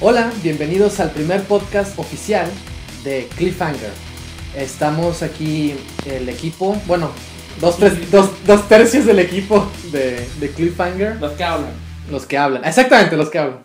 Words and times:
Hola, 0.00 0.32
bienvenidos 0.42 0.98
al 1.00 1.10
primer 1.10 1.42
podcast 1.42 1.98
oficial 1.98 2.48
de 3.04 3.28
Cliffhanger. 3.36 3.90
Estamos 4.56 5.22
aquí 5.22 5.74
el 6.06 6.28
equipo, 6.28 6.74
bueno, 6.86 7.10
dos, 7.60 7.76
tres- 7.76 8.10
dos- 8.10 8.30
dos 8.46 8.66
tercios 8.68 9.04
del 9.04 9.18
equipo 9.18 9.70
de, 9.92 10.26
de 10.40 10.50
Cliffhanger. 10.50 11.16
Los 11.20 11.32
que 11.32 11.44
hablan. 11.44 11.72
Los 12.10 12.26
que 12.26 12.38
hablan, 12.38 12.64
exactamente, 12.64 13.16
los 13.16 13.28
que 13.28 13.38
hablan. 13.38 13.60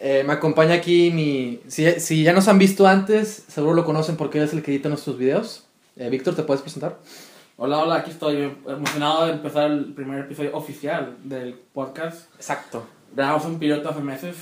Eh, 0.00 0.22
me 0.26 0.32
acompaña 0.34 0.74
aquí 0.74 1.10
mi... 1.10 1.60
Si, 1.68 1.88
si 2.00 2.22
ya 2.22 2.32
nos 2.32 2.46
han 2.48 2.58
visto 2.58 2.86
antes, 2.86 3.44
seguro 3.48 3.74
lo 3.74 3.84
conocen 3.84 4.16
porque 4.16 4.38
él 4.38 4.44
es 4.44 4.52
el 4.52 4.62
que 4.62 4.72
edita 4.72 4.88
nuestros 4.88 5.18
videos. 5.18 5.64
Eh, 5.96 6.08
Víctor, 6.10 6.36
¿te 6.36 6.42
puedes 6.42 6.62
presentar? 6.62 6.98
Hola, 7.56 7.78
hola, 7.78 7.96
aquí 7.96 8.10
estoy 8.12 8.52
emocionado 8.68 9.26
de 9.26 9.32
empezar 9.32 9.70
el 9.70 9.92
primer 9.94 10.20
episodio 10.20 10.54
oficial 10.56 11.16
del 11.24 11.54
podcast. 11.54 12.26
Exacto. 12.36 12.86
Grabamos 13.14 13.44
un 13.46 13.58
piloto 13.58 13.88
hace 13.88 14.00
meses. 14.00 14.36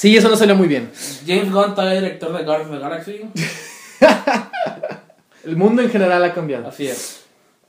Sí, 0.00 0.16
eso 0.16 0.30
no 0.30 0.36
salió 0.36 0.56
muy 0.56 0.66
bien. 0.66 0.90
James 1.26 1.52
Gunn, 1.52 1.74
todavía 1.74 2.00
director 2.00 2.34
de 2.34 2.44
Guardians 2.44 2.70
of 2.70 2.78
the 2.78 2.82
Galaxy. 2.82 3.20
El 5.44 5.56
mundo 5.56 5.82
en 5.82 5.90
general 5.90 6.24
ha 6.24 6.32
cambiado. 6.32 6.68
Así 6.68 6.86
es. 6.86 7.20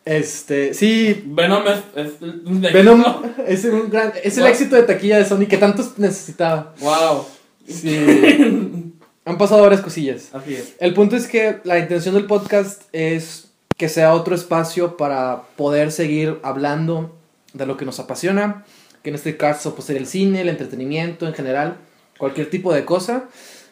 Este, 0.06 0.74
sí, 0.74 1.24
Venom 1.26 1.66
es, 1.68 1.80
es 1.94 2.22
un 2.22 2.62
Venom 2.62 3.04
es, 3.46 3.66
un 3.66 3.90
gran, 3.90 4.14
es 4.24 4.38
el 4.38 4.46
éxito 4.46 4.78
de 4.78 4.84
taquilla 4.84 5.18
de 5.18 5.26
Sony 5.26 5.46
que 5.46 5.58
tanto 5.58 5.84
necesitaba. 5.98 6.74
Wow. 6.80 7.26
Sí. 7.68 7.98
Han 9.26 9.38
pasado 9.38 9.64
varias 9.64 9.82
cosillas. 9.82 10.30
Así 10.32 10.54
es. 10.54 10.76
El 10.80 10.94
punto 10.94 11.18
es 11.18 11.28
que 11.28 11.60
la 11.66 11.80
intención 11.80 12.16
del 12.16 12.28
podcast 12.28 12.84
es 12.94 13.50
que 13.76 13.90
sea 13.90 14.14
otro 14.14 14.36
espacio 14.36 14.96
para 14.96 15.42
poder 15.58 15.92
seguir 15.92 16.40
hablando 16.44 17.14
de 17.52 17.66
lo 17.66 17.76
que 17.76 17.84
nos 17.84 18.00
apasiona, 18.00 18.64
que 19.04 19.10
en 19.10 19.16
este 19.16 19.36
caso 19.36 19.76
pues, 19.76 19.88
sería 19.88 20.00
el 20.00 20.08
cine, 20.08 20.40
el 20.40 20.48
entretenimiento 20.48 21.28
en 21.28 21.34
general, 21.34 21.76
cualquier 22.22 22.50
tipo 22.50 22.74
de 22.74 22.86
cosa. 22.86 23.26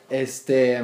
Este, 0.09 0.81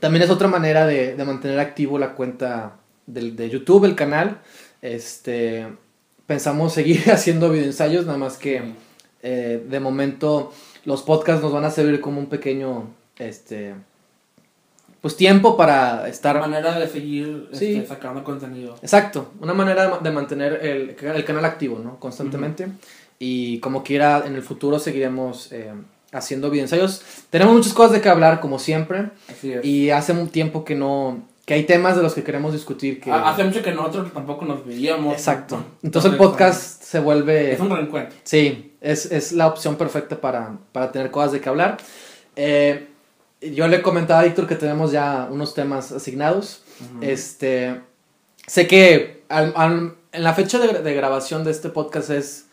también 0.00 0.22
es 0.24 0.30
otra 0.30 0.48
manera 0.48 0.86
de, 0.86 1.14
de 1.14 1.24
mantener 1.24 1.60
activo 1.60 1.98
la 1.98 2.14
cuenta 2.14 2.76
de 3.06 3.48
YouTube, 3.48 3.84
el 3.84 3.94
canal. 3.94 4.38
Este, 4.82 5.66
pensamos 6.26 6.72
seguir 6.72 7.10
haciendo 7.12 7.50
videoensayos, 7.50 8.06
nada 8.06 8.18
más 8.18 8.36
que 8.38 8.62
eh, 9.22 9.64
de 9.68 9.80
momento 9.80 10.52
los 10.84 11.02
podcasts 11.02 11.42
nos 11.42 11.52
van 11.52 11.64
a 11.64 11.70
servir 11.70 12.00
como 12.00 12.18
un 12.20 12.26
pequeño 12.26 12.88
este 13.18 13.74
pues 15.00 15.16
tiempo 15.16 15.56
para 15.56 16.08
estar 16.08 16.38
manera 16.40 16.78
de 16.78 16.88
seguir 16.88 17.48
Sí. 17.52 17.76
este, 17.76 17.86
sacando 17.86 18.24
contenido. 18.24 18.76
exacto 18.82 19.32
una 19.40 19.54
manera 19.54 19.82
de 19.84 19.88
ma- 19.88 19.98
de 19.98 20.10
mantener 20.10 20.52
el, 20.64 20.96
el 21.16 21.24
canal 21.24 21.44
activo 21.44 21.78
no 21.78 21.98
constantemente 22.00 22.68
y 23.18 23.58
como 23.60 23.82
quiera 23.82 24.24
en 24.26 24.34
el 24.34 24.42
futuro 24.42 24.78
seguiremos 24.78 25.52
eh, 25.52 25.72
haciendo 26.12 26.50
videoensayos 26.50 27.02
tenemos 27.30 27.54
muchas 27.54 27.72
cosas 27.74 27.92
de 27.92 28.00
que 28.00 28.08
hablar 28.08 28.40
como 28.40 28.58
siempre 28.58 29.10
Así 29.30 29.52
es. 29.52 29.64
y 29.64 29.90
hace 29.90 30.12
un 30.12 30.28
tiempo 30.28 30.64
que 30.64 30.74
no 30.74 31.22
que 31.44 31.54
hay 31.54 31.64
temas 31.64 31.96
de 31.96 32.02
los 32.02 32.12
que 32.14 32.22
queremos 32.24 32.52
discutir 32.52 33.00
que 33.00 33.10
Ha- 33.10 33.30
Hace 33.30 33.44
mucho 33.44 33.62
que 33.62 33.72
nosotros 33.72 34.12
tampoco 34.12 34.44
nos 34.44 34.66
veíamos. 34.66 35.14
exacto 35.14 35.62
entonces 35.82 36.12
el 36.12 36.18
podcast 36.18 36.82
se 36.82 37.00
vuelve 37.00 37.52
Es 37.52 37.60
un 37.60 37.70
reencuentro. 37.70 38.16
Sí, 38.24 38.72
es, 38.80 39.06
es 39.12 39.32
la 39.32 39.46
opción 39.46 39.76
perfecta 39.76 40.20
para, 40.20 40.56
para 40.72 40.90
tener 40.92 41.10
cosas 41.10 41.32
de 41.32 41.40
que 41.40 41.48
hablar. 41.48 41.76
Eh, 42.36 42.86
yo 43.40 43.68
le 43.68 43.82
comentaba 43.82 44.20
a 44.20 44.24
Víctor 44.24 44.46
que 44.46 44.54
tenemos 44.56 44.90
ya 44.92 45.28
unos 45.30 45.52
temas 45.54 45.92
asignados. 45.92 46.62
Este, 47.02 47.80
sé 48.46 48.66
que 48.66 49.22
al- 49.28 49.52
al- 49.56 49.94
en 50.12 50.22
la 50.24 50.32
fecha 50.34 50.58
de, 50.58 50.82
de 50.82 50.94
grabación 50.94 51.44
de 51.44 51.50
este 51.50 51.68
podcast 51.68 52.10
es, 52.10 52.46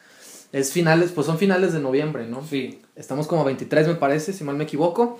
es 0.59 0.71
finales, 0.71 1.11
pues 1.11 1.27
son 1.27 1.37
finales 1.37 1.73
de 1.73 1.79
noviembre, 1.79 2.25
¿no? 2.27 2.41
Sí. 2.49 2.81
Estamos 2.95 3.27
como 3.27 3.43
23 3.43 3.87
me 3.87 3.95
parece, 3.95 4.31
si 4.33 4.43
mal 4.45 4.55
me 4.55 4.63
equivoco, 4.63 5.17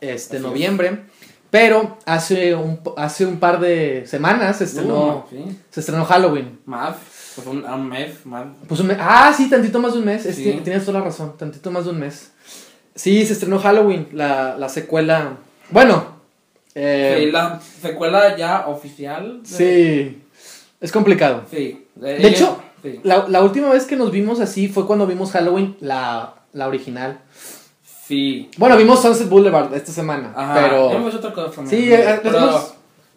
este 0.00 0.36
Así 0.36 0.36
es. 0.36 0.42
noviembre. 0.42 1.02
Pero 1.50 1.98
hace 2.06 2.54
un, 2.54 2.80
hace 2.96 3.26
un 3.26 3.38
par 3.38 3.60
de 3.60 4.04
semanas 4.06 4.56
se 4.58 4.64
estrenó, 4.64 5.26
Uh, 5.30 5.30
sí. 5.30 5.58
se 5.70 5.80
estrenó 5.80 6.04
Halloween. 6.06 6.58
Más. 6.64 6.96
Pues 7.36 7.46
un, 7.46 7.88
mes 7.88 8.24
más. 8.26 8.46
Pues 8.66 8.80
un 8.80 8.86
mes. 8.88 8.96
Ah, 9.00 9.32
sí, 9.36 9.48
tantito 9.50 9.78
más 9.78 9.92
de 9.92 9.98
un 10.00 10.04
mes. 10.06 10.24
Es- 10.26 10.36
Sí. 10.36 10.44
ti- 10.44 10.60
Tienes 10.64 10.84
toda 10.84 10.98
la 10.98 11.04
razón, 11.04 11.36
tantito 11.36 11.70
más 11.70 11.84
de 11.84 11.90
un 11.90 12.00
mes. 12.00 12.32
Sí, 12.94 13.24
se 13.26 13.34
estrenó 13.34 13.58
Halloween, 13.58 14.08
la, 14.12 14.56
la 14.58 14.68
secuela. 14.68 15.36
Bueno, 15.70 16.06
eh, 16.74 17.18
Sí, 17.20 17.30
la 17.30 17.60
secuela 17.82 18.36
ya 18.36 18.66
oficial. 18.68 19.42
de- 19.42 19.48
sí, 19.48 20.22
es 20.80 20.90
complicado. 20.90 21.44
Sí. 21.50 21.86
De 21.94 22.26
hecho, 22.28 22.60
sí. 22.82 23.00
La, 23.04 23.26
la 23.28 23.42
última 23.42 23.70
vez 23.70 23.84
que 23.86 23.96
nos 23.96 24.10
vimos 24.10 24.40
así 24.40 24.68
fue 24.68 24.86
cuando 24.86 25.06
vimos 25.06 25.30
Halloween, 25.32 25.76
la, 25.80 26.34
la 26.52 26.68
original. 26.68 27.18
Sí. 28.06 28.50
Bueno, 28.58 28.76
vimos 28.76 29.00
Sunset 29.00 29.28
Boulevard 29.28 29.72
esta 29.74 29.92
semana, 29.92 30.32
Ajá. 30.36 30.54
pero... 30.54 30.90
Hemos 30.92 31.14
otra 31.14 31.32
cosa 31.32 31.50
también. 31.56 31.68
Sí, 31.82 31.92
eh, 31.92 32.20
pero, 32.22 32.38
hemos- 32.38 32.74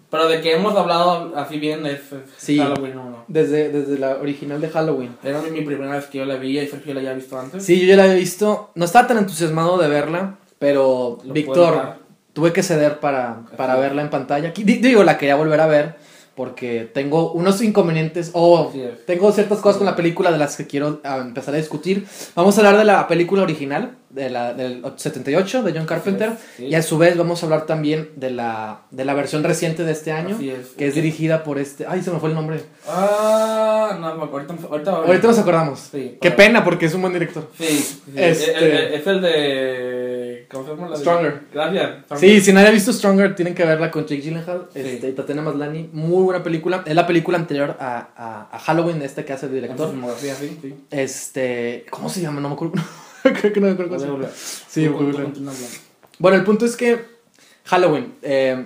pero 0.10 0.28
de 0.30 0.40
que 0.42 0.54
hemos 0.54 0.76
hablado 0.76 1.34
así 1.36 1.60
bien 1.60 1.86
es, 1.86 2.00
es 2.12 2.22
Sí. 2.38 2.58
Halloween 2.58 2.98
1. 2.98 3.26
Desde, 3.28 3.70
desde 3.70 3.98
la 4.00 4.12
original 4.18 4.62
de 4.62 4.70
Halloween. 4.70 5.18
Era 5.24 5.42
mi 5.42 5.62
primera 5.62 5.96
vez 5.96 6.06
que 6.06 6.20
yo 6.20 6.26
la 6.26 6.36
vi 6.36 6.60
y 6.60 6.68
Sergio 6.68 6.94
la 6.94 7.00
había 7.02 7.14
visto 7.14 7.38
antes. 7.38 7.66
Sí, 7.66 7.82
yo 7.82 7.88
ya 7.88 7.98
la 7.98 8.04
había 8.04 8.16
visto. 8.16 8.70
No 8.76 8.86
estaba 8.86 9.08
tan 9.08 9.18
entusiasmado 9.18 9.78
de 9.78 9.88
verla, 9.90 10.36
pero 10.60 11.18
Lo 11.26 11.34
Víctor, 11.34 11.96
tuve 12.34 12.54
que 12.54 12.64
ceder 12.64 13.00
para, 13.00 13.42
para 13.58 13.76
verla 13.76 14.02
en 14.04 14.10
pantalla. 14.10 14.54
Digo, 14.56 15.04
la 15.04 15.18
quería 15.18 15.36
volver 15.36 15.60
a 15.60 15.68
ver 15.68 15.96
porque 16.36 16.90
tengo 16.94 17.32
unos 17.32 17.62
inconvenientes 17.62 18.32
o 18.34 18.72
es. 18.76 19.06
tengo 19.06 19.32
ciertas 19.32 19.60
cosas 19.60 19.78
con 19.78 19.86
la 19.86 19.96
película 19.96 20.32
de 20.32 20.38
las 20.38 20.58
que 20.58 20.68
quiero 20.68 21.00
ah, 21.04 21.20
empezar 21.22 21.54
a 21.54 21.58
discutir. 21.58 22.06
Vamos 22.36 22.58
a 22.58 22.62
hablar 22.62 22.78
de 22.78 22.84
la 22.86 23.08
película 23.08 23.44
original, 23.44 23.96
de 24.10 24.30
la, 24.30 24.54
del 24.54 24.84
78, 24.98 25.64
de 25.64 25.72
John 25.74 25.86
Carpenter. 25.86 26.34
Sí. 26.58 26.66
Y 26.66 26.76
a 26.76 26.82
su 26.82 26.98
vez 26.98 27.18
vamos 27.18 27.42
a 27.42 27.46
hablar 27.46 27.66
también 27.66 28.10
de 28.18 28.32
la, 28.32 28.82
de 28.92 29.06
la 29.06 29.14
versión 29.14 29.44
reciente 29.44 29.84
de 29.86 29.92
este 29.94 30.12
año, 30.12 30.36
Así 30.36 30.50
es. 30.50 30.68
que 30.78 30.88
es 30.88 30.96
dirigida 30.96 31.44
por 31.44 31.58
este... 31.58 31.86
Ay, 31.88 32.02
se 32.02 32.12
me 32.12 32.20
fue 32.20 32.30
el 32.30 32.36
nombre. 32.36 32.60
Ah, 32.88 33.98
no, 34.00 34.08
ahorita, 34.08 34.56
ahorita, 34.70 34.92
Ahorita 34.92 35.28
nos 35.28 35.40
acordamos. 35.40 35.80
Sí. 35.92 36.18
Qué 36.20 36.32
pena 36.32 36.64
porque 36.64 36.86
es 36.88 36.94
un 36.94 37.02
buen 37.02 37.14
director. 37.14 37.50
Sí, 37.58 37.66
sí. 37.68 38.02
Este- 38.16 38.30
Es, 38.30 38.40
es- 38.48 39.02
es 39.02 39.08
el 39.08 39.22
de. 39.22 40.35
¿Cómo 40.50 40.64
se 40.66 40.70
llama? 40.72 40.90
La 40.90 40.96
de- 40.98 41.02
Stronger. 41.02 41.42
Gracias. 41.54 41.92
Sí, 42.20 42.42
si 42.42 42.54
nadie 42.54 42.68
ha 42.68 42.72
visto 42.72 42.92
Stronger, 42.94 43.36
tienen 43.36 43.56
que 43.56 43.66
verla 43.66 43.92
con 43.92 44.04
Jake 44.06 44.22
Gyllenhaal 44.22 44.68
Sí. 44.74 44.80
este, 44.80 45.10
y 45.10 45.12
Tatiana 45.14 45.42
Maslany. 45.42 45.90
Muy 45.94 46.24
buena 46.24 46.44
película. 46.44 46.84
Es 46.86 46.96
la 46.96 47.06
película 47.08 47.38
anterior 47.38 47.76
a, 47.80 48.10
a, 48.16 48.50
a 48.56 48.60
Halloween, 48.60 49.02
esta 49.02 49.24
que 49.26 49.34
hace 49.34 49.46
el 49.48 49.54
director. 49.54 49.94
sí, 50.20 50.58
sí. 50.62 50.76
Este, 50.92 51.86
¿cómo 51.90 52.10
se 52.10 52.22
llama? 52.22 52.42
No 52.42 52.50
me 52.50 52.56
acuerdo. 52.56 52.74
Creo 53.24 53.54
que 53.54 53.60
no 53.60 53.68
me 53.68 53.74
acuerdo 53.74 53.98
cómo 53.98 54.24
se. 54.28 54.30
Sí, 54.70 54.90
muy 54.90 55.12
bueno. 55.12 56.36
el 56.38 56.44
punto 56.44 56.66
es 56.66 56.76
que 56.76 57.00
Halloween. 57.66 58.14
eh, 58.22 58.66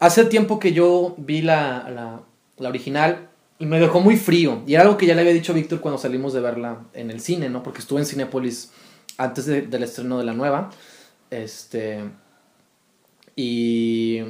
hace 0.00 0.24
tiempo 0.24 0.58
que 0.58 0.72
yo 0.72 1.14
vi 1.18 1.42
la, 1.42 1.88
la, 1.90 2.20
la 2.56 2.68
original 2.68 3.28
y 3.58 3.66
me 3.66 3.80
dejó 3.80 4.00
muy 4.00 4.16
frío. 4.16 4.62
Y 4.66 4.74
era 4.74 4.84
algo 4.84 4.96
que 4.96 5.06
ya 5.06 5.14
le 5.14 5.20
había 5.22 5.32
dicho 5.32 5.52
a 5.52 5.54
Víctor 5.56 5.80
cuando 5.80 5.98
salimos 5.98 6.32
de 6.32 6.40
verla 6.40 6.78
en 6.94 7.10
el 7.10 7.20
cine, 7.20 7.48
¿no? 7.50 7.62
Porque 7.62 7.80
estuve 7.80 8.00
en 8.00 8.06
Cinépolis 8.06 8.70
antes 9.18 9.44
de- 9.46 9.62
del 9.62 9.82
estreno 9.82 10.18
de 10.18 10.24
la 10.24 10.32
nueva. 10.32 10.70
Este. 11.30 12.00
Y. 13.36 14.22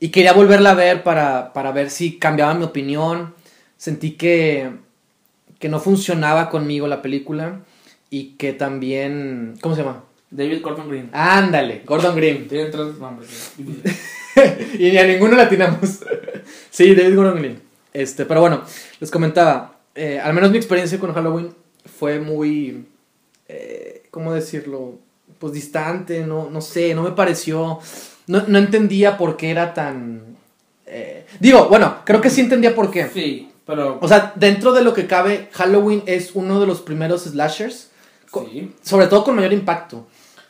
Y 0.00 0.08
quería 0.08 0.32
volverla 0.32 0.70
a 0.72 0.74
ver 0.74 1.04
para, 1.04 1.52
para 1.52 1.70
ver 1.70 1.88
si 1.90 2.18
cambiaba 2.18 2.54
mi 2.54 2.64
opinión. 2.64 3.34
Sentí 3.76 4.12
que. 4.12 4.70
que 5.58 5.68
no 5.68 5.78
funcionaba 5.80 6.50
conmigo 6.50 6.88
la 6.88 7.02
película. 7.02 7.60
Y 8.10 8.32
que 8.36 8.52
también. 8.52 9.54
¿Cómo 9.60 9.74
se 9.76 9.82
llama? 9.82 10.04
David 10.30 10.62
Gordon 10.62 10.88
Green. 10.88 11.10
Ándale, 11.12 11.82
Gordon 11.86 12.16
Green. 12.16 12.48
Tiene 12.48 12.70
tres 12.70 12.98
nombres. 12.98 13.52
y 13.58 14.90
ni 14.90 14.96
a 14.98 15.06
ninguno 15.06 15.36
la 15.36 15.44
atinamos. 15.44 16.00
sí, 16.70 16.94
David 16.94 17.14
Gordon 17.16 17.38
Green. 17.38 17.60
Este, 17.92 18.24
pero 18.24 18.40
bueno, 18.40 18.62
les 18.98 19.10
comentaba. 19.10 19.76
eh, 19.94 20.18
al 20.18 20.32
menos 20.32 20.50
mi 20.50 20.56
experiencia 20.56 20.98
con 20.98 21.12
Halloween 21.14 21.54
fue 21.98 22.18
muy. 22.18 22.86
Eh, 23.52 24.02
¿Cómo 24.10 24.32
decirlo? 24.32 24.94
Pues 25.38 25.52
distante, 25.52 26.24
no, 26.26 26.48
no 26.50 26.60
sé, 26.60 26.94
no 26.94 27.02
me 27.02 27.10
pareció. 27.12 27.78
No, 28.26 28.44
no 28.46 28.58
entendía 28.58 29.16
por 29.18 29.36
qué 29.36 29.50
era 29.50 29.74
tan. 29.74 30.36
eh, 30.86 31.26
digo, 31.40 31.68
bueno, 31.68 31.96
creo 32.04 32.20
que 32.20 32.30
sí 32.30 32.40
entendía 32.40 32.74
por 32.74 32.90
qué. 32.90 33.08
Sí, 33.12 33.50
pero. 33.66 33.98
O 34.00 34.08
sea, 34.08 34.32
dentro 34.36 34.72
de 34.72 34.82
lo 34.82 34.94
que 34.94 35.06
cabe, 35.06 35.48
Halloween 35.52 36.02
es 36.06 36.32
uno 36.34 36.60
de 36.60 36.66
los 36.66 36.80
primeros 36.80 37.22
slashers. 37.22 37.88
Sí. 38.32 38.72
sobre 38.82 39.08
todo 39.08 39.24
con 39.24 39.36
mayor 39.36 39.52
impacto 39.52 40.06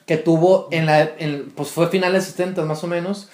que 0.07 0.17
tuvo 0.17 0.69
en 0.71 0.87
la 0.87 1.03
en- 1.19 1.51
pues 1.57 1.71
fue 1.71 1.89
finales 1.89 2.23
70 2.27 2.65
más 2.65 2.85
o 2.85 2.87
menos 2.87 3.29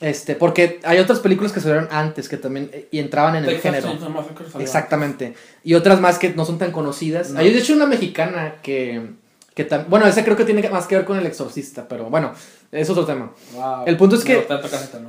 este 0.00 0.34
porque 0.34 0.78
hay 0.84 0.98
otras 0.98 1.20
películas 1.20 1.52
que 1.52 1.60
salieron 1.60 1.88
antes 1.90 2.28
que 2.28 2.36
también 2.36 2.68
eh, 2.72 2.88
y 2.90 2.98
entraban 2.98 3.34
en 3.36 3.44
el 3.44 3.50
Texas 3.50 3.62
género 3.76 3.88
exactamente 4.62 5.34
y 5.64 5.74
otras 5.74 6.00
más 6.00 6.18
que 6.18 6.30
no 6.34 6.44
son 6.44 6.58
tan 6.58 6.70
conocidas 6.70 7.30
No. 7.30 7.40
hay 7.40 7.50
de 7.52 7.58
hecho 7.58 7.72
una 7.72 7.86
mexicana 7.86 8.56
que 8.62 9.10
que 9.54 9.66
tam- 9.66 9.86
bueno 9.88 10.06
esa 10.06 10.22
creo 10.22 10.36
que 10.36 10.44
tiene 10.44 10.68
más 10.68 10.86
que 10.86 10.96
ver 10.96 11.06
con 11.06 11.16
el 11.16 11.24
exorcista 11.24 11.88
pero 11.88 12.10
bueno 12.10 12.32
es 12.72 12.90
otro 12.90 13.06
tema 13.06 13.32
Wow. 13.54 13.84
El 13.86 13.96
punto 13.96 14.16
es 14.16 14.24
que-. 14.24 14.34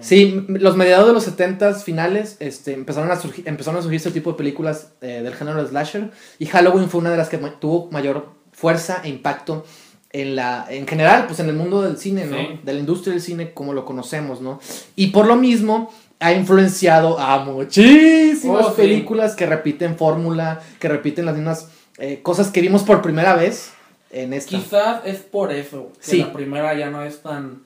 Sí, 0.01 0.45
los 0.47 0.77
mediados 0.77 1.07
de 1.07 1.13
los 1.13 1.23
70 1.25 1.73
finales 1.73 2.37
este, 2.39 2.71
empezaron, 2.73 3.11
a 3.11 3.17
surgir, 3.19 3.45
empezaron 3.45 3.79
a 3.79 3.81
surgir 3.81 3.97
este 3.97 4.11
tipo 4.11 4.31
de 4.31 4.37
películas 4.37 4.91
eh, 5.01 5.21
del 5.21 5.33
género 5.35 5.61
de 5.61 5.67
slasher 5.69 6.11
y 6.39 6.45
Halloween 6.45 6.87
fue 6.89 7.01
una 7.01 7.09
de 7.11 7.17
las 7.17 7.27
que 7.27 7.39
tuvo 7.59 7.89
mayor 7.91 8.29
fuerza 8.53 9.01
e 9.03 9.09
impacto 9.09 9.65
en 10.11 10.35
la 10.35 10.65
en 10.69 10.87
general, 10.87 11.25
pues 11.27 11.39
en 11.39 11.49
el 11.49 11.55
mundo 11.55 11.81
del 11.81 11.97
cine, 11.97 12.25
¿no? 12.25 12.37
Sí. 12.37 12.59
De 12.63 12.73
la 12.73 12.79
industria 12.79 13.13
del 13.13 13.21
cine 13.21 13.53
como 13.53 13.73
lo 13.73 13.85
conocemos, 13.85 14.41
¿no? 14.41 14.59
Y 14.95 15.07
por 15.07 15.25
lo 15.27 15.35
mismo 15.35 15.91
ha 16.19 16.33
influenciado 16.33 17.19
a 17.19 17.43
muchísimas 17.45 18.65
Oh, 18.65 18.69
sí. 18.71 18.75
películas 18.77 19.35
que 19.35 19.45
repiten 19.45 19.97
fórmula, 19.97 20.61
que 20.79 20.87
repiten 20.87 21.25
las 21.25 21.35
mismas 21.35 21.69
eh, 21.99 22.21
cosas 22.23 22.49
que 22.49 22.61
vimos 22.61 22.83
por 22.83 23.01
primera 23.01 23.35
vez 23.35 23.71
en 24.11 24.33
esta. 24.33 24.49
Quizás 24.51 25.01
es 25.05 25.17
por 25.19 25.51
eso 25.51 25.91
que 25.99 26.03
Sí. 26.11 26.17
la 26.19 26.31
primera 26.33 26.73
ya 26.77 26.89
no 26.89 27.01
es 27.03 27.21
tan 27.21 27.63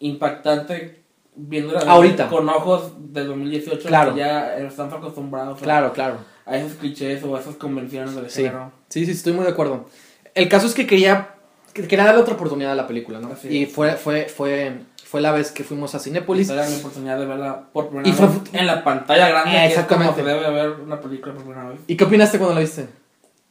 impactante 0.00 1.02
viéndola 1.34 1.80
Ahorita. 1.80 2.28
con 2.28 2.48
ojos 2.48 2.92
del 3.12 3.28
2018 3.28 3.88
Claro. 3.88 4.14
que 4.14 4.20
ya 4.20 4.56
estamos 4.58 4.92
acostumbrados 4.94 5.60
a- 5.60 5.62
Claro, 5.64 5.92
claro. 5.92 6.16
a 6.46 6.56
esos 6.56 6.72
clichés 6.74 7.22
o 7.24 7.36
a 7.36 7.40
esas 7.40 7.54
convenciones 7.56 8.14
del 8.14 8.28
Sí. 8.30 8.42
género. 8.42 8.72
Sí, 8.88 9.04
sí, 9.06 9.12
estoy 9.12 9.32
muy 9.32 9.44
de 9.44 9.50
acuerdo. 9.50 9.86
El 10.34 10.48
caso 10.48 10.66
es 10.66 10.74
que 10.74 10.86
quería, 10.86 11.34
que 11.36 11.37
quería 11.86 12.04
darle 12.06 12.22
otra 12.22 12.34
oportunidad 12.34 12.72
a 12.72 12.74
la 12.74 12.86
película, 12.86 13.20
¿no? 13.20 13.32
Así 13.32 13.48
y 13.48 13.62
es. 13.64 13.72
fue, 13.72 13.92
fue, 13.96 14.26
fue, 14.28 14.80
fue 15.04 15.20
la 15.20 15.32
vez 15.32 15.52
que 15.52 15.62
fuimos 15.64 15.94
a 15.94 15.98
Cinépolis. 15.98 16.48
Era 16.50 16.66
oportunidad 16.68 17.18
de 17.18 17.26
verla 17.26 17.64
por 17.72 17.88
primera 17.88 18.08
Y 18.08 18.12
fue- 18.12 18.26
vez 18.26 18.36
en 18.52 18.66
la 18.66 18.82
pantalla 18.82 19.28
grande, 19.28 19.50
Eh, 19.50 19.52
que 19.52 19.74
es 19.74 19.86
como 19.86 20.02
exactamente. 20.04 20.22
se 20.22 20.26
debe 20.28 20.50
ver 20.50 20.70
una 20.80 21.00
película 21.00 21.34
por 21.34 21.44
primera 21.44 21.68
vez. 21.68 21.80
¿Y 21.86 21.96
qué 21.96 22.04
opinaste 22.04 22.38
cuando 22.38 22.54
la 22.54 22.60
viste? 22.60 22.88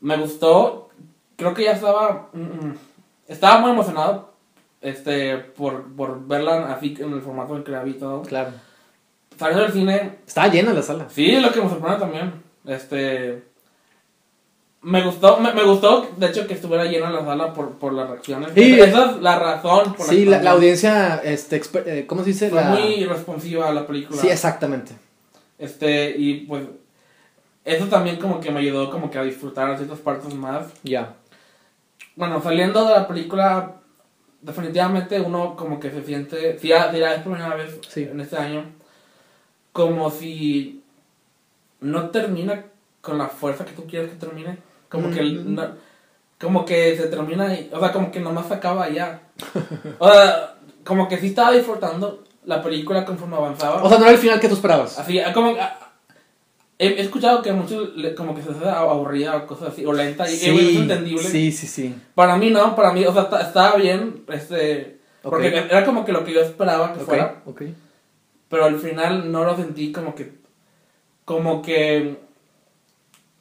Me 0.02 0.18
gustó, 0.18 0.90
creo 1.36 1.54
que 1.54 1.64
ya 1.64 1.72
estaba, 1.72 2.30
mm, 2.34 2.40
mm, 2.42 2.78
estaba 3.28 3.60
muy 3.60 3.72
emocionado 3.72 4.34
este 4.82 5.38
por, 5.38 5.84
por 5.96 6.28
verla 6.28 6.72
así 6.74 6.96
en 7.00 7.14
el 7.14 7.22
formato 7.22 7.56
en 7.58 7.64
que 7.64 7.72
la 7.72 7.84
vi 7.84 7.92
y 7.92 7.94
todo. 7.96 8.22
Claro. 8.24 8.52
Saliendo 9.38 9.64
del 9.64 9.74
cine, 9.74 10.18
Estaba 10.28 10.48
llena 10.48 10.74
la 10.74 10.82
sala. 10.82 11.08
Sí, 11.10 11.40
lo 11.40 11.52
que 11.52 11.62
me 11.62 11.70
sorprende 11.70 12.00
también. 12.00 12.34
Este. 12.66 13.44
Me 14.82 15.02
gustó, 15.04 15.38
me, 15.40 15.54
me 15.54 15.64
gustó, 15.64 16.08
de 16.18 16.28
hecho, 16.28 16.48
que 16.48 16.54
estuviera 16.54 16.86
llena 16.86 17.10
la 17.10 17.26
sala 17.26 17.52
por, 17.54 17.72
por 17.78 17.94
las 17.94 18.10
reacciones. 18.10 18.52
Sí. 18.54 18.80
Esa 18.80 19.12
es 19.12 19.18
la 19.22 19.38
razón 19.40 19.94
por 19.96 20.06
Sí, 20.06 20.24
la, 20.26 20.42
la 20.42 20.52
audiencia, 20.52 21.16
este, 21.24 21.62
eh, 21.86 22.06
¿cómo 22.08 22.22
se 22.24 22.30
dice? 22.30 22.50
Fue 22.50 22.62
La- 22.62 22.70
muy 22.70 23.04
responsiva 23.06 23.68
a 23.68 23.74
la 23.74 23.86
película. 23.88 24.22
Sí, 24.22 24.30
exactamente. 24.30 24.94
Este, 25.58 26.12
y 26.18 26.42
pues. 26.46 26.64
Eso 27.66 27.88
también 27.88 28.16
como 28.18 28.40
que 28.40 28.50
me 28.50 28.62
ayudó 28.62 28.90
como 28.90 29.12
que 29.12 29.18
a 29.18 29.24
disfrutar 29.24 29.76
ciertas 29.76 30.00
partes 30.00 30.34
más. 30.34 30.68
Ya. 30.84 31.16
Bueno, 32.16 32.42
saliendo 32.42 32.86
de 32.88 32.92
la 32.94 33.08
película, 33.10 33.74
definitivamente 34.42 35.20
uno 35.20 35.58
como 35.58 35.78
que 35.80 35.92
se 35.92 36.02
siente, 36.06 36.58
si 36.60 36.70
ya, 36.70 36.90
si 36.94 37.00
ya 37.00 37.16
es 37.16 37.24
primera 37.24 37.54
vez 37.56 37.78
Sí. 37.90 38.04
en 38.04 38.22
este 38.22 38.38
año, 38.38 38.64
como 39.74 40.10
si 40.12 40.82
no 41.82 42.10
termina 42.10 42.64
con 43.02 43.18
la 43.18 43.28
fuerza 43.28 43.66
que 43.66 43.74
tú 43.74 43.86
quieres 43.86 44.12
que 44.12 44.16
termine. 44.18 44.60
Como 44.90 45.10
que 45.12 45.22
Mm. 45.22 45.56
no- 45.56 45.88
como 46.40 46.66
que 46.66 46.96
se 46.96 47.08
termina, 47.08 47.54
y- 47.54 47.70
o 47.74 47.80
sea, 47.80 47.92
como 47.92 48.12
que 48.12 48.20
nomás 48.20 48.48
se 48.48 48.54
acaba 48.56 48.90
ya. 48.90 49.22
O 50.00 50.12
sea, 50.12 50.56
como 50.86 51.08
que 51.08 51.18
sí 51.18 51.28
estaba 51.28 51.52
disfrutando 51.52 52.24
la 52.46 52.62
película 52.64 53.04
conforme 53.06 53.36
avanzaba. 53.36 53.84
O 53.84 53.90
sea, 53.90 53.98
no 53.98 54.06
era 54.06 54.14
el 54.14 54.20
final 54.20 54.40
que 54.40 54.48
tú 54.48 54.54
esperabas. 54.56 54.98
Así, 55.00 55.20
ah, 55.20 55.34
como 55.34 55.56
ah, 55.60 55.80
he, 56.80 57.02
escuchado 57.02 57.42
que 57.42 57.52
muchos 57.52 57.90
como 58.16 58.34
que 58.36 58.42
se 58.44 58.52
hace 58.52 58.70
aburrida 58.70 59.36
o 59.36 59.48
cosas 59.48 59.70
así, 59.74 59.86
o 59.86 59.92
lenta, 59.92 60.30
y 60.30 60.36
es 60.36 60.44
entendible. 60.46 61.24
sí, 61.24 61.52
sí, 61.52 61.68
sí. 61.68 61.96
Para 62.16 62.38
mí 62.38 62.50
no, 62.52 62.76
para 62.76 62.94
mí, 62.94 63.04
o 63.06 63.12
sea, 63.14 63.30
ta- 63.30 63.42
estaba 63.42 63.76
bien, 63.76 64.24
este, 64.30 65.00
porque 65.24 65.48
era 65.48 65.84
como 65.84 66.06
que 66.06 66.12
lo 66.14 66.24
que 66.24 66.34
yo 66.34 66.42
esperaba 66.42 66.94
que 66.94 67.00
Ok, 67.02 67.06
fuera, 67.06 67.42
ok. 67.46 67.62
pero 68.48 68.66
al 68.66 68.78
final 68.80 69.30
no 69.32 69.44
lo 69.44 69.56
sentí 69.58 69.92
como 69.92 70.14
que, 70.16 70.34
como 71.26 71.62
que, 71.62 72.18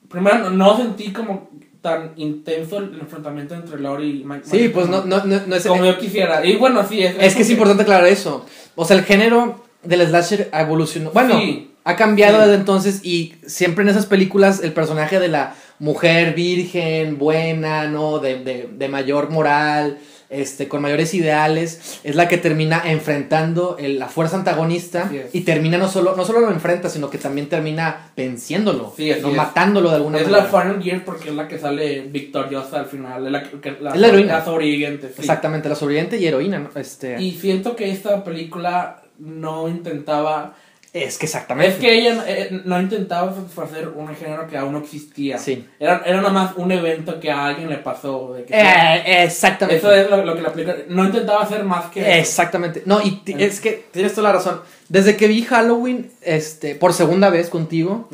primero 0.09 0.39
no, 0.39 0.51
no 0.51 0.77
sentí 0.77 1.13
como 1.13 1.51
tan 1.83 2.13
intenso 2.17 2.79
el 2.79 2.99
enfrentamiento 3.01 3.55
entre 3.55 3.79
Lori 3.81 4.23
y 4.23 4.25
Mike. 4.25 4.45
Sí, 4.45 4.57
Mike 4.57 4.71
pues 4.71 4.89
no, 4.89 5.03
como, 5.03 5.17
no, 5.17 5.25
no, 5.25 5.41
no 5.47 5.57
es... 5.57 5.67
como 5.67 5.85
yo 5.85 5.99
quisiera, 5.99 6.45
y 6.45 6.57
bueno, 6.57 6.85
sí, 6.89 7.03
es, 7.03 7.15
Es 7.21 7.37
que 7.37 7.43
es 7.43 7.51
importante 7.51 7.83
aclarar 7.83 8.07
eso. 8.09 8.45
O 8.75 8.85
sea, 8.85 8.97
el 8.97 9.05
género 9.05 9.65
del 9.85 10.05
slasher 10.07 10.51
evolucionó. 10.53 11.11
Bueno, 11.13 11.39
Sí. 11.39 11.71
ha 11.85 11.95
cambiado 11.97 12.39
Sí. 12.39 12.43
desde 12.45 12.55
entonces 12.57 13.01
y 13.05 13.35
siempre 13.47 13.85
en 13.85 13.91
esas 13.91 14.07
películas 14.07 14.61
el 14.63 14.73
personaje 14.73 15.21
de 15.21 15.29
la 15.29 15.55
mujer 15.79 16.35
virgen, 16.35 17.19
buena, 17.19 17.87
¿no? 17.87 18.19
De, 18.19 18.39
de, 18.43 18.69
de 18.73 18.89
mayor 18.89 19.31
moral, 19.31 19.99
este, 20.29 20.69
con 20.69 20.83
mayores 20.83 21.15
ideales, 21.15 22.01
es 22.05 22.15
la 22.17 22.27
que 22.29 22.37
termina 22.39 22.83
enfrentando 22.85 23.77
el- 23.79 23.99
la 23.99 24.09
fuerza 24.09 24.37
antagonista 24.37 25.11
es. 25.13 25.35
y 25.35 25.43
termina 25.43 25.79
no 25.79 25.89
solo, 25.89 26.17
no 26.17 26.25
solo 26.25 26.41
lo 26.41 26.51
enfrenta, 26.51 26.89
sino 26.89 27.09
que 27.11 27.19
también 27.19 27.49
termina 27.49 28.11
venciéndolo, 28.17 28.93
Sí, 28.97 29.11
¿no? 29.23 29.29
es. 29.31 29.35
matándolo 29.37 29.91
de 29.91 29.97
alguna 29.97 30.19
Es 30.19 30.25
manera. 30.29 30.45
la 30.45 30.49
Final 30.51 30.83
Gear 30.83 31.05
porque 31.05 31.29
es 31.31 31.35
la 31.35 31.47
que 31.49 31.59
sale 31.59 32.03
victoriosa 32.03 32.81
al 32.81 32.87
final, 32.87 33.27
es 33.27 33.33
la, 33.33 33.43
que, 33.43 33.61
que- 33.61 33.77
la, 33.81 33.91
Es 33.95 34.01
la 34.01 34.09
heroína. 34.09 34.39
la 34.39 34.45
sobreviviente. 34.45 35.09
sí. 35.09 35.15
Exactamente, 35.21 35.69
la 35.69 35.75
sobreviviente 35.75 36.17
y 36.19 36.27
heroína, 36.27 36.59
¿no? 36.59 36.71
Este, 36.79 37.21
Y 37.23 37.33
siento 37.33 37.77
que 37.77 37.91
esta 37.91 38.25
película 38.25 39.03
no 39.19 39.69
intentaba 39.69 40.55
es 41.05 41.19
que 41.19 41.27
exactamente. 41.27 41.75
Es 41.75 41.79
que 41.81 41.99
ella 41.99 42.25
eh, 42.27 42.63
no 42.65 42.81
intentaba 42.81 43.35
satisfacer 43.35 43.89
un 43.89 44.09
género 44.17 44.47
que 44.47 44.57
aún 44.57 44.73
no 44.73 44.79
existía. 44.79 45.39
Sí. 45.39 45.67
Era, 45.79 46.03
era 46.07 46.19
nada 46.19 46.31
más 46.31 46.53
un 46.57 46.71
evento 46.73 47.19
que 47.21 47.31
a 47.31 47.47
alguien 47.47 47.69
le 47.69 47.79
pasó. 47.79 48.33
de 48.35 48.45
que- 48.45 48.55
Eh, 48.55 49.25
exactamente. 49.25 49.79
eso 49.79 49.93
es 49.93 50.09
lo, 50.11 50.25
lo 50.25 50.35
que 50.35 50.43
la 50.43 50.53
película... 50.53 50.77
No 50.89 51.05
intentaba 51.05 51.43
hacer 51.43 51.65
más 51.65 51.87
que... 51.87 52.19
Exactamente. 52.19 52.83
No, 52.87 53.01
y 53.03 53.23
Eh. 53.27 53.37
es 53.39 53.61
que 53.61 53.85
tienes 53.93 54.15
toda 54.15 54.29
la 54.29 54.35
razón. 54.35 54.61
Desde 54.89 55.17
que 55.17 55.27
vi 55.27 55.43
Halloween, 55.43 56.11
este, 56.23 56.75
por 56.77 56.93
segunda 56.93 57.29
vez 57.31 57.49
contigo, 57.51 58.09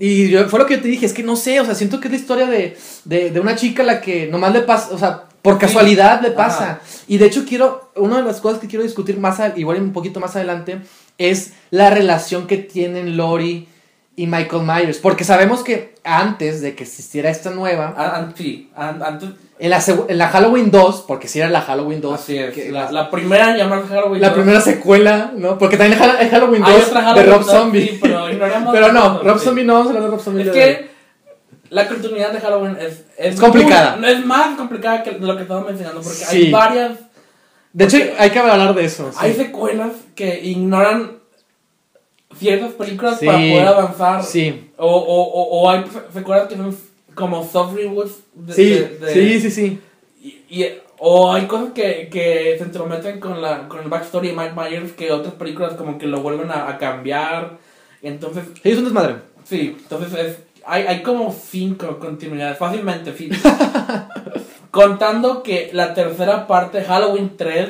y 0.00 0.28
yo, 0.30 0.48
fue 0.48 0.58
lo 0.58 0.66
que 0.66 0.76
yo 0.76 0.82
te 0.82 0.88
dije, 0.88 1.06
es 1.06 1.12
que 1.12 1.22
no 1.22 1.36
sé, 1.36 1.60
o 1.60 1.64
sea, 1.64 1.74
siento 1.76 2.00
que 2.00 2.08
es 2.08 2.12
la 2.12 2.18
historia 2.18 2.46
de, 2.46 2.76
de, 3.04 3.30
de 3.30 3.40
una 3.40 3.54
chica 3.54 3.82
a 3.84 3.86
la 3.86 4.00
que 4.00 4.26
nomás 4.26 4.52
le 4.52 4.60
pasa, 4.62 4.88
o 4.92 4.98
sea, 4.98 5.24
por 5.42 5.54
Sí. 5.54 5.60
casualidad 5.60 6.20
le 6.20 6.32
pasa. 6.32 6.64
Ajá. 6.64 6.80
Y 7.06 7.18
de 7.18 7.26
hecho 7.26 7.44
quiero, 7.48 7.92
una 7.94 8.16
de 8.16 8.24
las 8.24 8.40
cosas 8.40 8.58
que 8.58 8.66
quiero 8.66 8.82
discutir 8.82 9.16
más, 9.20 9.38
a- 9.38 9.52
igual 9.56 9.80
un 9.80 9.92
poquito 9.92 10.18
más 10.18 10.34
adelante, 10.34 10.80
es 11.18 11.52
la 11.70 11.90
relación 11.90 12.46
que 12.46 12.56
tienen 12.58 13.16
Lori 13.16 13.68
y 14.16 14.26
Michael 14.26 14.62
Myers. 14.62 14.98
Porque 14.98 15.24
sabemos 15.24 15.62
que 15.62 15.94
antes 16.04 16.60
de 16.62 16.74
que 16.74 16.84
existiera 16.84 17.28
esta 17.30 17.50
nueva, 17.50 17.94
Ah, 17.96 18.12
ah, 18.16 18.32
sí, 18.36 18.70
an- 18.74 19.02
antes... 19.02 19.30
en 19.58 19.70
la, 19.70 19.82
en 20.08 20.18
la 20.18 20.28
Halloween 20.28 20.70
2, 20.70 21.04
porque 21.06 21.28
si 21.28 21.38
era 21.40 21.48
la 21.50 21.60
Halloween 21.60 22.00
2, 22.00 22.14
Así 22.20 22.38
es. 22.38 22.54
que- 22.54 22.70
la, 22.72 22.90
la 22.90 23.10
primera 23.10 23.50
en 23.50 23.58
llamarse 23.58 23.88
Halloween. 23.88 24.20
la 24.22 24.32
primera 24.32 24.60
secuela, 24.60 25.32
¿no? 25.36 25.58
Porque 25.58 25.76
también 25.76 26.00
hay 26.00 26.08
Hall- 26.08 26.30
Halloween 26.30 26.62
2 26.62 26.70
Hay 26.70 26.80
otra 26.82 27.14
de 27.14 27.22
Rob 27.24 27.42
2, 27.42 27.50
Zombie. 27.50 27.88
sí, 27.88 27.98
pero 28.00 28.92
no, 28.92 29.22
Rob 29.22 29.38
sí. 29.38 29.44
Zombie 29.44 29.64
no, 29.64 29.72
vamos 29.74 29.86
a 29.86 29.90
hablar 29.90 30.04
de 30.04 30.10
Rob 30.10 30.20
Zombie. 30.20 30.42
Es 30.44 30.50
que 30.50 30.88
la 31.70 31.86
continuidad 31.86 32.32
de 32.32 32.40
Halloween 32.40 32.76
es... 32.80 33.04
Es, 33.18 33.34
Es 33.34 33.40
complicada. 33.40 33.96
muy- 33.96 34.08
es 34.10 34.24
más 34.24 34.56
complicada 34.56 35.02
que 35.02 35.12
lo 35.12 35.36
que 35.36 35.42
estamos 35.42 35.66
mencionando 35.66 36.00
porque 36.00 36.24
hay 36.28 36.50
varias... 36.50 36.92
De 37.78 37.84
hecho, 37.84 37.98
hay 38.18 38.30
que 38.30 38.38
hablar 38.38 38.74
de 38.74 38.84
eso. 38.84 39.10
sí. 39.12 39.18
Hay 39.20 39.34
secuelas 39.34 39.92
que 40.14 40.40
ignoran 40.42 41.18
ciertas 42.36 42.72
películas 42.72 43.18
Sí. 43.18 43.26
para 43.26 43.38
poder 43.38 43.66
avanzar. 43.68 44.22
Sí, 44.24 44.70
O, 44.76 44.86
o, 44.86 45.22
o, 45.22 45.60
o 45.62 45.70
hay 45.70 45.84
secuelas 46.12 46.48
que 46.48 46.56
son 46.56 46.76
como 47.14 47.44
soft 47.48 47.74
reboots. 47.76 48.12
de- 48.34 48.52
sí, 48.54 48.64
de- 48.70 48.88
de- 48.98 49.12
sí, 49.12 49.40
sí, 49.40 49.50
sí. 49.50 49.80
Y, 50.22 50.62
y- 50.62 50.78
o 50.98 51.32
hay 51.32 51.46
cosas 51.46 51.70
que, 51.72 52.08
que 52.10 52.56
se 52.58 52.64
entrometen 52.64 53.20
con, 53.20 53.40
la, 53.40 53.68
con 53.68 53.80
el 53.80 53.88
backstory 53.88 54.28
de 54.28 54.34
Mike 54.34 54.54
Myers 54.56 54.92
que 54.92 55.12
otras 55.12 55.34
películas 55.34 55.74
como 55.74 55.96
que 55.98 56.06
lo 56.08 56.20
vuelven 56.20 56.50
a, 56.50 56.68
a 56.68 56.78
cambiar. 56.78 57.58
Entonces, 58.02 58.44
Sí, 58.62 58.70
es 58.70 58.78
un 58.78 58.84
desmadre. 58.84 59.16
sí, 59.44 59.76
entonces 59.80 60.18
es, 60.18 60.36
hay, 60.66 60.82
hay 60.82 61.02
como 61.02 61.32
cinco 61.32 61.98
continuidades, 62.00 62.58
fácilmente, 62.58 63.16
sí. 63.16 63.28
Contando 64.70 65.42
que 65.42 65.70
la 65.72 65.94
tercera 65.94 66.46
parte, 66.46 66.82
Halloween 66.84 67.36
3, 67.36 67.68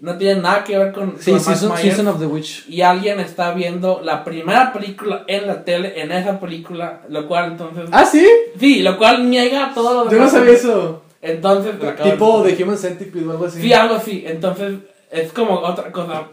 no 0.00 0.16
tiene 0.18 0.40
nada 0.40 0.64
que 0.64 0.78
ver 0.78 0.92
con, 0.92 1.16
Sí, 1.18 1.38
Season, 1.38 1.70
Myers 1.70 1.82
Season 1.82 2.08
of 2.08 2.18
the 2.18 2.26
Witch. 2.26 2.66
y 2.68 2.82
alguien 2.82 3.20
está 3.20 3.52
viendo 3.52 4.00
la 4.02 4.24
primera 4.24 4.72
película 4.72 5.24
en 5.26 5.46
la 5.46 5.64
tele, 5.64 6.00
en 6.00 6.12
esa 6.12 6.38
película, 6.40 7.02
lo 7.08 7.26
cual 7.28 7.52
entonces... 7.52 7.88
Ah, 7.92 8.04
sí. 8.04 8.26
Sí, 8.58 8.82
lo 8.82 8.96
cual 8.98 9.28
niega 9.30 9.72
todo 9.74 9.92
lo 10.04 10.10
Yo 10.10 10.18
no 10.18 10.24
demás. 10.24 10.32
sabía 10.32 10.52
eso. 10.52 11.02
Entonces... 11.22 11.74
Tipo 12.02 12.42
de- 12.42 12.62
Human 12.64 12.78
Centipede 12.78 13.26
o 13.26 13.30
algo 13.32 13.46
así. 13.46 13.60
Sí, 13.60 13.72
algo 13.72 13.94
así. 13.96 14.24
Entonces, 14.26 14.78
es 15.10 15.32
como 15.32 15.54
otra 15.60 15.90
cosa. 15.92 16.28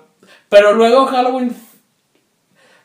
Pero 0.50 0.74
luego 0.74 1.06
Halloween... 1.08 1.56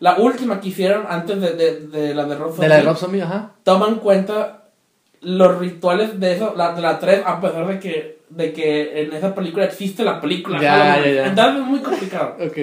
La 0.00 0.16
última 0.16 0.61
que 0.61 0.71
hicieron 0.71 1.04
antes 1.09 1.40
de, 1.40 1.52
de, 1.54 1.80
de 1.87 2.12
la 2.12 2.25
de 2.25 2.35
Rob 2.35 2.56
De 2.56 2.68
la 2.68 2.75
de 2.76 2.80
Zombie, 2.82 2.88
Rob 2.92 2.97
Zombie, 2.99 3.23
ajá. 3.23 3.50
Toma 3.62 3.87
en 3.87 3.94
cuenta 3.97 4.62
los 5.23 5.59
rituales 5.59 6.19
de 6.21 6.35
eso, 6.35 6.55
la, 6.57 6.75
de 6.75 6.81
la 6.83 6.99
3, 6.99 7.23
a 7.25 7.41
pesar 7.41 7.67
de 7.67 7.79
que, 7.79 8.19
de 8.29 8.52
que 8.52 9.02
en 9.02 9.12
esa 9.12 9.35
película 9.35 9.64
existe 9.64 10.02
la 10.05 10.21
película. 10.21 10.61
Ya, 10.61 10.76
Halloween. 10.79 11.14
ya, 11.14 11.23
ya. 11.23 11.26
Entonces 11.29 11.61
es 11.62 11.67
muy 11.67 11.81
complicado. 11.81 12.37
Ok. 12.47 12.59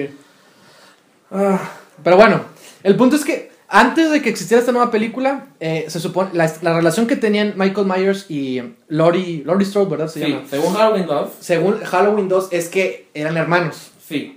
Ah, 1.32 1.60
Pero 2.02 2.16
bueno, 2.16 2.40
el 2.82 2.96
punto 2.96 3.16
es 3.16 3.24
que 3.24 3.50
antes 3.68 4.10
de 4.10 4.20
que 4.20 4.28
existiera 4.30 4.58
esta 4.60 4.72
nueva 4.72 4.90
película, 4.90 5.46
eh, 5.60 5.84
se 5.88 6.00
supone 6.00 6.30
la, 6.32 6.50
la 6.62 6.74
relación 6.74 7.06
que 7.06 7.14
tenían 7.16 7.54
Michael 7.56 7.86
Myers 7.86 8.26
y 8.28 8.60
Laurie, 8.88 9.44
Laurie 9.46 9.64
Strode, 9.66 9.90
¿verdad? 9.90 10.08
Se 10.08 10.24
sí, 10.24 10.30
llama. 10.32 10.42
según 10.50 10.74
Halloween 10.74 11.06
2, 11.06 11.30
Según 11.38 11.78
Halloween 11.84 12.28
2 12.28 12.48
es 12.50 12.68
que 12.68 13.06
eran 13.14 13.36
hermanos. 13.36 13.90
sí. 14.06 14.36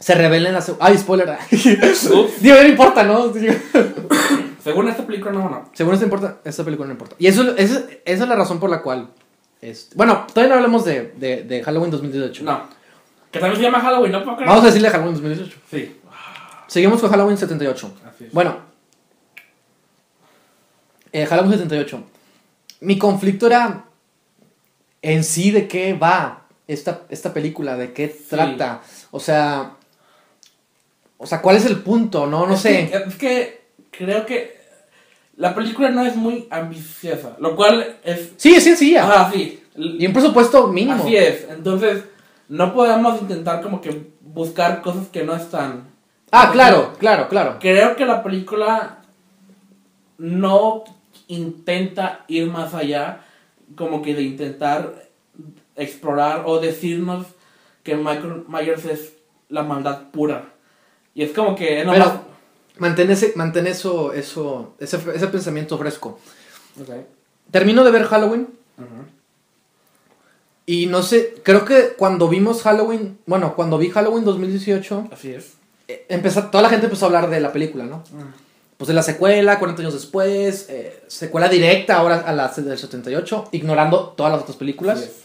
Se 0.00 0.14
revelan 0.16 0.48
en 0.48 0.54
la 0.54 0.60
seg- 0.60 0.76
Ay, 0.80 0.98
spoiler. 0.98 1.30
Digo, 1.50 2.56
no 2.60 2.68
importa, 2.68 3.04
¿no? 3.04 3.32
Según 4.64 4.88
esta 4.88 5.06
película, 5.06 5.30
no, 5.32 5.48
no. 5.48 5.70
Según 5.74 5.92
esta 5.94 6.04
importa, 6.06 6.38
esta 6.44 6.64
película 6.64 6.86
no 6.88 6.92
importa. 6.94 7.14
Y 7.18 7.26
eso, 7.28 7.54
esa, 7.56 7.84
esa 8.04 8.22
es 8.24 8.28
la 8.28 8.34
razón 8.34 8.58
por 8.58 8.70
la 8.70 8.80
cual 8.82 9.10
Este, 9.60 9.94
bueno, 9.94 10.26
todavía 10.32 10.50
no 10.50 10.56
hablamos 10.56 10.84
de, 10.84 11.12
de, 11.16 11.42
de 11.44 11.62
Halloween 11.62 11.90
2018. 11.90 12.42
No. 12.44 12.62
Que 13.30 13.38
también 13.40 13.56
se 13.58 13.62
llama 13.62 13.80
Halloween, 13.80 14.12
¿no? 14.12 14.24
Vamos 14.24 14.62
a 14.62 14.66
decirle 14.66 14.88
Halloween 14.90 15.14
2018. 15.14 15.56
Sí. 15.70 15.96
Seguimos 16.66 17.00
con 17.00 17.10
Halloween 17.10 17.36
78. 17.36 17.94
Así 18.08 18.24
es. 18.24 18.32
Bueno, 18.32 18.56
eh, 21.12 21.26
Halloween 21.26 21.52
78. 21.52 22.02
Mi 22.80 22.98
conflicto 22.98 23.46
era 23.46 23.84
en 25.02 25.24
sí 25.24 25.50
de 25.50 25.68
qué 25.68 25.94
va 25.94 26.46
esta, 26.66 27.02
esta 27.08 27.32
película, 27.32 27.76
de 27.76 27.92
qué 27.92 28.08
trata. 28.08 28.82
O 29.10 29.20
sea, 29.20 29.72
o 31.18 31.26
sea, 31.26 31.40
¿cuál 31.40 31.56
es 31.56 31.66
el 31.66 31.78
punto? 31.80 32.26
No, 32.26 32.46
no 32.46 32.54
Es 32.54 32.60
sé. 32.60 32.90
que- 32.90 32.96
es 32.96 33.16
que 33.16 33.63
creo 33.96 34.26
que 34.26 34.56
la 35.36 35.54
película 35.54 35.90
no 35.90 36.04
es 36.04 36.16
muy 36.16 36.46
ambiciosa, 36.50 37.36
lo 37.40 37.56
cual 37.56 37.96
es... 38.04 38.32
Sí, 38.36 38.54
es 38.54 38.64
sencilla. 38.64 39.04
Ah, 39.04 39.30
sí. 39.32 39.62
Y 39.76 40.06
un 40.06 40.12
presupuesto 40.12 40.68
mínimo. 40.68 41.02
Así 41.02 41.16
es. 41.16 41.46
Entonces, 41.50 42.04
no 42.48 42.72
podemos 42.72 43.20
intentar 43.20 43.60
como 43.60 43.80
que 43.80 44.12
buscar 44.20 44.82
cosas 44.82 45.08
que 45.08 45.24
no 45.24 45.34
están. 45.34 45.88
Ah, 46.30 46.50
claro, 46.52 46.92
claro, 46.98 47.28
claro. 47.28 47.58
Creo 47.60 47.96
que 47.96 48.04
la 48.04 48.22
película 48.22 48.98
no 50.18 50.84
intenta 51.26 52.24
ir 52.28 52.46
más 52.46 52.74
allá, 52.74 53.22
como 53.76 54.02
que 54.02 54.14
de 54.14 54.22
intentar 54.22 55.08
explorar 55.74 56.42
o 56.46 56.60
decirnos 56.60 57.26
que 57.82 57.96
Michael 57.96 58.44
Myers 58.48 58.84
es 58.84 59.14
la 59.48 59.62
maldad 59.62 60.10
pura. 60.12 60.50
Y 61.14 61.22
es 61.22 61.32
como 61.32 61.54
que... 61.54 61.84
Pero 61.88 62.23
mantén, 62.78 63.10
ese, 63.10 63.32
mantén 63.36 63.66
eso, 63.66 64.12
eso, 64.12 64.74
ese, 64.78 64.98
ese 65.14 65.26
pensamiento 65.28 65.78
fresco. 65.78 66.18
Termino 67.50 67.84
de 67.84 67.90
ver 67.90 68.04
Halloween 68.04 68.48
y 70.66 70.86
no 70.86 71.02
sé, 71.02 71.34
creo 71.42 71.64
que 71.64 71.90
cuando 71.96 72.28
vimos 72.28 72.62
Halloween, 72.62 73.18
bueno, 73.26 73.54
cuando 73.54 73.76
vi 73.76 73.90
Halloween 73.90 74.24
2018, 74.24 75.08
Así 75.12 75.30
es. 75.32 75.52
eh, 75.88 76.06
empezó, 76.08 76.44
toda 76.44 76.62
la 76.62 76.70
gente 76.70 76.86
empezó 76.86 77.04
a 77.04 77.08
hablar 77.08 77.28
de 77.28 77.38
la 77.40 77.52
película, 77.52 77.84
¿no? 77.84 78.02
Pues 78.78 78.88
de 78.88 78.94
la 78.94 79.02
secuela, 79.02 79.58
40 79.58 79.82
años 79.82 79.92
después, 79.94 80.66
eh, 80.70 81.02
secuela 81.06 81.48
directa 81.48 81.96
ahora 81.96 82.20
a 82.20 82.32
la 82.32 82.48
del 82.48 82.78
78, 82.78 83.48
ignorando 83.52 84.14
todas 84.16 84.32
las 84.32 84.42
otras 84.42 84.56
películas. 84.56 84.98
Así 84.98 85.06
es. 85.08 85.16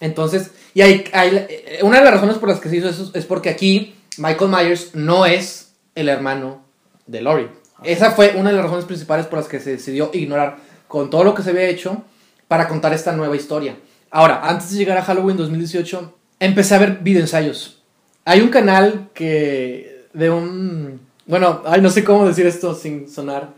Entonces, 0.00 0.52
y 0.74 0.82
hay, 0.82 1.04
hay- 1.12 1.46
eh, 1.48 1.80
una 1.82 1.98
de 1.98 2.04
las 2.04 2.14
razones 2.14 2.38
por 2.38 2.48
las 2.48 2.60
que 2.60 2.68
se 2.68 2.76
hizo 2.76 2.88
eso 2.88 3.10
es 3.14 3.26
porque 3.26 3.48
aquí 3.50 3.96
Michael 4.16 4.50
Myers 4.50 4.94
no 4.94 5.26
es 5.26 5.72
el 5.96 6.08
hermano 6.08 6.62
de 7.08 7.20
Laurie. 7.20 7.48
Esa 7.82 8.12
fue 8.12 8.34
una 8.36 8.50
de 8.50 8.56
las 8.56 8.64
razones 8.64 8.84
principales 8.84 9.26
por 9.26 9.38
las 9.40 9.48
que 9.48 9.58
se 9.60 9.70
decidió 9.72 10.10
ignorar 10.12 10.56
con 10.86 11.10
todo 11.10 11.24
lo 11.24 11.34
que 11.34 11.42
se 11.42 11.50
había 11.50 11.64
hecho 11.68 12.02
para 12.46 12.68
contar 12.68 12.92
esta 12.92 13.12
nueva 13.12 13.34
historia. 13.36 13.76
Ahora, 14.10 14.40
antes 14.44 14.70
de 14.70 14.78
llegar 14.78 14.96
a 14.98 15.02
Halloween 15.02 15.36
2018, 15.36 16.14
empecé 16.40 16.74
a 16.74 16.78
ver 16.78 16.98
videoensayos. 17.02 17.82
Hay 18.24 18.40
un 18.40 18.48
canal 18.48 19.08
que 19.14 20.06
de 20.12 20.30
un 20.30 21.00
bueno, 21.26 21.62
ay, 21.66 21.82
no 21.82 21.90
sé 21.90 22.04
cómo 22.04 22.26
decir 22.26 22.46
esto 22.46 22.74
sin 22.74 23.08
sonar. 23.10 23.50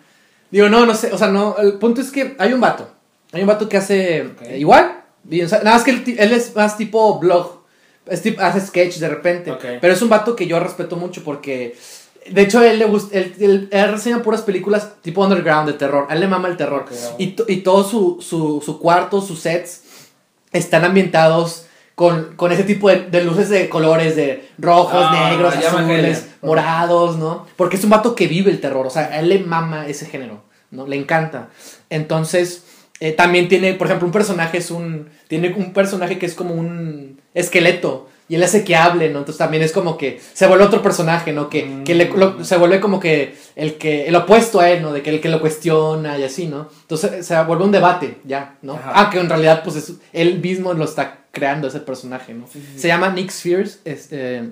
Digo, 0.51 0.69
no, 0.69 0.85
no 0.87 0.95
sé, 0.95 1.13
o 1.13 1.19
sea, 1.19 1.29
no, 1.29 1.57
el 1.59 1.75
punto 1.75 2.01
es 2.01 2.11
que 2.11 2.35
hay 2.39 2.53
un 2.53 2.61
vato. 2.61 2.91
Hay 3.33 3.43
un 3.43 3.47
vato 3.47 3.69
que 3.69 3.77
hace 3.77 4.27
eh, 4.43 4.59
igual, 4.59 5.03
videoensayo- 5.23 5.63
nada 5.63 5.77
más 5.77 5.85
que 5.85 5.93
él, 5.93 6.33
es 6.33 6.55
más 6.57 6.77
tipo 6.77 7.21
blog, 7.21 7.61
es 8.07 8.23
hace 8.41 8.61
sketch 8.61 8.97
de 8.99 9.09
repente, 9.09 9.53
pero 9.81 9.93
es 9.93 10.03
un 10.03 10.09
vato 10.09 10.35
que 10.35 10.49
yo 10.49 10.59
respeto 10.59 10.97
mucho 10.97 11.23
porque 11.23 11.77
de 12.29 12.43
hecho 12.43 12.63
él 12.63 12.79
le 12.79 12.85
gusta 12.87 13.17
él, 13.17 13.35
él- 13.41 13.69
él 13.71 13.91
reseña 13.93 14.23
puras 14.23 14.43
películas 14.43 14.93
tipo 15.03 15.23
underground 15.25 15.67
de 15.69 15.75
terror, 15.75 16.07
a 16.09 16.15
él 16.15 16.21
le 16.21 16.29
mama 16.29 16.49
el 16.49 16.57
terror 16.57 16.85
y, 17.19 17.29
to- 17.29 17.45
y 17.49 17.59
todo 17.59 17.85
su, 17.85 18.19
su, 18.21 18.63
su 18.65 18.79
cuarto, 18.79 19.21
sus 19.21 19.41
sets 19.41 19.83
están 20.53 20.85
ambientados 20.85 21.67
con, 21.95 22.35
con 22.37 22.51
ese 22.51 22.65
tipo 22.65 22.89
de, 22.89 23.07
de 23.11 23.25
luces 23.25 23.49
de 23.51 23.69
colores, 23.69 24.17
de 24.17 24.49
rojos, 24.59 24.93
Ah, 25.07 25.29
negros, 25.31 25.55
azules, 25.81 26.29
morados, 26.43 27.17
¿no? 27.19 27.47
Porque 27.57 27.77
es 27.77 27.85
un 27.85 27.91
vato 27.91 28.15
que 28.15 28.27
vive 28.27 28.51
el 28.51 28.61
terror, 28.61 28.87
o 28.87 28.91
sea, 28.91 29.03
a 29.13 29.21
él 29.21 29.29
le 29.29 29.39
mama 29.41 29.87
ese 29.87 30.07
género, 30.07 30.43
¿no? 30.71 30.87
Le 30.87 30.97
encanta. 30.97 31.49
Entonces, 31.91 32.65
eh, 33.01 33.13
también 33.13 33.49
tiene, 33.49 33.75
por 33.75 33.87
ejemplo, 33.87 34.07
un 34.07 34.13
personaje 34.13 34.59
es 34.59 34.71
un, 34.71 35.09
tiene 35.29 35.53
un 35.55 35.73
personaje 35.73 36.19
que 36.19 36.27
es 36.27 36.35
como 36.35 36.55
un 36.55 37.21
esqueleto. 37.35 38.09
Y 38.31 38.37
él 38.37 38.43
hace 38.45 38.63
que 38.65 38.77
hable, 38.77 39.11
¿no? 39.11 39.19
Entonces 39.19 39.39
también 39.39 39.63
es 39.63 39.73
como 39.73 39.99
que 39.99 40.21
se 40.33 40.47
vuelve 40.47 40.65
otro 40.65 40.81
personaje, 40.83 41.33
¿no? 41.33 41.51
Que, 41.51 41.83
que 41.85 41.95
le- 41.97 42.09
lo- 42.11 42.45
se 42.45 42.57
vuelve 42.57 42.79
como 42.81 43.01
que 43.01 43.35
el 43.57 43.75
que 43.75 44.07
el 44.07 44.15
opuesto 44.15 44.61
a 44.61 44.71
él, 44.71 44.81
¿no? 44.83 44.93
De 44.93 45.03
que 45.03 45.11
el 45.11 45.21
que 45.21 45.29
lo 45.29 45.41
cuestiona 45.41 46.17
y 46.17 46.23
así, 46.23 46.47
¿no? 46.47 46.69
Entonces 46.83 47.27
se 47.27 47.43
vuelve 47.43 47.65
un 47.65 47.73
debate, 47.73 48.19
ya, 48.25 48.55
¿no? 48.63 48.75
Ajá. 48.75 48.93
Ah, 48.95 49.11
que 49.11 49.19
en 49.19 49.29
realidad, 49.29 49.63
pues 49.65 49.75
es, 49.77 49.95
él 50.13 50.39
mismo 50.39 50.73
lo 50.75 50.85
está 50.85 51.19
creando 51.33 51.67
ese 51.69 51.81
personaje, 51.81 52.33
¿no? 52.33 52.47
Sí, 52.53 52.61
sí, 52.61 52.67
sí. 52.75 52.79
Se 52.81 52.89
llama 52.89 53.11
Nick 53.11 53.31
Spears, 53.31 53.81
este... 53.85 54.43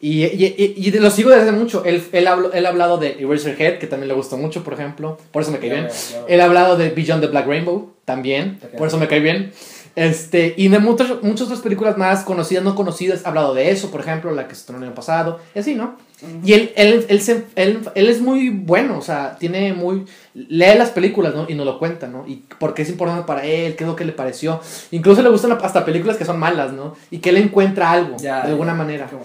Y, 0.00 0.24
y, 0.24 0.54
y- 0.58 0.74
y 0.76 0.90
lo 0.90 1.10
sigo 1.10 1.30
desde 1.30 1.50
mucho. 1.52 1.82
Él, 1.84 2.02
él, 2.12 2.26
habló- 2.26 2.50
él 2.52 2.66
ha 2.66 2.68
hablado 2.68 2.98
de 2.98 3.16
Eraserhead, 3.20 3.78
que 3.78 3.86
también 3.86 4.08
le 4.08 4.14
gustó 4.14 4.36
mucho, 4.36 4.62
por 4.62 4.74
ejemplo. 4.74 5.16
Por 5.30 5.40
eso 5.42 5.50
me 5.50 5.58
cae 5.60 5.70
bien. 5.70 5.88
Él 6.28 6.40
ha 6.42 6.44
hablado 6.44 6.76
de 6.76 6.90
Beyond 6.90 7.22
the 7.22 7.28
Black 7.28 7.46
Rainbow, 7.46 7.94
también. 8.04 8.58
Por 8.76 8.88
eso 8.88 8.98
me 8.98 9.08
cae 9.08 9.20
bien. 9.20 9.52
Este, 9.96 10.54
y 10.56 10.66
de 10.68 10.80
muchas, 10.80 11.22
muchas 11.22 11.42
otras 11.46 11.60
películas 11.60 11.96
más 11.96 12.24
conocidas, 12.24 12.64
no 12.64 12.74
conocidas. 12.74 13.24
Ha 13.24 13.28
hablado 13.28 13.54
de 13.54 13.70
eso, 13.70 13.90
por 13.92 14.00
ejemplo, 14.00 14.32
la 14.32 14.48
que 14.48 14.54
se 14.54 14.60
estrenó 14.62 14.78
el 14.82 14.86
año 14.88 14.94
pasado. 14.94 15.38
Y 15.54 15.58
así, 15.60 15.74
¿no? 15.74 15.96
Y 16.44 16.52
él, 16.54 16.72
él, 16.76 17.04
él, 17.08 17.20
se- 17.20 17.44
él, 17.54 17.80
él 17.94 18.08
es 18.08 18.20
muy 18.20 18.48
bueno, 18.50 18.98
o 18.98 19.02
sea, 19.02 19.36
tiene 19.38 19.72
muy... 19.72 20.04
Lee 20.34 20.74
las 20.76 20.90
películas, 20.90 21.34
¿no? 21.34 21.46
Y 21.48 21.54
nos 21.54 21.66
lo 21.66 21.78
cuenta, 21.78 22.08
¿no? 22.08 22.24
Y 22.26 22.42
por 22.58 22.74
qué 22.74 22.82
es 22.82 22.88
importante 22.88 23.24
para 23.26 23.44
él, 23.44 23.76
qué 23.76 23.84
es 23.84 23.88
lo 23.88 23.94
que 23.94 24.04
le 24.04 24.12
pareció. 24.12 24.60
Incluso 24.90 25.22
le 25.22 25.28
gustan 25.28 25.52
hasta 25.62 25.84
películas 25.84 26.16
que 26.16 26.24
son 26.24 26.38
malas, 26.38 26.72
¿no? 26.72 26.96
Y 27.10 27.18
que 27.18 27.30
él 27.30 27.36
encuentra 27.36 27.90
algo, 27.92 28.16
Ya, 28.18 28.42
de 28.42 28.48
alguna 28.52 28.72
ya. 28.72 28.76
manera. 28.78 29.06
Como- 29.06 29.24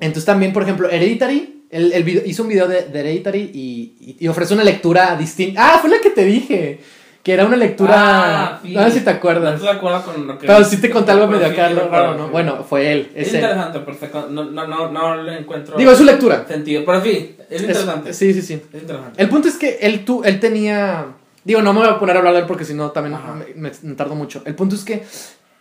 Entonces 0.00 0.24
también, 0.24 0.52
por 0.52 0.62
ejemplo, 0.62 0.88
Hereditary, 0.88 1.62
él, 1.70 1.92
él 1.92 2.04
video- 2.04 2.22
hizo 2.24 2.42
un 2.42 2.48
video 2.48 2.68
de, 2.68 2.82
de 2.82 3.00
Hereditary 3.00 3.50
y, 3.52 3.96
y, 4.00 4.16
y 4.20 4.28
ofrece 4.28 4.54
una 4.54 4.64
lectura 4.64 5.16
distinta. 5.16 5.74
Ah, 5.74 5.78
fue 5.80 5.90
la 5.90 6.00
que 6.00 6.10
te 6.10 6.24
dije, 6.24 6.80
que 7.24 7.32
era 7.32 7.46
una 7.46 7.56
lectura... 7.56 7.94
Ah, 7.96 8.60
sí. 8.62 8.72
No 8.74 8.84
sé 8.84 8.90
si 8.92 8.98
te 9.00 9.10
No 9.10 9.16
acuerdas. 9.16 9.54
estoy 9.54 9.68
de 9.72 9.76
acuerdo 9.78 10.02
con 10.02 10.26
lo 10.26 10.38
que. 10.38 10.46
Pero 10.46 10.62
sí 10.62 10.76
te 10.76 10.90
conté 10.90 11.10
algo 11.12 11.26
medio 11.26 11.46
acá 11.46 11.70
¿no? 11.70 12.28
Bueno, 12.28 12.62
fue 12.68 12.92
él, 12.92 13.10
Es 13.14 13.28
es 13.28 13.34
él. 13.34 13.40
interesante, 13.40 14.10
con- 14.12 14.34
no, 14.34 14.44
no, 14.44 14.66
no, 14.66 14.92
no 14.92 15.16
le 15.22 15.38
encuentro 15.38 15.76
Digo, 15.78 15.90
es 15.92 15.98
su 15.98 16.04
lectura. 16.04 16.44
sentido. 16.46 16.82
Pero 16.84 17.02
sí, 17.02 17.34
es 17.48 17.56
Es- 17.56 17.60
interesante. 17.62 18.12
sí, 18.12 18.32
sí, 18.34 18.42
sí. 18.42 18.62
Es 18.72 18.82
interesante. 18.82 19.20
El 19.22 19.28
punto 19.30 19.48
es 19.48 19.56
que 19.56 19.78
él, 19.80 20.04
tú, 20.04 20.22
él 20.22 20.38
tenía... 20.38 21.06
Digo, 21.44 21.62
no 21.62 21.72
me 21.72 21.80
voy 21.80 21.88
a 21.88 21.98
poner 21.98 22.14
a 22.14 22.18
hablar 22.18 22.34
de 22.34 22.40
él 22.40 22.46
porque 22.46 22.64
si 22.66 22.74
no 22.74 22.90
también 22.90 23.18
me- 23.56 23.72
me 23.82 23.94
tardo 23.94 24.14
mucho. 24.14 24.42
El 24.44 24.54
punto 24.54 24.74
es 24.76 24.84
que 24.84 25.02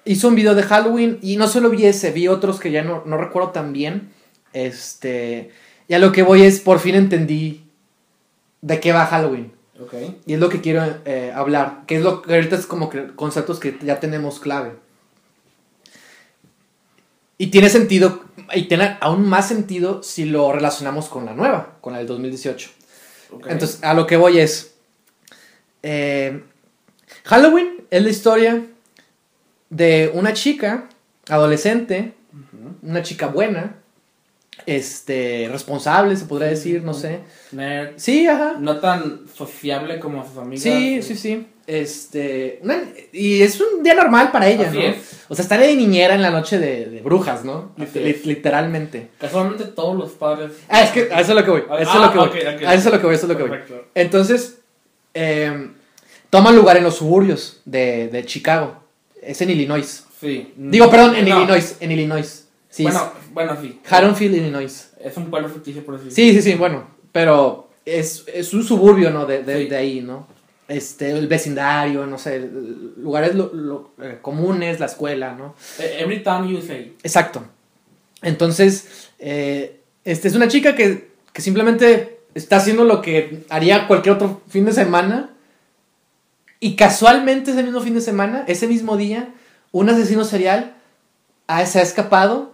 hizo 0.06 0.28
un 0.28 0.36
video 0.36 0.56
de 0.56 0.64
Halloween 0.64 1.18
y 1.22 1.38
no 1.38 1.48
solo 1.48 1.70
vi 1.70 1.86
ese, 1.86 2.12
vi 2.12 2.28
otros 2.28 2.60
que 2.60 2.72
ya 2.72 2.84
no, 2.84 3.04
no 3.06 3.18
recuerdo 3.18 3.50
tan 3.52 3.72
bien. 3.72 4.12
Este... 4.52 5.50
Y 5.88 5.94
a 5.94 6.00
lo 6.00 6.12
que 6.12 6.24
voy 6.24 6.44
es, 6.44 6.60
por 6.60 6.80
fin 6.80 6.96
entendí 6.96 7.64
de 8.62 8.80
qué 8.82 8.92
va 8.94 9.06
Halloween. 9.06 9.52
Ok. 9.80 9.94
Y 10.26 10.34
es 10.34 10.40
lo 10.40 10.50
que 10.50 10.62
quiero 10.62 10.84
eh, 11.06 11.32
hablar. 11.34 11.84
Que 11.88 11.98
es 11.98 12.04
lo 12.04 12.22
que 12.22 12.34
ahorita 12.36 12.56
es 12.56 12.66
como 12.66 12.90
que 12.90 13.08
conceptos 13.16 13.60
que 13.60 13.78
ya 13.82 14.00
tenemos 14.00 14.40
clave. 14.40 14.74
Y 17.38 17.48
tiene 17.48 17.70
sentido, 17.70 18.24
y 18.54 18.64
tiene 18.68 18.98
aún 19.02 19.28
más 19.28 19.48
sentido 19.48 20.04
si 20.04 20.26
lo 20.26 20.52
relacionamos 20.54 21.10
con 21.10 21.26
la 21.26 21.34
nueva, 21.34 21.78
con 21.82 21.94
la 21.94 22.00
del 22.00 22.08
2018. 22.08 22.70
ok. 23.32 23.48
Entonces, 23.50 23.84
a 23.84 23.94
lo 23.94 24.06
que 24.06 24.18
voy 24.18 24.40
es. 24.40 24.76
eh, 25.82 26.44
Halloween 27.26 27.86
es 27.90 28.04
la 28.04 28.10
historia 28.10 28.66
de 29.70 30.12
una 30.14 30.34
chica, 30.34 30.90
adolescente, 31.30 32.14
una 32.82 33.02
chica 33.02 33.28
buena, 33.28 33.76
este, 34.66 35.50
responsable, 35.52 36.16
se 36.16 36.26
podría 36.26 36.50
decir, 36.50 36.84
no 36.84 36.94
sé. 36.94 37.20
Nerd. 37.52 37.94
Sí, 37.98 38.28
ajá. 38.28 38.56
No 38.60 38.78
tan 38.80 39.22
sociable 39.34 40.00
como 40.00 40.26
sus 40.28 40.38
amigas. 40.38 40.64
Sí, 40.64 41.02
sí, 41.02 41.16
sí. 41.16 41.48
Este. 41.66 42.60
una- 42.62 42.84
y 43.14 43.42
es 43.42 43.60
un 43.62 43.84
día 43.84 43.94
normal 43.94 44.32
para 44.32 44.50
ella, 44.50 44.68
Así 44.68 44.78
¿no? 44.78 44.84
es. 44.84 44.98
O 45.30 45.36
sea, 45.36 45.44
está 45.44 45.58
de 45.58 45.74
niñera 45.76 46.14
en 46.14 46.22
la 46.22 46.30
noche 46.30 46.60
de, 46.60 46.86
de 46.86 47.00
brujas, 47.02 47.46
¿no? 47.46 47.72
Literalmente. 48.24 49.10
Casualmente 49.20 49.64
todos 49.66 49.98
los 49.98 50.12
padres. 50.12 50.52
Ah, 50.68 50.82
es 50.84 50.92
que 50.92 51.10
a 51.12 51.22
eso 51.22 51.32
es 51.32 51.38
lo 51.38 51.44
que 51.46 51.52
voy. 51.52 51.64
A 51.70 51.76
eso 51.80 51.92
es 51.92 51.98
Ah, 51.98 52.06
lo 52.06 52.12
que 52.12 52.18
voy. 52.18 52.28
ok, 52.28 52.36
ok. 52.58 52.64
A 52.68 52.74
eso 52.74 52.88
es 52.90 52.94
lo 52.94 53.00
que 53.00 53.06
voy, 53.06 53.16
eso 53.16 53.26
es 53.26 53.32
lo 53.32 53.38
que 53.38 53.44
voy. 53.44 53.60
Entonces, 53.96 54.60
eh, 55.14 55.70
toma 56.30 56.52
lugar 56.52 56.76
en 56.78 56.84
los 56.84 56.96
suburbios 56.96 57.62
de, 57.66 58.10
de 58.10 58.26
Chicago. 58.26 58.84
Es 59.22 59.42
en 59.42 59.50
Illinois. 59.52 60.04
Sí. 60.20 60.54
Digo, 60.58 60.90
perdón, 60.90 61.16
en 61.16 61.30
No. 61.30 61.38
Illinois. 61.40 61.78
En 61.80 61.92
Illinois. 61.92 62.46
Sí. 62.70 62.84
Bueno, 62.84 63.12
bueno, 63.34 63.58
sí. 63.62 63.80
Haddonfield, 63.90 64.36
Illinois. 64.36 64.92
Es 65.02 65.18
un 65.18 65.30
pueblo 65.30 65.50
ficticio, 65.50 65.84
por 65.86 65.96
así 65.96 66.12
Sí, 66.12 66.32
sí, 66.34 66.42
sí, 66.42 66.56
bueno. 66.56 66.88
Pero 67.12 67.70
es, 67.86 68.24
es 68.34 68.54
un 68.54 68.64
suburbio, 68.64 69.10
¿no? 69.12 69.26
De, 69.26 69.44
de, 69.44 69.64
Sí. 69.64 69.70
de 69.70 69.76
ahí, 69.76 70.02
¿no? 70.02 70.28
Este, 70.68 71.12
el 71.12 71.28
vecindario, 71.28 72.06
no 72.08 72.18
sé, 72.18 72.50
lugares 72.98 73.36
lo- 73.36 73.54
lo- 73.54 73.92
eh, 74.02 74.20
comunes, 74.22 74.80
la 74.80 74.86
escuela, 74.86 75.34
¿no? 75.36 75.56
Eh, 75.80 75.98
Every 76.00 76.24
time 76.24 76.50
you 76.50 76.62
say. 76.62 76.96
Exacto. 77.04 77.44
Entonces, 78.22 79.10
eh, 79.20 79.82
este 80.06 80.28
es 80.30 80.36
una 80.36 80.48
chica 80.48 80.76
que, 80.76 81.10
que 81.34 81.42
simplemente 81.42 82.20
está 82.34 82.56
haciendo 82.58 82.86
lo 82.86 83.02
que 83.02 83.44
haría 83.50 83.88
cualquier 83.88 84.16
otro 84.16 84.42
fin 84.48 84.66
de 84.66 84.72
semana 84.72 85.30
Y 86.60 86.76
casualmente 86.78 87.52
ese 87.52 87.62
mismo 87.64 87.82
fin 87.82 87.94
de 87.94 88.00
semana, 88.02 88.46
ese 88.48 88.68
mismo 88.68 88.96
día, 88.96 89.34
un 89.74 89.90
asesino 89.90 90.24
serial 90.24 90.76
se 91.66 91.80
ha 91.80 91.82
escapado, 91.82 92.53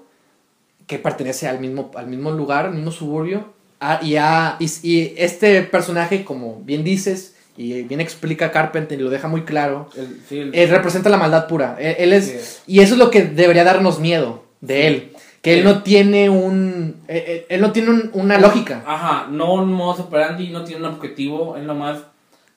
que 0.89 0.98
pertenece 0.98 1.48
al 1.48 1.60
mismo, 1.60 1.91
al 1.96 2.08
mismo 2.08 2.31
lugar, 2.31 2.65
al 2.65 2.74
mismo 2.74 2.89
suburbio, 2.91 3.53
ah, 3.79 4.00
y, 4.01 4.15
ha- 4.15 4.58
y, 4.60 4.65
y 4.81 5.13
este 5.17 5.62
personaje, 5.62 6.25
como 6.25 6.60
bien 6.65 6.84
dices, 6.84 7.36
y 7.55 7.84
bien 7.84 8.01
explica 8.01 8.51
Carpenter 8.51 9.00
y 9.00 9.03
lo 9.03 9.10
deja 9.12 9.27
muy 9.27 9.43
claro, 9.43 9.88
El- 9.96 10.19
sí, 10.27 10.39
el- 10.39 10.55
él 10.55 10.69
representa 10.69 11.10
la 11.10 11.17
maldad 11.17 11.48
pura. 11.48 11.77
Él, 11.79 11.96
él 12.00 12.13
es, 12.13 12.25
Sí. 12.25 12.74
Y 12.74 12.79
eso 12.79 12.96
es 12.96 13.00
lo 13.00 13.12
que 13.12 13.24
debería 13.24 13.63
darnos 13.63 14.00
miedo 14.00 14.43
de 14.62 14.74
Sí. 14.81 14.88
él. 14.88 15.12
Que 15.43 15.53
él 15.53 15.60
Sí. 15.60 15.65
no 15.65 15.84
tiene 15.84 16.29
un. 16.29 16.96
Él, 17.08 17.24
él- 17.27 17.46
él 17.50 17.62
no 17.62 17.72
tiene 17.72 17.91
un- 17.91 18.10
una 18.13 18.39
lógica. 18.39 18.84
Ajá, 18.86 19.27
no 19.29 19.53
un 19.53 19.72
modo 19.72 20.03
operandi, 20.03 20.50
no 20.50 20.63
tiene 20.65 20.86
un 20.88 20.93
objetivo, 20.96 21.55
es 21.55 21.63
nomás. 21.63 22.00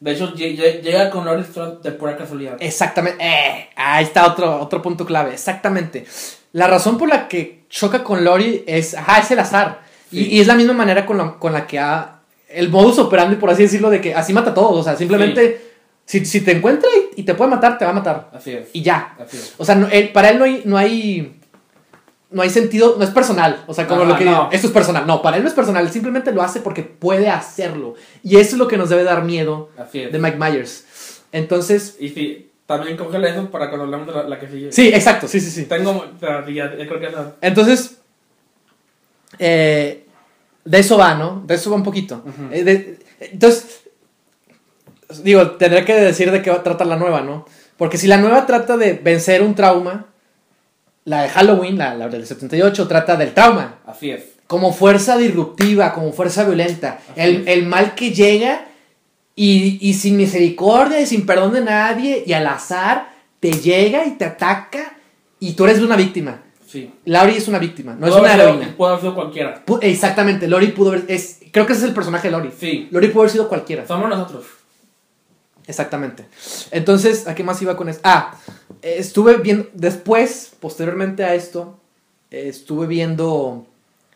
De 0.02 0.12
hecho, 0.12 0.35
lle- 0.35 0.56
lle- 0.56 0.80
llega 0.80 1.11
con 1.11 1.25
Laurie 1.25 1.44
Strode 1.44 1.78
de 1.80 1.92
pura 1.92 2.16
casualidad. 2.16 2.56
Exactamente. 2.59 3.25
Eh, 3.25 3.68
ahí 3.76 4.02
está 4.02 4.26
otro, 4.26 4.61
otro 4.61 4.82
punto 4.82 5.06
clave. 5.06 5.32
Exactamente. 5.32 6.04
La 6.52 6.66
razón 6.66 6.99
por 6.99 7.09
la 7.09 7.28
que 7.28 7.64
choca 7.71 8.02
con 8.02 8.25
Lori 8.25 8.64
es. 8.66 8.94
Ajá, 8.94 9.21
es 9.21 9.30
el 9.30 9.38
azar. 9.38 9.82
Y, 10.11 10.25
Sí. 10.25 10.28
y 10.32 10.40
es 10.40 10.47
la 10.49 10.54
misma 10.56 10.73
manera 10.73 11.06
con 11.06 11.18
la, 11.18 11.35
con 11.38 11.52
la 11.52 11.66
que 11.68 11.78
ha. 11.78 12.18
El 12.49 12.68
modus 12.68 12.99
operandi, 12.99 13.37
por 13.37 13.49
así 13.50 13.62
decirlo, 13.62 13.90
de 13.90 14.00
que 14.00 14.12
así 14.14 14.32
mata 14.32 14.50
a 14.50 14.54
todos. 14.54 14.76
O 14.80 14.82
sea, 14.82 14.97
simplemente. 14.97 15.68
Si, 16.04 16.25
si 16.26 16.40
te 16.40 16.50
encuentra 16.50 16.88
y, 17.16 17.21
y 17.21 17.23
te 17.23 17.35
puede 17.35 17.50
matar, 17.52 17.78
te 17.78 17.85
va 17.85 17.92
a 17.92 17.94
matar. 17.94 18.28
Así 18.35 18.50
es. 18.50 18.71
Y 18.73 18.82
ya. 18.82 19.14
Así 19.25 19.37
es. 19.37 19.54
O 19.56 19.64
sea, 19.64 19.76
no- 19.76 19.87
él- 19.87 20.11
para 20.12 20.30
él 20.30 20.38
no 20.40 20.44
hay, 20.44 20.62
no 20.64 20.76
hay. 20.76 21.40
No 22.33 22.43
hay 22.43 22.51
sentido, 22.51 22.97
no 22.99 23.05
es 23.05 23.11
personal. 23.11 23.62
O 23.67 23.75
sea, 23.75 23.87
como 23.87 24.03
Ajá, 24.03 24.12
lo 24.12 24.19
que. 24.19 24.25
no. 24.25 24.49
Esto 24.53 24.67
es 24.69 24.73
personal. 24.73 25.07
No, 25.07 25.21
para 25.23 25.37
él 25.37 25.43
no 25.43 25.49
es 25.49 25.55
personal. 25.55 25.85
Él 25.87 25.93
simplemente 25.93 26.33
lo 26.33 26.43
hace 26.43 26.61
porque 26.61 26.83
puede 26.83 27.29
hacerlo. 27.29 27.95
Y 28.23 28.37
eso 28.37 28.53
es 28.53 28.59
lo 28.59 28.69
que 28.69 28.77
nos 28.79 28.89
debe 28.89 29.05
dar 29.05 29.23
miedo 29.25 29.71
de 29.93 30.19
Mike 30.19 30.39
Myers. 30.39 30.85
Entonces. 31.33 31.97
Y 32.01 32.09
sí, 32.11 32.51
también 32.67 32.97
cógele 32.97 33.31
eso 33.31 33.51
para 33.51 33.69
cuando 33.69 33.85
hablemos 33.85 34.07
de 34.07 34.12
la, 34.15 34.23
la 34.29 34.39
que 34.41 34.49
sigue. 34.49 34.73
Sí, 34.73 34.89
exacto. 34.89 35.29
Sí, 35.29 35.41
sí, 35.41 35.51
sí. 35.51 35.65
Tengo. 35.67 36.05
Ya, 36.21 36.45
ya 36.77 36.87
creo 36.89 37.01
que. 37.01 37.11
Entonces. 37.41 37.99
eh, 39.39 40.07
de 40.65 40.79
eso 40.79 40.97
va, 40.97 41.15
¿no? 41.15 41.43
De 41.47 41.55
eso 41.55 41.71
va 41.71 41.77
un 41.77 41.83
poquito. 41.83 42.25
Eh, 42.51 42.65
de- 42.65 42.99
entonces. 43.21 43.81
Digo, 45.23 45.53
tendré 45.53 45.85
que 45.85 45.93
decir 45.95 46.31
de 46.31 46.41
qué 46.41 46.51
va 46.51 46.57
a 46.57 46.62
tratar 46.62 46.87
la 46.87 46.97
nueva, 46.97 47.21
¿no? 47.21 47.45
Porque 47.77 47.99
si 47.99 48.07
la 48.07 48.17
nueva 48.17 48.47
trata 48.47 48.77
de 48.77 48.95
vencer 48.95 49.43
un 49.43 49.55
trauma. 49.55 50.07
La 51.04 51.23
de 51.23 51.28
Halloween, 51.30 51.78
la, 51.78 51.94
la 51.94 52.09
del 52.09 52.26
78, 52.26 52.87
trata 52.88 53.16
del 53.16 53.35
trauma. 53.35 53.76
Así 53.87 54.11
es. 54.11 54.23
como 54.47 54.73
fuerza 54.73 55.16
disruptiva, 55.16 55.92
como 55.94 56.12
fuerza 56.12 56.44
violenta. 56.44 57.00
El, 57.16 57.49
el 57.49 57.66
mal 57.66 57.94
que 57.94 58.12
llega 58.12 58.66
y, 59.35 59.78
y 59.80 59.94
sin 59.94 60.16
misericordia 60.16 61.00
y 61.00 61.06
sin 61.06 61.26
perdón 61.26 61.54
de 61.54 61.62
nadie 61.62 62.23
y 62.26 62.32
al 62.35 62.47
azar 62.47 63.11
te 63.40 63.50
llega 63.52 64.04
y 64.06 64.12
te 64.12 64.25
ataca 64.26 64.94
y 65.40 65.54
tú 65.54 65.64
eres 65.64 65.80
una 65.80 65.97
víctima. 65.97 66.42
Sí. 66.68 66.90
Laurie 67.04 67.37
es 67.37 67.49
una 67.49 67.59
víctima, 67.59 67.94
no 67.99 68.06
es 68.06 68.14
una 68.14 68.32
haber 68.35 68.47
heroína. 68.49 68.75
Puede 68.76 68.92
haber 68.92 69.00
sido 69.02 69.14
cualquiera. 69.14 69.64
Pu- 69.66 69.78
Exactamente, 69.82 70.47
Lori 70.49 70.68
pudo 70.68 70.90
haber... 70.92 71.04
Es, 71.09 71.40
creo 71.50 71.66
que 71.66 71.73
ese 71.73 71.82
es 71.82 71.88
el 71.88 71.94
personaje 71.94 72.28
de 72.28 72.32
Lori. 72.32 72.50
Sí. 72.59 72.88
Lori 72.90 73.09
pudo 73.09 73.23
haber 73.23 73.32
sido 73.32 73.49
cualquiera. 73.49 73.87
Somos 73.87 74.09
nosotros. 74.09 74.44
Exactamente. 75.66 76.26
Entonces, 76.71 77.26
¿a 77.28 77.35
qué 77.35 77.44
más 77.44 77.61
iba 77.62 77.76
con 77.76 77.88
esto? 77.88 78.00
Ah, 78.04 78.35
estuve 78.83 79.37
viendo, 79.37 79.69
después, 79.75 80.53
posteriormente 80.61 81.25
a 81.25 81.35
esto, 81.35 81.79
eh, 82.31 82.49
estuve 82.49 82.87
viendo, 82.87 83.67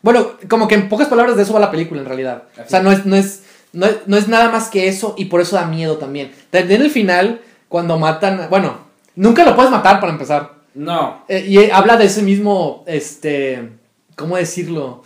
bueno, 0.01 0.31
como 0.49 0.67
que 0.67 0.75
en 0.75 0.89
pocas 0.89 1.07
palabras 1.07 1.37
de 1.37 1.43
eso 1.43 1.53
va 1.53 1.59
la 1.59 1.71
película 1.71 2.01
en 2.01 2.07
realidad. 2.07 2.43
Así 2.53 2.61
O 2.65 2.69
sea, 2.69 2.81
no 2.81 2.91
es, 2.91 3.05
no 3.05 3.15
es, 3.15 3.43
no 3.73 3.85
es, 3.85 3.97
no 4.05 4.17
es 4.17 4.27
nada 4.27 4.49
más 4.49 4.69
que 4.69 4.87
eso 4.87 5.15
y 5.17 5.25
por 5.25 5.41
eso 5.41 5.55
da 5.55 5.65
miedo 5.65 5.97
también. 5.97 6.31
También 6.49 6.81
el 6.81 6.91
final, 6.91 7.41
cuando 7.69 7.97
matan, 7.97 8.47
bueno, 8.49 8.77
nunca 9.15 9.45
lo 9.45 9.55
puedes 9.55 9.71
matar 9.71 9.99
para 9.99 10.11
empezar. 10.11 10.57
No. 10.73 11.23
Eh, 11.27 11.45
y 11.47 11.71
habla 11.71 11.97
de 11.97 12.05
ese 12.05 12.21
mismo, 12.21 12.83
este, 12.85 13.69
¿cómo 14.15 14.37
decirlo? 14.37 15.03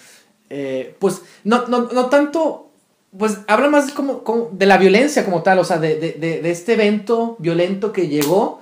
Eh, 0.49 0.95
pues 0.99 1.21
no, 1.43 1.67
no, 1.67 1.89
no 1.93 2.07
tanto, 2.07 2.71
pues 3.17 3.37
habla 3.47 3.69
más 3.69 3.91
como, 3.91 4.23
como 4.23 4.49
de 4.51 4.65
la 4.65 4.77
violencia 4.77 5.23
como 5.23 5.43
tal, 5.43 5.59
o 5.59 5.63
sea, 5.63 5.77
de, 5.77 5.95
de, 5.95 6.41
de 6.41 6.51
este 6.51 6.73
evento 6.73 7.37
violento 7.39 7.93
que 7.93 8.09
llegó 8.09 8.59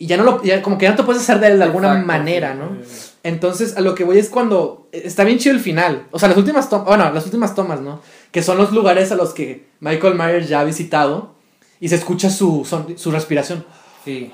y 0.00 0.06
ya 0.06 0.16
no 0.16 0.24
lo, 0.24 0.42
ya 0.42 0.60
como 0.62 0.76
que 0.78 0.84
ya 0.86 0.90
no 0.90 0.96
te 0.96 1.02
puedes 1.04 1.22
hacer 1.22 1.38
de 1.38 1.46
él 1.48 1.58
de 1.58 1.64
alguna 1.64 1.88
Exacto, 1.88 2.06
manera, 2.08 2.54
¿no? 2.54 2.70
sí, 2.82 2.90
sí. 2.90 3.10
Entonces, 3.22 3.76
a 3.76 3.80
lo 3.82 3.94
que 3.94 4.02
voy 4.04 4.18
es 4.18 4.30
cuando 4.30 4.88
eh, 4.92 5.02
está 5.04 5.22
bien 5.24 5.38
chido 5.38 5.54
el 5.54 5.60
final. 5.60 6.06
O 6.10 6.18
sea, 6.18 6.28
las 6.30 6.38
últimas 6.38 6.68
tomas, 6.70 6.86
bueno, 6.86 7.12
las 7.12 7.24
últimas 7.26 7.54
tomas, 7.54 7.80
¿no? 7.80 8.00
Que 8.32 8.42
son 8.42 8.56
los 8.56 8.72
lugares 8.72 9.12
a 9.12 9.14
los 9.14 9.34
que 9.34 9.68
Michael 9.80 10.14
Myers 10.14 10.48
ya 10.48 10.60
ha 10.60 10.64
visitado 10.64 11.34
y 11.80 11.88
se 11.90 11.94
escucha 11.96 12.30
su, 12.30 12.64
son- 12.64 12.96
su 12.98 13.10
respiración 13.10 13.64
Sí. 14.04 14.32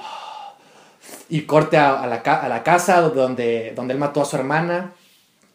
y 1.29 1.43
corte 1.43 1.77
a, 1.77 2.01
a 2.03 2.07
la, 2.07 2.17
a 2.17 2.49
la 2.49 2.63
casa 2.63 3.01
donde, 3.03 3.73
donde 3.75 3.93
él 3.95 3.99
mató 4.01 4.23
a 4.23 4.25
su 4.25 4.37
hermana, 4.37 4.93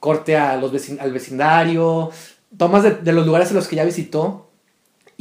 corte 0.01 0.35
a 0.37 0.57
los 0.57 0.73
vecin- 0.73 0.99
al 0.99 1.13
vecindario, 1.13 2.11
tomas 2.57 2.83
de, 2.83 2.91
de 2.95 3.13
los 3.13 3.25
lugares 3.25 3.49
en 3.51 3.55
los 3.55 3.67
que 3.69 3.77
ya 3.77 3.85
visitó 3.85 4.50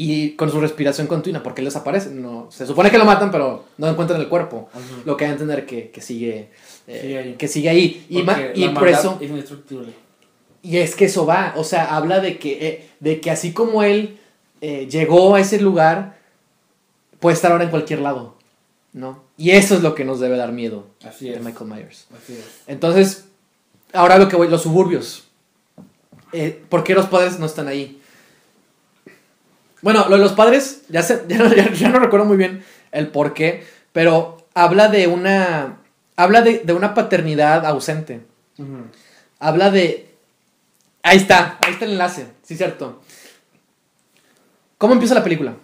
y 0.03 0.31
con 0.31 0.51
su 0.51 0.59
respiración 0.59 1.07
continua, 1.07 1.43
porque 1.43 1.61
él 1.61 1.67
desaparece. 1.67 2.09
No, 2.09 2.49
se 2.51 2.67
supone 2.67 2.91
que 2.91 2.97
lo 2.97 3.05
matan, 3.05 3.31
pero 3.31 3.67
no 3.77 3.87
encuentran 3.87 4.19
el 4.19 4.31
cuerpo. 4.31 4.71
Lo 5.05 5.15
que 5.15 5.27
hay 5.27 5.29
que 5.29 5.33
entender 5.33 5.67
que, 5.67 5.91
que 5.91 6.01
sigue, 6.01 6.49
eh, 6.87 7.35
que 7.39 7.49
sigue 7.49 7.69
ahí. 7.69 8.07
Y, 8.09 8.21
y 8.55 8.69
por 8.71 8.89
eso... 8.89 9.19
Es 9.21 9.29
indestructible. 9.29 9.93
Y 10.63 10.79
es 10.79 10.95
que 10.95 11.05
eso 11.05 11.27
va, 11.27 11.53
o 11.55 11.65
sea, 11.65 11.95
habla 11.95 12.21
de 12.21 12.39
que, 12.39 12.67
eh, 12.67 12.89
de 12.99 13.21
que 13.21 13.31
así 13.31 13.53
como 13.53 13.83
él 13.83 14.19
eh, 14.63 14.89
llegó 14.91 15.35
a 15.35 15.41
ese 15.41 15.61
lugar, 15.61 16.17
puede 17.19 17.35
estar 17.35 17.53
ahora 17.53 17.65
en 17.65 17.71
cualquier 17.71 18.01
lado, 18.01 18.37
¿no? 18.95 19.23
Y 19.37 19.51
eso 19.51 19.75
es 19.75 19.83
lo 19.83 19.95
que 19.95 20.07
nos 20.07 20.19
debe 20.19 20.39
dar 20.39 20.53
miedo 20.53 20.87
Así 21.05 21.29
de 21.29 21.37
es. 21.37 21.43
Michael 21.43 21.69
Myers. 21.71 22.07
Así 22.17 22.33
es. 22.33 22.45
Entonces, 22.67 23.27
ahora 23.93 24.17
lo 24.17 24.29
que 24.29 24.37
voy, 24.37 24.49
los 24.49 24.63
suburbios. 24.63 25.25
Eh, 26.33 26.63
¿Por 26.71 26.85
qué 26.85 26.95
los 26.95 27.07
padres 27.07 27.39
no 27.39 27.45
están 27.45 27.69
ahí? 27.69 28.00
Bueno, 29.83 30.07
lo 30.09 30.17
de 30.17 30.23
los 30.23 30.33
padres, 30.33 30.83
ya, 30.89 31.03
sé- 31.03 31.25
ya, 31.29 31.39
no, 31.39 31.53
ya- 31.55 31.73
ya 31.73 31.89
no 31.89 31.99
recuerdo 31.99 32.27
muy 32.27 32.37
bien 32.37 32.65
el 32.93 33.09
por 33.09 33.35
qué, 33.35 33.65
pero 33.93 34.47
habla 34.55 34.89
de 34.89 35.07
una, 35.07 35.79
habla 36.17 36.43
de, 36.43 36.59
de 36.61 36.73
una 36.73 36.95
paternidad 36.95 37.65
ausente. 37.67 38.23
Habla 39.39 39.71
de... 39.71 40.07
Ahí 41.03 41.17
está, 41.17 41.59
ahí 41.63 41.73
está 41.73 41.87
el 41.87 41.93
enlace, 41.93 42.27
sí, 42.43 42.57
cierto. 42.57 43.01
¿Cómo 44.77 44.93
empieza 44.93 45.15
la 45.15 45.25
película? 45.25 45.55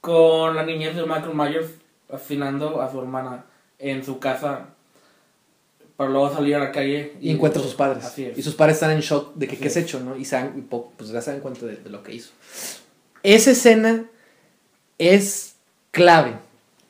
Con 0.00 0.54
la 0.54 0.62
niñez 0.64 0.94
de 0.94 1.02
Michael 1.02 1.34
Myers 1.34 1.66
asesinando 2.12 2.80
a 2.80 2.90
su 2.90 2.98
hermana 3.00 3.44
en 3.78 4.04
su 4.04 4.18
casa 4.20 4.66
para 5.98 6.10
luego 6.10 6.32
salir 6.32 6.54
a 6.54 6.60
la 6.60 6.70
calle 6.70 7.14
Y 7.20 7.30
encuentra 7.32 7.60
a 7.60 7.64
sus 7.64 7.74
padres. 7.74 8.04
Así 8.04 8.24
es. 8.24 8.38
Y 8.38 8.42
sus 8.42 8.54
padres 8.54 8.76
están 8.76 8.92
en 8.92 9.00
shock 9.00 9.34
de 9.34 9.48
que 9.48 9.54
Así 9.54 9.62
qué 9.62 9.68
es 9.68 9.76
es. 9.76 9.82
hecho, 9.82 9.98
¿no? 10.00 10.16
Y 10.16 10.24
se 10.24 10.36
dan, 10.36 10.54
y 10.56 10.60
pues 10.62 11.10
ya 11.10 11.20
se 11.20 11.32
dan 11.32 11.40
cuenta 11.40 11.66
de, 11.66 11.74
de 11.76 11.90
lo 11.90 12.04
que 12.04 12.14
hizo. 12.14 12.30
Esa 13.24 13.50
escena 13.50 14.04
es 14.98 15.56
clave 15.90 16.34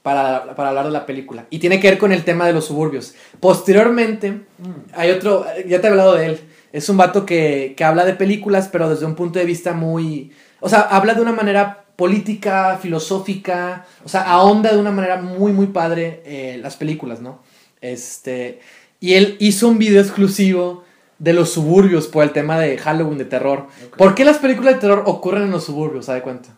para, 0.02 0.54
para 0.54 0.68
hablar 0.70 0.84
de 0.84 0.90
la 0.92 1.06
película. 1.06 1.46
Y 1.48 1.58
tiene 1.58 1.80
que 1.80 1.88
ver 1.88 1.98
con 1.98 2.12
el 2.12 2.22
tema 2.24 2.46
de 2.46 2.52
los 2.52 2.66
suburbios. 2.66 3.14
Posteriormente, 3.40 4.42
Mm. 4.58 4.90
hay 4.92 5.10
otro, 5.12 5.46
ya 5.66 5.80
te 5.80 5.86
he 5.86 5.90
hablado 5.90 6.14
de 6.16 6.26
él. 6.26 6.40
Es 6.72 6.88
un 6.90 6.96
vato 6.98 7.24
que, 7.24 7.72
que 7.76 7.84
habla 7.84 8.04
de 8.04 8.12
películas, 8.14 8.68
pero 8.70 8.90
desde 8.90 9.06
un 9.06 9.14
punto 9.14 9.38
de 9.38 9.44
vista 9.46 9.72
muy... 9.72 10.32
O 10.60 10.68
sea, 10.68 10.80
habla 10.80 11.14
de 11.14 11.22
una 11.22 11.32
manera 11.32 11.84
política, 11.96 12.78
filosófica, 12.82 13.86
o 14.04 14.08
sea, 14.08 14.22
ahonda 14.22 14.70
de 14.72 14.78
una 14.78 14.90
manera 14.90 15.16
muy, 15.16 15.52
muy 15.52 15.68
padre 15.68 16.22
eh, 16.26 16.58
las 16.62 16.76
películas, 16.76 17.20
¿no? 17.20 17.40
Este, 17.80 18.60
y 19.00 19.14
él 19.14 19.36
hizo 19.40 19.68
un 19.68 19.78
video 19.78 20.00
exclusivo 20.02 20.84
de 21.18 21.32
los 21.32 21.50
suburbios 21.50 22.06
por 22.06 22.22
el 22.24 22.32
tema 22.32 22.58
de 22.58 22.78
Halloween, 22.78 23.18
de 23.18 23.24
terror. 23.24 23.66
¿Por 23.96 24.14
qué 24.14 24.24
las 24.24 24.38
películas 24.38 24.74
de 24.74 24.80
terror 24.80 25.02
ocurren 25.06 25.44
en 25.44 25.50
los 25.50 25.64
suburbios, 25.64 26.06
¿se 26.06 26.12
da 26.12 26.22
cuenta? 26.22 26.50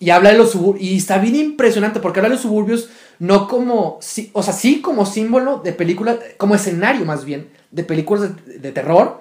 Y 0.00 0.10
habla 0.10 0.30
de 0.32 0.38
los 0.38 0.50
suburbios, 0.50 0.84
y 0.84 0.96
está 0.96 1.18
bien 1.18 1.36
impresionante 1.36 2.00
porque 2.00 2.18
habla 2.18 2.28
de 2.30 2.34
los 2.34 2.42
suburbios 2.42 2.88
no 3.20 3.46
como, 3.46 3.98
sí- 4.00 4.30
o 4.32 4.42
sea, 4.42 4.52
sí 4.52 4.80
como 4.80 5.06
símbolo 5.06 5.58
de 5.62 5.72
película, 5.72 6.18
como 6.38 6.56
escenario 6.56 7.04
más 7.04 7.24
bien, 7.24 7.50
de 7.70 7.84
películas 7.84 8.34
de, 8.46 8.58
de 8.58 8.72
terror, 8.72 9.20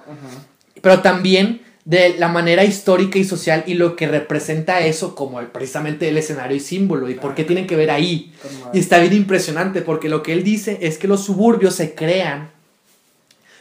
pero 0.82 1.02
también 1.02 1.62
de 1.84 2.16
la 2.20 2.28
manera 2.28 2.64
histórica 2.64 3.18
y 3.18 3.24
social 3.24 3.64
y 3.66 3.74
lo 3.74 3.96
que 3.96 4.08
representa 4.08 4.82
eso 4.82 5.16
como 5.16 5.40
el- 5.40 5.48
precisamente 5.48 6.08
el 6.10 6.18
escenario 6.18 6.56
y 6.56 6.60
símbolo 6.60 7.10
y 7.10 7.16
por 7.16 7.34
qué 7.34 7.44
tienen 7.44 7.66
que 7.66 7.76
ver 7.76 7.90
ahí. 7.92 8.32
Y 8.74 8.80
está 8.80 9.00
bien 9.00 9.14
impresionante 9.14 9.82
porque 9.82 10.08
lo 10.10 10.22
que 10.22 10.34
él 10.34 10.44
dice 10.44 10.78
es 10.82 10.98
que 11.00 11.08
los 11.08 11.24
suburbios 11.24 11.74
se 11.76 11.96
crean 11.96 12.52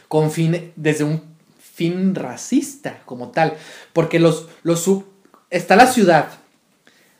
con 0.07 0.31
fin, 0.31 0.71
desde 0.75 1.03
un 1.03 1.23
fin 1.73 2.13
racista 2.15 2.99
como 3.05 3.29
tal. 3.29 3.55
Porque 3.93 4.19
los, 4.19 4.47
los 4.63 4.81
sub- 4.81 5.05
está 5.49 5.75
la 5.75 5.87
ciudad. 5.87 6.27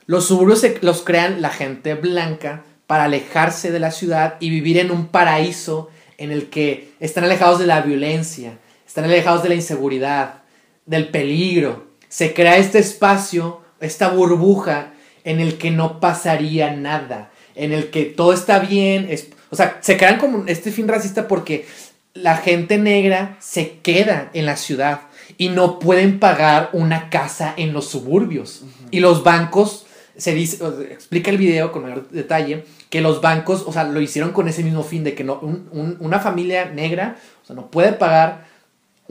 Los 0.06 0.26
suburbios 0.28 0.60
se- 0.62 0.78
los 0.82 1.02
crean 1.02 1.42
la 1.42 1.50
gente 1.50 1.96
blanca 1.96 2.64
para 2.86 3.06
alejarse 3.06 3.72
de 3.72 3.80
la 3.80 3.92
ciudad 3.92 4.36
y 4.40 4.50
vivir 4.50 4.78
en 4.78 4.92
un 4.92 5.08
paraíso 5.08 5.90
en 6.18 6.32
el 6.32 6.50
que 6.50 6.92
están 7.00 7.24
alejados 7.24 7.58
de 7.60 7.66
la 7.66 7.82
violencia, 7.82 8.60
están 8.86 9.06
alejados 9.06 9.42
de 9.44 9.50
la 9.50 9.56
inseguridad, 9.56 10.41
del 10.86 11.10
peligro. 11.10 11.88
Se 12.10 12.34
crea 12.34 12.58
este 12.58 12.80
espacio, 12.80 13.62
esta 13.80 14.10
burbuja 14.10 14.94
en 15.24 15.40
el 15.40 15.58
que 15.58 15.72
no 15.72 16.00
pasaría 16.00 16.72
nada, 16.76 17.32
en 17.56 17.72
el 17.74 17.90
que 17.90 18.06
todo 18.06 18.34
está 18.34 18.60
bien, 18.60 19.08
es, 19.10 19.30
o 19.50 19.56
sea, 19.56 19.78
se 19.82 19.98
crean 19.98 20.18
como 20.18 20.46
este 20.48 20.72
fin 20.72 20.88
racista 20.88 21.28
porque 21.28 21.66
la 22.14 22.36
gente 22.38 22.78
negra 22.78 23.38
se 23.40 23.78
queda 23.82 24.30
en 24.34 24.46
la 24.46 24.58
ciudad 24.58 25.02
y 25.38 25.50
no 25.50 25.80
pueden 25.80 26.20
pagar 26.20 26.70
una 26.74 27.10
casa 27.10 27.54
en 27.56 27.72
los 27.72 27.88
suburbios. 27.88 28.64
Y 28.90 29.00
los 29.00 29.24
bancos, 29.24 29.86
se 30.18 30.34
dice, 30.34 30.60
explica 30.92 31.32
el 31.32 31.38
video 31.38 31.72
con 31.72 31.84
mayor 31.84 32.10
detalle, 32.10 32.66
que 32.90 33.00
los 33.00 33.22
bancos, 33.22 33.64
o 33.66 33.72
sea, 33.72 33.86
lo 33.86 34.02
hicieron 34.02 34.34
con 34.34 34.50
ese 34.50 34.64
mismo 34.64 34.84
fin 34.84 35.04
de 35.06 35.14
que 35.16 35.24
no, 35.24 35.40
un- 35.42 35.70
un- 35.72 35.98
una 36.02 36.20
familia 36.20 36.66
negra, 36.66 37.16
o 37.44 37.46
sea, 37.46 37.56
no 37.56 37.72
puede 37.72 37.94
pagar 37.94 38.46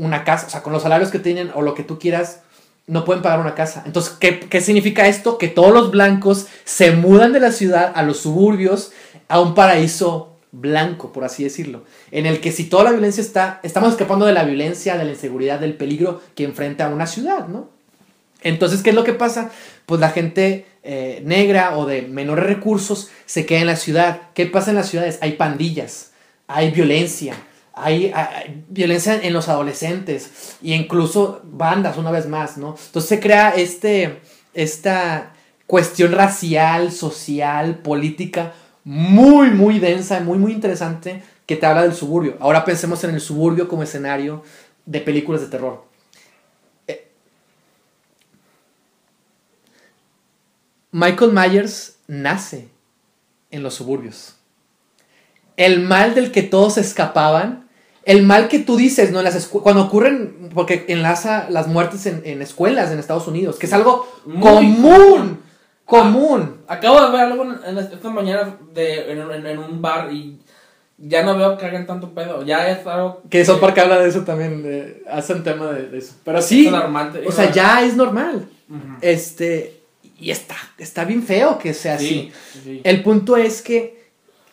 una 0.00 0.24
casa, 0.24 0.46
o 0.46 0.50
sea, 0.50 0.62
con 0.62 0.72
los 0.72 0.82
salarios 0.82 1.10
que 1.10 1.18
tienen 1.18 1.50
o 1.54 1.62
lo 1.62 1.74
que 1.74 1.82
tú 1.82 1.98
quieras, 1.98 2.40
no 2.86 3.04
pueden 3.04 3.22
pagar 3.22 3.40
una 3.40 3.54
casa. 3.54 3.82
Entonces, 3.86 4.14
¿qué, 4.18 4.40
qué 4.40 4.60
significa 4.60 5.06
esto? 5.06 5.38
Que 5.38 5.48
todos 5.48 5.72
los 5.72 5.90
blancos 5.90 6.46
se 6.64 6.90
mudan 6.92 7.32
de 7.32 7.40
la 7.40 7.52
ciudad 7.52 7.92
a 7.94 8.02
los 8.02 8.18
suburbios 8.18 8.92
a 9.28 9.40
un 9.40 9.54
paraíso 9.54 10.36
blanco, 10.52 11.12
por 11.12 11.24
así 11.24 11.44
decirlo, 11.44 11.84
en 12.10 12.26
el 12.26 12.40
que 12.40 12.50
si 12.50 12.64
toda 12.64 12.84
la 12.84 12.90
violencia 12.90 13.20
está, 13.20 13.60
estamos 13.62 13.92
escapando 13.92 14.26
de 14.26 14.32
la 14.32 14.44
violencia, 14.44 14.96
de 14.96 15.04
la 15.04 15.10
inseguridad, 15.10 15.60
del 15.60 15.74
peligro 15.74 16.20
que 16.34 16.44
enfrenta 16.44 16.88
una 16.88 17.06
ciudad, 17.06 17.46
¿no? 17.46 17.68
Entonces, 18.42 18.82
¿qué 18.82 18.90
es 18.90 18.96
lo 18.96 19.04
que 19.04 19.12
pasa? 19.12 19.50
Pues 19.86 20.00
la 20.00 20.10
gente 20.10 20.66
eh, 20.82 21.22
negra 21.24 21.76
o 21.76 21.86
de 21.86 22.02
menores 22.02 22.46
recursos 22.46 23.10
se 23.26 23.44
queda 23.44 23.60
en 23.60 23.66
la 23.66 23.76
ciudad. 23.76 24.22
¿Qué 24.34 24.46
pasa 24.46 24.70
en 24.70 24.76
las 24.76 24.88
ciudades? 24.88 25.18
Hay 25.20 25.32
pandillas, 25.32 26.12
hay 26.46 26.70
violencia, 26.70 27.34
hay, 27.82 28.12
violencia 28.68 29.20
en 29.22 29.32
los 29.32 29.48
adolescentes 29.48 30.56
e 30.62 30.74
incluso 30.74 31.40
bandas, 31.44 31.96
una 31.96 32.10
vez 32.10 32.26
más, 32.26 32.56
¿no? 32.56 32.76
Entonces 32.86 33.08
se 33.08 33.20
crea 33.20 33.50
este, 33.50 34.20
esta 34.54 35.34
cuestión 35.66 36.12
racial, 36.12 36.92
social, 36.92 37.78
política, 37.78 38.52
muy, 38.84 39.50
muy 39.50 39.78
densa, 39.78 40.20
muy, 40.20 40.38
muy 40.38 40.52
interesante, 40.52 41.22
que 41.46 41.56
te 41.56 41.66
habla 41.66 41.82
del 41.82 41.94
suburbio. 41.94 42.36
Ahora 42.40 42.64
pensemos 42.64 43.02
en 43.04 43.14
el 43.14 43.20
suburbio 43.20 43.68
como 43.68 43.82
escenario 43.82 44.42
de 44.86 45.00
películas 45.00 45.40
de 45.40 45.48
terror. 45.48 45.90
Michael 50.92 51.32
Myers 51.32 51.98
nace 52.08 52.68
en 53.50 53.62
los 53.62 53.74
suburbios. 53.74 54.34
El 55.56 55.80
mal 55.80 56.14
del 56.14 56.32
que 56.32 56.42
todos 56.42 56.78
escapaban, 56.78 57.68
el 58.04 58.22
mal 58.22 58.48
que 58.48 58.58
tú 58.58 58.76
dices, 58.76 59.10
¿no? 59.12 59.18
En 59.18 59.24
las 59.24 59.46
cuando 59.46 59.82
ocurren, 59.84 60.50
porque 60.54 60.84
enlaza 60.88 61.48
las 61.50 61.66
muertes 61.68 62.06
en, 62.06 62.22
en 62.24 62.42
escuelas 62.42 62.90
en 62.90 62.98
Estados 62.98 63.26
Unidos, 63.28 63.56
que 63.56 63.66
es 63.66 63.72
algo 63.72 64.06
Muy 64.24 64.40
común, 64.40 64.78
común. 64.82 65.38
común. 65.84 66.56
Acabo 66.66 67.00
de 67.04 67.12
ver 67.12 67.20
algo 67.20 67.44
en, 67.44 67.56
en 67.66 67.78
esta 67.78 68.10
mañana 68.10 68.56
de, 68.74 69.12
en, 69.12 69.58
un 69.58 69.82
bar 69.82 70.12
y 70.12 70.38
ya 70.98 71.22
no 71.22 71.36
veo 71.36 71.56
que 71.58 71.66
hagan 71.66 71.86
tanto 71.86 72.10
pedo. 72.14 72.42
Ya 72.44 72.70
es 72.70 72.86
algo 72.86 73.22
Que 73.30 73.44
South 73.44 73.60
Park 73.60 73.78
habla 73.78 73.98
de 74.00 74.08
eso 74.08 74.20
también, 74.22 74.62
de- 74.62 75.02
hacen 75.10 75.42
tema 75.42 75.66
de, 75.72 75.88
de 75.88 75.98
eso. 75.98 76.14
Pero 76.24 76.40
sí, 76.42 76.66
es 76.66 76.72
alarmante. 76.72 77.22
o 77.26 77.32
sea, 77.32 77.50
ya 77.52 77.82
es 77.84 77.96
normal. 77.96 78.48
Este, 79.00 79.80
y 80.18 80.30
está, 80.30 80.56
está 80.78 81.04
bien 81.04 81.22
feo 81.22 81.58
que 81.58 81.74
sea 81.74 81.94
así. 81.94 82.32
Sí, 82.52 82.60
sí. 82.64 82.80
El 82.84 83.02
punto 83.02 83.36
es 83.36 83.62
que, 83.62 84.04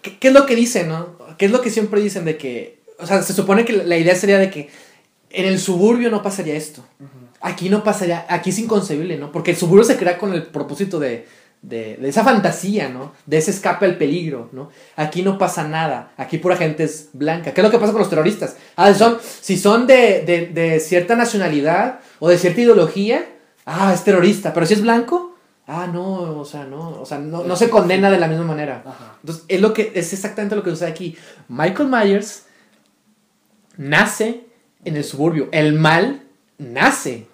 ¿qué, 0.01 0.17
qué 0.17 0.27
es 0.29 0.33
lo 0.33 0.45
que 0.45 0.55
dicen, 0.55 0.89
no? 0.89 1.17
¿Qué 1.37 1.45
es 1.45 1.51
lo 1.51 1.61
que 1.61 1.69
siempre 1.69 2.01
dicen 2.01 2.25
de 2.25 2.37
que, 2.37 2.76
o 2.99 3.05
sea, 3.05 3.21
se 3.21 3.33
supone 3.33 3.65
que 3.65 3.73
la 3.73 3.97
idea 3.97 4.15
sería 4.15 4.37
de 4.37 4.49
que 4.49 4.69
en 5.29 5.45
el 5.45 5.59
suburbio 5.59 6.09
no 6.09 6.21
pasaría 6.21 6.55
esto. 6.55 6.83
Aquí 7.41 7.69
no 7.69 7.83
pasaría, 7.83 8.25
aquí 8.29 8.49
es 8.49 8.59
inconcebible, 8.59 9.17
¿no? 9.17 9.31
Porque 9.31 9.51
el 9.51 9.57
suburbio 9.57 9.83
se 9.83 9.97
crea 9.97 10.17
con 10.17 10.33
el 10.33 10.43
propósito 10.43 10.99
de, 10.99 11.27
de, 11.61 11.97
de 11.97 12.09
esa 12.09 12.23
fantasía, 12.23 12.89
¿no? 12.89 13.13
De 13.25 13.37
ese 13.37 13.51
escape 13.51 13.85
al 13.85 13.97
peligro, 13.97 14.49
¿no? 14.51 14.69
Aquí 14.95 15.21
no 15.21 15.37
pasa 15.37 15.67
nada, 15.67 16.13
aquí 16.17 16.39
pura 16.39 16.55
gente 16.55 16.83
es 16.83 17.09
blanca. 17.13 17.53
¿Qué 17.53 17.61
es 17.61 17.65
lo 17.65 17.71
que 17.71 17.77
pasa 17.77 17.91
con 17.91 18.01
los 18.01 18.09
terroristas? 18.09 18.57
Ah, 18.75 18.93
son, 18.93 19.19
si 19.21 19.57
son 19.57 19.85
de, 19.85 20.23
de, 20.25 20.47
de 20.47 20.79
cierta 20.79 21.15
nacionalidad 21.15 21.99
o 22.19 22.29
de 22.29 22.37
cierta 22.37 22.61
ideología, 22.61 23.25
ah, 23.65 23.93
es 23.93 24.03
terrorista, 24.03 24.53
pero 24.53 24.65
si 24.65 24.73
es 24.73 24.81
blanco, 24.81 25.35
ah, 25.67 25.87
no, 25.91 26.39
o 26.39 26.45
sea, 26.45 26.63
no, 26.63 27.01
o 27.01 27.05
sea, 27.05 27.19
no, 27.19 27.43
no 27.43 27.55
se 27.55 27.69
condena 27.69 28.09
de 28.09 28.19
la 28.19 28.27
misma 28.27 28.45
manera. 28.45 28.81
Ajá. 28.83 29.17
Entonces, 29.21 29.45
es, 29.47 29.61
lo 29.61 29.73
que, 29.73 29.91
es 29.93 30.11
exactamente 30.13 30.55
lo 30.55 30.63
que 30.63 30.71
sucede 30.71 30.89
aquí. 30.89 31.15
Michael 31.49 31.89
Myers 31.89 32.46
nace 33.77 34.41
en 34.85 34.97
el 34.97 35.03
suburbio. 35.03 35.49
El 35.51 35.73
mal 35.73 36.23
nace 36.57 37.27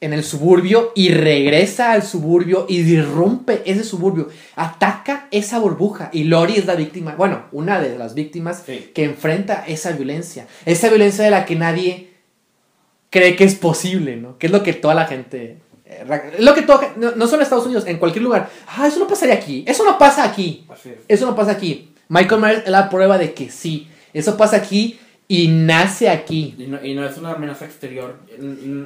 en 0.00 0.12
el 0.12 0.22
suburbio 0.22 0.92
y 0.94 1.10
regresa 1.10 1.92
al 1.92 2.02
suburbio 2.02 2.66
y 2.68 2.82
disrumpe 2.82 3.62
ese 3.64 3.84
suburbio. 3.84 4.28
Ataca 4.54 5.28
esa 5.30 5.58
burbuja. 5.58 6.10
Y 6.12 6.24
Lori 6.24 6.56
es 6.56 6.66
la 6.66 6.74
víctima, 6.74 7.14
bueno, 7.16 7.44
una 7.52 7.80
de 7.80 7.96
las 7.96 8.14
víctimas 8.14 8.62
Sí. 8.66 8.90
que 8.94 9.04
enfrenta 9.04 9.64
esa 9.66 9.92
violencia. 9.92 10.46
Esa 10.66 10.88
violencia 10.88 11.24
de 11.24 11.30
la 11.30 11.46
que 11.46 11.56
nadie 11.56 12.10
cree 13.10 13.36
que 13.36 13.44
es 13.44 13.54
posible, 13.54 14.16
¿no? 14.16 14.36
Que 14.38 14.46
es 14.46 14.52
lo 14.52 14.62
que 14.62 14.72
toda 14.74 14.94
la 14.94 15.06
gente... 15.06 15.58
eh, 15.86 16.04
lo 16.40 16.54
que 16.54 16.62
toda, 16.62 16.92
no, 16.96 17.12
no 17.12 17.26
solo 17.26 17.38
en 17.38 17.42
Estados 17.44 17.64
Unidos, 17.66 17.84
en 17.86 17.98
cualquier 17.98 18.24
lugar. 18.24 18.50
Ah, 18.66 18.86
eso 18.86 18.98
no 18.98 19.06
pasaría 19.06 19.34
aquí. 19.34 19.64
Eso 19.66 19.84
no 19.84 19.96
pasa 19.96 20.24
aquí. 20.24 20.66
Es. 20.84 20.92
Eso 21.08 21.26
no 21.26 21.34
pasa 21.34 21.52
aquí. 21.52 21.92
Michael 22.08 22.40
Myers 22.40 22.62
es 22.64 22.70
la 22.70 22.90
prueba 22.90 23.16
de 23.16 23.32
que 23.32 23.50
sí. 23.50 23.88
Eso 24.12 24.36
pasa 24.36 24.56
aquí 24.56 24.98
y 25.26 25.48
nace 25.48 26.08
aquí. 26.08 26.54
Y 26.58 26.64
no, 26.66 26.84
y 26.84 26.94
no 26.94 27.04
es 27.06 27.16
una 27.16 27.32
amenaza 27.32 27.64
exterior. 27.64 28.18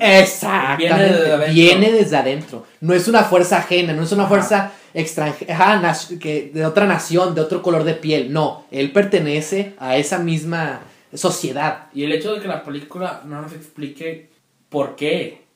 Exactamente. 0.01 0.87
Viene 0.87 1.13
de 1.19 1.33
adentro. 1.33 1.53
Viene 1.55 1.93
desde 1.93 2.17
adentro. 2.17 2.67
No 2.81 2.95
es 2.95 3.09
una 3.09 3.25
fuerza 3.25 3.59
ajena, 3.59 3.93
no 3.93 4.03
es 4.03 4.13
una 4.13 4.27
fuerza 4.27 4.73
extranjera, 4.95 5.95
que 6.21 6.51
de 6.53 6.65
otra 6.65 6.87
nación, 6.87 7.35
de 7.35 7.41
otro 7.41 7.63
color 7.63 7.85
de 7.85 7.95
piel. 7.95 8.33
No, 8.33 8.67
él 8.71 8.93
pertenece 8.93 9.75
a 9.79 9.97
esa 9.97 10.19
misma 10.19 10.81
sociedad. 11.15 11.87
Y 11.95 12.05
el 12.05 12.13
hecho 12.13 12.35
de 12.35 12.41
que 12.41 12.49
la 12.49 12.63
película 12.63 13.23
no 13.25 13.43
nos 13.43 13.53
explique 13.53 14.29
por 14.69 14.97
qué. 14.97 15.47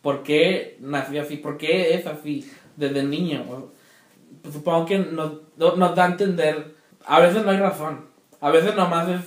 ¿Por 0.00 0.24
qué 0.24 0.76
nació 0.80 1.22
así? 1.22 1.36
¿Por 1.36 1.56
qué 1.56 1.94
es 1.94 2.06
así 2.08 2.50
desde 2.76 3.04
niño? 3.04 3.44
Pues 4.42 4.54
supongo 4.54 4.84
que 4.86 4.98
nos, 4.98 5.32
no- 5.56 5.76
nos 5.76 5.94
da 5.94 6.04
a 6.06 6.08
entender. 6.08 6.74
A 7.06 7.20
veces 7.20 7.44
no 7.44 7.50
hay 7.52 7.58
razón. 7.58 8.06
A 8.40 8.50
veces 8.50 8.74
nomás 8.74 9.08
es 9.08 9.20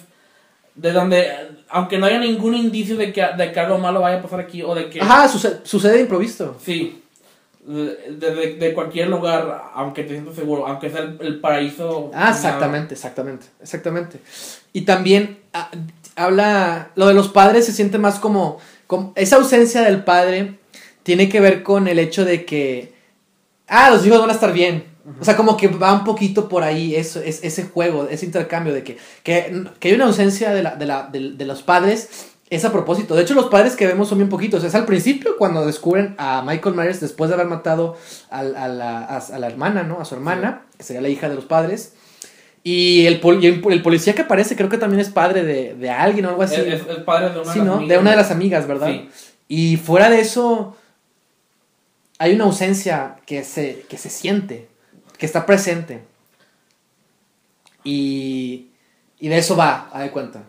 de 0.76 0.92
donde, 0.92 1.32
aunque 1.70 1.98
no 1.98 2.06
haya 2.06 2.20
ningún 2.20 2.54
indicio 2.54 2.98
de 2.98 3.14
que, 3.14 3.26
de 3.38 3.52
que 3.52 3.60
algo 3.60 3.78
malo 3.78 4.02
vaya 4.02 4.20
a 4.20 4.22
pasar 4.22 4.40
aquí 4.42 4.62
o 4.62 4.76
de 4.76 4.90
que... 4.90 5.02
Ajá, 5.02 5.28
sucede, 5.28 5.62
sucede 5.64 5.94
de 5.94 6.02
improviso. 6.02 6.58
Sí. 6.64 7.02
De, 7.66 7.96
de- 8.12 8.56
de 8.60 8.74
cualquier 8.74 9.08
lugar, 9.08 9.64
aunque 9.74 10.04
te 10.04 10.10
sientas 10.10 10.36
seguro, 10.36 10.68
aunque 10.68 10.90
sea 10.92 11.02
el, 11.02 11.18
el 11.22 11.40
paraíso. 11.40 12.12
Ah, 12.14 12.30
exactamente, 12.30 12.94
exactamente, 12.94 13.48
exactamente. 13.62 14.20
Y 14.72 14.82
también 14.82 15.40
ah, 15.54 15.72
habla, 16.16 16.92
lo 16.96 17.08
de 17.08 17.16
los 17.16 17.30
padres 17.30 17.66
se 17.66 17.72
siente 17.74 17.98
más 17.98 18.20
como, 18.20 18.60
como, 18.86 19.14
esa 19.16 19.38
ausencia 19.38 19.82
del 19.82 20.04
padre 20.04 20.60
tiene 21.02 21.28
que 21.28 21.40
ver 21.40 21.64
con 21.64 21.88
el 21.88 21.98
hecho 21.98 22.24
de 22.24 22.46
que, 22.46 22.94
ah, 23.68 23.90
los 23.90 24.06
hijos 24.06 24.20
van 24.20 24.30
a 24.30 24.34
estar 24.34 24.54
bien. 24.54 24.84
O 25.22 25.24
sea, 25.26 25.36
como 25.38 25.56
que 25.56 25.68
va 25.68 25.94
un 25.94 26.04
poquito 26.04 26.50
por 26.50 26.63
ahí 26.63 26.96
eso, 26.96 27.22
es, 27.22 27.44
ese 27.44 27.63
juego, 27.65 28.08
ese 28.10 28.26
intercambio 28.26 28.74
de 28.74 28.84
que, 28.84 28.98
que, 29.24 29.65
que 29.80 29.89
hay 29.89 29.94
una 29.94 30.06
ausencia 30.06 30.52
de, 30.52 30.63
la, 30.63 30.76
de, 30.76 30.86
la, 30.86 31.04
de, 31.12 31.32
de 31.34 31.46
los 31.46 31.62
padres. 31.62 32.32
Es 32.50 32.63
a 32.63 32.72
propósito. 32.72 33.15
De 33.15 33.24
hecho, 33.24 33.34
los 33.34 33.48
padres 33.48 33.76
que 33.76 33.88
vemos 33.88 34.08
son 34.10 34.20
bien 34.20 34.30
poquitos. 34.30 34.63
Es 34.63 34.76
al 34.76 34.86
principio 34.86 35.36
cuando 35.38 35.65
descubren 35.65 36.13
a 36.20 36.44
Michael 36.46 36.76
Myers 36.76 37.00
después 37.02 37.28
de 37.30 37.34
haber 37.34 37.48
matado 37.48 37.98
al- 38.30 38.56
a, 38.56 38.68
la, 38.68 39.00
a- 39.00 39.18
a 39.18 39.39
la 39.39 39.48
hermana, 39.48 39.82
¿no? 39.84 40.00
A 40.00 40.06
su 40.06 40.13
hermana, 40.15 40.62
que 40.78 40.84
sería 40.84 41.02
la 41.02 41.10
hija 41.10 41.28
de 41.28 41.36
los 41.36 41.46
padres. 41.46 41.94
Y 42.63 43.06
el, 43.08 43.20
pol- 43.20 43.44
y 43.44 43.48
el, 43.48 43.82
policía 43.82 44.13
que 44.15 44.22
aparece 44.24 44.56
creo 44.56 44.70
que 44.70 44.78
también 44.78 45.00
es 45.00 45.10
padre 45.10 45.44
de, 45.44 45.74
de 45.76 45.89
alguien 45.89 46.26
o 46.26 46.30
algo 46.30 46.41
así. 46.44 46.56
Es, 46.62 46.82
padre 47.06 47.30
de 47.32 47.39
una 47.39 47.54
sí, 47.54 47.60
de 47.60 47.65
las 47.65 47.76
¿no? 47.82 47.88
De 47.88 47.98
una 47.98 48.12
de 48.12 48.18
las 48.18 48.32
amigas, 48.32 48.68
¿verdad? 48.68 48.88
Sí. 48.89 49.10
Y 49.48 49.78
fuera 49.78 50.10
de 50.10 50.20
eso, 50.22 50.76
hay 52.20 52.34
una 52.34 52.46
ausencia 52.46 53.18
que 53.26 53.44
se, 53.44 53.86
que 53.89 53.98
se 53.98 54.10
siente, 54.10 54.68
que 55.17 55.25
está 55.25 55.45
presente. 55.45 56.04
Y, 57.84 58.71
y 59.19 59.28
de 59.28 59.38
eso 59.38 59.56
va, 59.56 59.89
a 59.91 60.01
de 60.01 60.12
cuenta. 60.12 60.43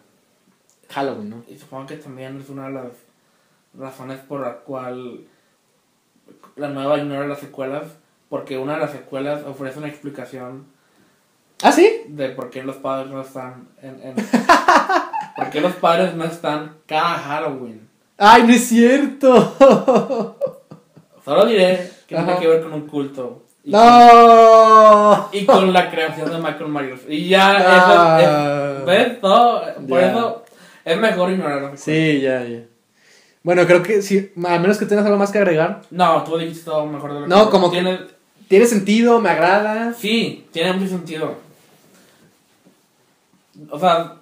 Halloween, 0.91 1.31
¿no? 1.31 1.45
Y 1.49 1.59
supongo 1.59 1.87
que 1.87 1.97
también 1.97 2.41
es 2.41 2.49
una 2.49 2.69
de 2.69 2.75
las 2.75 2.93
razones 3.79 4.21
por 4.21 4.41
la 4.41 4.59
cual 4.59 5.27
la 6.57 6.69
nueva 6.69 6.99
ignora 6.99 7.27
las 7.27 7.41
secuelas, 7.41 7.85
porque 8.29 8.57
una 8.59 8.75
de 8.75 8.81
las 8.81 8.93
secuelas 8.93 9.45
ofrece 9.45 9.79
una 9.79 9.89
explicación 9.89 10.67
¿Ah, 11.63 11.73
sí? 11.73 12.03
de 12.09 12.31
por 12.31 12.51
qué 12.51 12.63
los 12.63 12.77
padres 12.77 13.11
no 13.11 13.21
están 13.21 13.69
en... 13.83 14.01
en 14.03 14.15
por 15.37 15.51
qué 15.51 15.61
los 15.61 15.75
padres 15.75 16.15
no 16.15 16.25
están 16.25 16.77
cada 16.87 17.19
Halloween. 17.19 17.89
¡Ay, 18.17 18.45
no 18.45 18.53
es 18.55 18.69
cierto! 18.69 20.39
Solo 21.25 21.45
diré 21.47 21.91
que 22.07 22.17
Ajá. 22.17 22.25
tiene 22.25 22.41
que 22.41 22.47
ver 22.49 22.63
con 22.63 22.73
un 22.73 22.87
culto. 22.87 23.43
Y 23.69 23.73
con- 23.73 23.81
¡No! 23.81 25.29
y 25.33 25.45
con 25.45 25.73
la 25.73 25.91
creación 25.91 26.31
de 26.31 26.39
Michael 26.39 26.69
Myers. 26.69 27.01
Y 27.09 27.29
ya, 27.29 27.57
Ah. 27.59 28.21
eso 28.23 28.79
es, 28.79 28.85
¿ves? 28.87 29.21
Todo, 29.21 29.63
por 29.89 30.01
eso 30.01 30.45
es 30.85 30.97
mejor 30.99 31.33
ignorarlo. 31.33 31.73
Sí, 31.77 32.21
ya, 32.21 32.45
ya. 32.45 32.61
Bueno, 33.43 33.67
creo 33.67 33.83
que 33.83 34.03
sí, 34.03 34.33
a 34.47 34.59
menos 34.61 34.79
que 34.79 34.87
tengas 34.87 35.05
algo 35.05 35.19
más 35.19 35.33
que 35.33 35.39
agregar. 35.39 35.83
No, 35.91 36.23
tú 36.23 36.39
dijiste 36.39 36.65
todo 36.65 36.87
mejor 36.87 37.13
de 37.15 37.21
lo 37.21 37.27
No, 37.27 37.47
que 37.47 37.51
como 37.51 37.71
que- 37.73 37.81
tienes. 37.81 38.01
tiene 38.49 38.67
sentido, 38.67 39.21
me 39.21 39.31
agrada. 39.31 39.93
Sí, 39.95 40.47
tiene 40.53 40.73
mucho 40.73 40.89
sentido. 40.91 41.35
O 43.71 43.79
sea, 43.81 44.15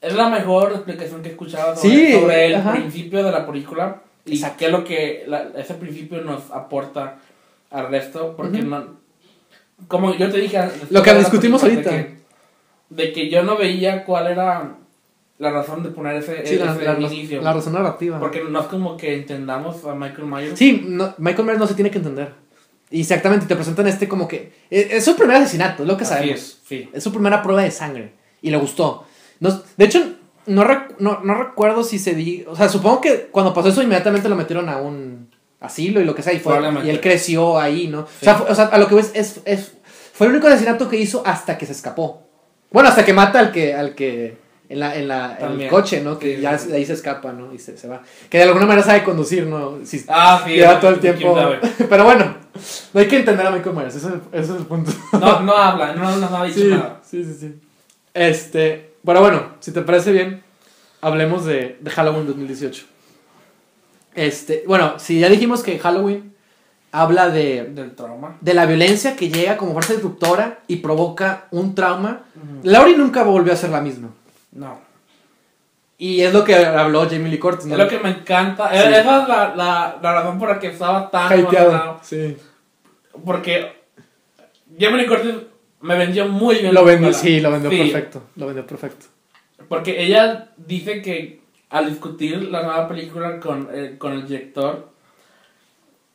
es 0.00 0.12
la 0.14 0.28
mejor 0.28 0.72
explicación 0.72 1.22
que 1.22 1.28
he 1.28 1.32
escuchado 1.32 1.76
sobre, 1.76 1.88
Sí, 1.88 2.12
sobre 2.14 2.46
el 2.46 2.54
ajá. 2.56 2.72
principio 2.72 3.22
de 3.22 3.30
la 3.30 3.46
película 3.46 4.00
y 4.24 4.34
Exacto. 4.34 4.56
qué 4.58 4.66
es 4.66 4.72
lo 4.72 4.84
que 4.84 5.24
la- 5.28 5.48
ese 5.56 5.74
principio 5.74 6.20
nos 6.22 6.50
aporta 6.50 7.18
al 7.76 7.88
resto. 7.90 8.34
Porque 8.36 8.62
no. 8.62 8.96
Como 9.88 10.14
yo 10.14 10.30
te 10.30 10.38
dije. 10.38 10.58
Lo 10.90 11.02
que 11.02 11.14
discutimos 11.14 11.62
ahorita. 11.62 11.90
De 11.90 11.96
que, 12.06 12.16
de 12.90 13.12
que 13.12 13.30
yo 13.30 13.42
no 13.42 13.56
veía 13.56 14.04
cuál 14.04 14.26
era 14.28 14.76
la 15.38 15.50
razón 15.50 15.82
de 15.82 15.90
poner 15.90 16.16
ese, 16.16 16.46
Sí, 16.46 16.56
la, 16.56 16.72
ese 16.74 16.84
la- 16.84 16.98
inicio. 17.00 17.42
la 17.42 17.52
razón 17.52 17.74
narrativa. 17.74 18.18
Porque 18.18 18.42
no 18.48 18.60
es 18.60 18.66
como 18.66 18.96
que 18.96 19.14
entendamos 19.14 19.84
a 19.84 19.94
Michael 19.94 20.26
Myers. 20.26 20.58
Sí, 20.58 20.82
no- 20.88 21.14
Michael 21.18 21.44
Myers 21.44 21.60
no 21.60 21.66
se 21.66 21.74
tiene 21.74 21.90
que 21.90 21.98
entender. 21.98 22.32
Exactamente, 22.90 23.46
te 23.46 23.56
presentan 23.56 23.86
este 23.88 24.06
como 24.08 24.28
que... 24.28 24.52
Es, 24.70 24.92
es 24.92 25.04
su 25.04 25.16
primer 25.16 25.36
asesinato, 25.36 25.82
es 25.82 25.88
lo 25.88 25.96
que 25.96 26.04
Así 26.04 26.14
sabemos. 26.14 26.38
es, 26.40 26.60
sí. 26.66 26.88
Es 26.92 27.02
su 27.02 27.10
primera 27.12 27.42
prueba 27.42 27.62
de 27.62 27.70
sangre. 27.72 28.12
Y 28.40 28.50
le 28.50 28.56
gustó. 28.58 29.04
De 29.76 29.84
hecho, 29.84 30.02
no, 30.46 30.64
no, 31.00 31.20
no 31.22 31.34
recuerdo 31.34 31.82
si 31.82 31.98
se 31.98 32.14
di... 32.14 32.44
O 32.48 32.54
sea, 32.56 32.68
supongo 32.68 33.00
que 33.00 33.26
cuando 33.32 33.52
pasó 33.52 33.68
eso 33.68 33.82
inmediatamente 33.82 34.28
lo 34.28 34.36
metieron 34.36 34.68
a 34.68 34.76
un 34.78 35.28
asilo 35.60 36.00
y 36.00 36.04
lo 36.04 36.14
que 36.14 36.22
sea. 36.22 36.32
Y, 36.32 36.38
fue, 36.40 36.58
y 36.84 36.90
él 36.90 37.00
creció 37.00 37.58
ahí, 37.58 37.88
¿no? 37.88 38.00
O, 38.00 38.06
Sí. 38.06 38.24
sea, 38.24 38.34
fue- 38.36 38.50
o 38.50 38.54
sea, 38.54 38.66
a 38.66 38.78
lo 38.78 38.88
que 38.88 38.94
ves 38.96 39.10
es, 39.14 39.40
es... 39.44 39.72
Fue 40.12 40.26
el 40.26 40.32
único 40.32 40.48
asesinato 40.48 40.88
que 40.88 40.96
hizo 40.98 41.22
hasta 41.26 41.58
que 41.58 41.66
se 41.66 41.72
escapó. 41.72 42.22
Bueno, 42.70 42.88
hasta 42.88 43.04
que 43.04 43.12
mata 43.12 43.38
al 43.38 43.52
que... 43.52 43.74
Al 43.74 43.94
que 43.94 44.44
en, 44.68 44.80
la, 44.80 44.96
en, 44.96 45.06
la, 45.06 45.36
en 45.40 45.60
el 45.60 45.68
coche, 45.68 46.00
¿no? 46.00 46.18
Que 46.18 46.36
Sí, 46.36 46.42
ya 46.42 46.58
sí. 46.58 46.68
de 46.70 46.76
ahí 46.78 46.84
se 46.84 46.94
escapa, 46.94 47.32
¿no? 47.32 47.54
Y 47.54 47.58
se, 47.60 47.78
se 47.78 47.86
va. 47.86 48.02
Que 48.28 48.38
de 48.38 48.44
alguna 48.44 48.66
manera 48.66 48.84
sabe 48.84 49.04
conducir, 49.04 49.46
¿no? 49.46 49.78
Si, 49.84 50.04
Ah, 50.08 50.42
sí. 50.44 50.54
lleva 50.54 50.80
todo 50.80 50.90
el 50.90 50.98
tiempo. 50.98 51.36
Pero 51.88 52.02
bueno, 52.04 52.34
no 52.92 53.00
hay 53.00 53.06
que 53.06 53.18
entender 53.18 53.46
a 53.46 53.50
Michael 53.52 53.76
Myers, 53.76 53.94
ese, 53.94 54.08
ese 54.32 54.42
es 54.52 54.58
el 54.58 54.66
punto. 54.66 54.90
No, 55.12 55.40
no 55.42 55.56
habla, 55.56 55.94
no 55.94 56.16
nos 56.16 56.32
ha 56.32 56.44
dicho 56.44 56.58
Sí, 56.58 56.66
nada. 56.66 57.00
sí, 57.08 57.22
sí, 57.22 57.34
sí. 57.38 57.54
Este, 58.12 58.94
pero 59.04 59.20
bueno, 59.20 59.50
si 59.60 59.70
te 59.72 59.82
parece 59.82 60.10
bien, 60.10 60.42
hablemos 61.00 61.44
de, 61.44 61.76
de 61.80 61.90
Halloween 61.90 62.26
2018. 62.26 62.86
Este, 64.16 64.64
bueno, 64.66 64.98
si 64.98 65.20
ya 65.20 65.28
dijimos 65.28 65.62
que 65.62 65.78
Halloween 65.78 66.34
habla 66.92 67.28
de, 67.28 67.64
Del 67.64 67.94
trauma. 67.94 68.36
de 68.40 68.54
la 68.54 68.64
violencia 68.66 69.14
que 69.16 69.28
llega 69.28 69.56
como 69.56 69.72
fuerza 69.72 69.92
disruptora 69.92 70.60
y 70.66 70.76
provoca 70.76 71.46
un 71.50 71.74
trauma, 71.74 72.22
Laurie 72.62 72.96
nunca 72.96 73.22
volvió 73.22 73.52
a 73.52 73.56
ser 73.56 73.70
la 73.70 73.80
misma. 73.80 74.08
No. 74.52 74.80
Y 75.98 76.22
es 76.22 76.32
lo 76.32 76.44
que 76.44 76.54
habló 76.54 77.08
Jamie 77.08 77.28
Lee 77.28 77.38
Curtis. 77.38 77.66
¿no? 77.66 77.74
Es 77.74 77.78
lo 77.78 77.88
que 77.88 77.98
me 77.98 78.10
encanta. 78.10 78.68
Sí. 78.70 78.76
Esa 78.76 78.98
es 79.00 79.04
la, 79.06 79.54
la, 79.56 79.98
la 80.02 80.12
razón 80.12 80.38
por 80.38 80.48
la 80.50 80.58
que 80.58 80.68
estaba 80.68 81.10
tan 81.10 81.38
Hypeado. 81.40 82.00
Sí. 82.02 82.36
Porque 83.24 83.72
Jamie 84.78 85.02
Lee 85.02 85.06
Curtis 85.08 85.34
me 85.80 85.96
vendió 85.96 86.26
muy 86.28 86.56
bien. 86.56 86.74
Lo 86.74 86.84
vendió, 86.84 87.12
sí, 87.12 87.40
lo 87.40 87.50
vendió 87.50 87.70
Sí, 87.70 87.78
perfecto. 87.78 88.22
Lo 88.36 88.46
vendió 88.46 88.66
perfecto. 88.66 89.06
Porque 89.68 90.02
ella 90.02 90.48
dice 90.56 91.00
que 91.02 91.40
al 91.76 91.88
discutir 91.90 92.42
la 92.50 92.62
nueva 92.62 92.88
película 92.88 93.38
con, 93.40 93.68
eh, 93.72 93.94
con 93.98 94.12
el 94.12 94.26
director, 94.26 94.88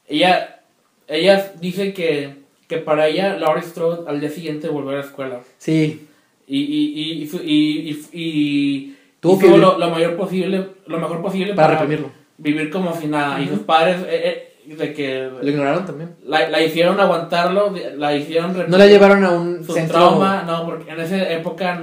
ella, 0.07 0.61
ella 1.07 1.51
dice 1.59 1.93
que, 1.93 2.35
que 2.67 2.77
para 2.77 3.07
ella 3.07 3.37
Laurie 3.37 3.63
Strode 3.63 4.09
al 4.09 4.19
día 4.19 4.29
siguiente 4.29 4.67
volvió 4.69 4.91
a 4.91 4.95
la 4.95 5.01
escuela. 5.01 5.39
Sí. 5.57 6.07
Y, 6.47 6.57
y, 6.59 6.63
y, 6.63 7.23
y, 7.23 7.29
y, 7.43 7.89
y, 7.89 8.07
y 8.13 8.97
Tuvo 9.19 9.39
que- 9.39 9.49
lo, 9.57 9.77
lo 9.77 9.89
mayor 9.89 10.15
posible, 10.17 10.67
lo 10.87 10.99
mejor 10.99 11.21
posible 11.21 11.53
Para 11.53 11.73
reprimirlo. 11.73 12.09
vivir 12.37 12.69
como 12.69 12.95
si 12.99 13.07
nada. 13.07 13.39
Y 13.39 13.45
Ujú. 13.45 13.55
sus 13.57 13.63
padres, 13.65 13.97
eh, 14.09 14.47
eh, 14.67 14.75
de 14.75 14.93
que 14.93 15.29
Lo 15.41 15.47
ignoraron 15.49 15.85
también. 15.85 16.15
la, 16.25 16.49
la 16.49 16.61
hicieron 16.61 16.99
aguantarlo, 16.99 17.73
la 17.97 18.15
hicieron 18.15 18.55
No 18.67 18.77
la 18.77 18.85
llevaron 18.87 19.23
a 19.23 19.31
un 19.31 19.63
su 19.63 19.73
centro. 19.73 19.97
trauma, 19.97 20.43
no, 20.45 20.65
porque 20.65 20.91
en 20.91 20.99
esa 20.99 21.31
época 21.31 21.79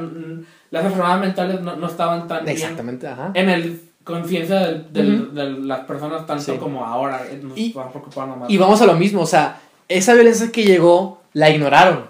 las 0.71 0.85
enfermedades 0.85 1.21
mentales 1.21 1.61
no, 1.61 1.77
no 1.77 1.87
estaban 1.87 2.27
tan 2.29 2.45
bien 2.45 2.57
Exactamente, 2.57 3.07
ajá. 3.09 3.31
en 3.35 3.49
el 3.49 3.83
conciencia 4.05 4.61
del- 4.61 4.93
del- 4.93 5.21
Ujú. 5.23 5.35
de 5.35 5.51
las 5.67 5.81
personas 5.81 6.27
tanto 6.27 6.53
Sí. 6.53 6.59
como 6.59 6.85
ahora. 6.85 7.23
eh, 7.31 7.41
Nos 7.43 7.59
Y- 7.59 7.71
preocupando 7.71 8.37
más. 8.37 8.51
Y 8.51 8.57
vamos 8.57 8.81
a 8.81 8.87
lo 8.87 8.95
mismo, 8.95 9.21
o 9.23 9.27
sea, 9.27 9.61
esa 9.89 10.15
violencia 10.15 10.51
que 10.51 10.65
llegó, 10.65 11.21
la 11.35 11.51
ignoraron. 11.51 12.07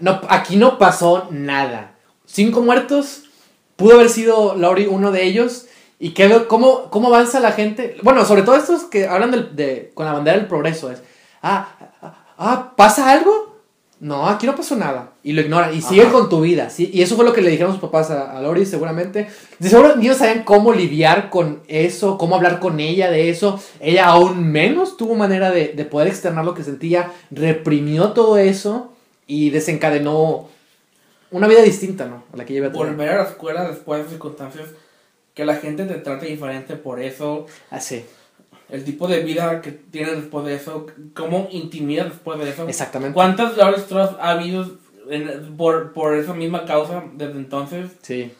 No, 0.00 0.20
aquí 0.28 0.56
no 0.56 0.76
pasó 0.78 1.26
nada. 1.30 1.92
Cinco 2.26 2.60
muertos, 2.60 3.24
pudo 3.76 3.94
haber 3.94 4.10
sido 4.10 4.54
Laurie 4.56 4.88
uno 4.88 5.10
de 5.10 5.24
ellos. 5.24 5.66
¿Y 5.98 6.10
qué, 6.10 6.44
cómo, 6.46 6.90
cómo 6.90 7.08
avanza 7.08 7.40
la 7.40 7.52
gente? 7.52 7.96
Bueno, 8.02 8.24
sobre 8.24 8.42
todo 8.42 8.54
estos 8.56 8.84
que 8.84 9.08
hablan 9.08 9.30
del- 9.30 9.56
de, 9.56 9.90
con 9.94 10.04
la 10.06 10.12
bandera 10.12 10.36
del 10.36 10.46
progreso. 10.46 10.90
Es, 10.92 11.02
ah, 11.42 11.68
ah, 12.02 12.14
ah, 12.38 12.72
¿pasa 12.76 13.10
algo? 13.10 13.47
No, 14.00 14.28
aquí 14.28 14.46
no 14.46 14.54
pasó 14.54 14.76
nada. 14.76 15.12
Y 15.24 15.32
lo 15.32 15.40
ignoran. 15.40 15.74
Y 15.74 15.82
siguen 15.82 16.06
Ajá. 16.06 16.12
con 16.14 16.28
tu 16.28 16.40
vida. 16.40 16.70
¿sí? 16.70 16.88
Y 16.92 17.02
eso 17.02 17.16
fue 17.16 17.24
lo 17.24 17.32
que 17.32 17.42
le 17.42 17.50
dijeron 17.50 17.72
sus 17.72 17.80
papás 17.80 18.10
a, 18.10 18.36
a 18.36 18.40
Lori, 18.40 18.64
seguramente. 18.64 19.28
De 19.58 19.68
seguro 19.68 19.96
ni 19.96 20.06
ellos 20.06 20.18
sabían 20.18 20.44
cómo 20.44 20.72
lidiar 20.72 21.30
con 21.30 21.62
eso, 21.66 22.16
cómo 22.16 22.36
hablar 22.36 22.60
con 22.60 22.78
ella 22.78 23.10
de 23.10 23.28
eso. 23.28 23.60
Ella 23.80 24.06
aún 24.06 24.52
menos 24.52 24.96
tuvo 24.96 25.16
manera 25.16 25.50
de, 25.50 25.68
de 25.68 25.84
poder 25.84 26.08
externar 26.08 26.44
lo 26.44 26.54
que 26.54 26.62
sentía. 26.62 27.12
Reprimió 27.30 28.12
todo 28.12 28.38
eso 28.38 28.92
y 29.26 29.50
desencadenó 29.50 30.48
una 31.30 31.48
vida 31.48 31.62
distinta, 31.62 32.06
¿no? 32.06 32.24
A 32.32 32.36
la 32.36 32.44
que 32.44 32.52
lleva 32.54 32.68
Volver 32.68 33.10
a 33.10 33.22
la 33.22 33.28
escuela 33.28 33.68
después 33.68 34.04
de 34.04 34.10
circunstancias 34.10 34.68
que 35.34 35.44
la 35.44 35.56
gente 35.56 35.84
te 35.84 35.94
trate 35.94 36.26
diferente 36.26 36.74
por 36.74 37.00
eso, 37.00 37.46
Así, 37.70 38.04
el 38.68 38.84
tipo 38.84 39.08
de 39.08 39.20
vida 39.20 39.60
que 39.62 39.72
tienes 39.72 40.16
después 40.16 40.44
de 40.44 40.54
eso, 40.56 40.86
cómo 41.14 41.48
intimidas 41.52 42.08
después 42.10 42.38
de 42.38 42.50
eso. 42.50 42.68
exactamente. 42.68 43.14
¿Cuántas 43.14 43.56
Laurie 43.56 43.80
Strode 43.80 44.16
ha 44.20 44.30
habido 44.32 44.66
en- 45.10 45.56
por, 45.56 45.92
por 45.92 46.14
esa 46.14 46.34
misma 46.34 46.64
causa 46.64 47.04
desde 47.14 47.32
entonces? 47.38 47.90
Sí. 48.02 48.30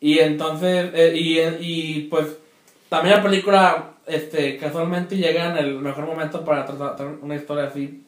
Y 0.00 0.18
entonces, 0.18 0.90
eh, 0.94 1.12
y, 1.16 1.38
y 1.60 2.00
pues 2.10 2.26
también 2.88 3.16
la 3.16 3.22
película 3.22 3.90
este, 4.06 4.56
casualmente 4.56 5.16
llega 5.16 5.50
en 5.50 5.58
el 5.64 5.74
mejor 5.78 6.06
momento 6.06 6.44
para 6.44 6.64
tratar 6.66 7.06
una 7.22 7.36
historia 7.36 7.64
así. 7.64 8.02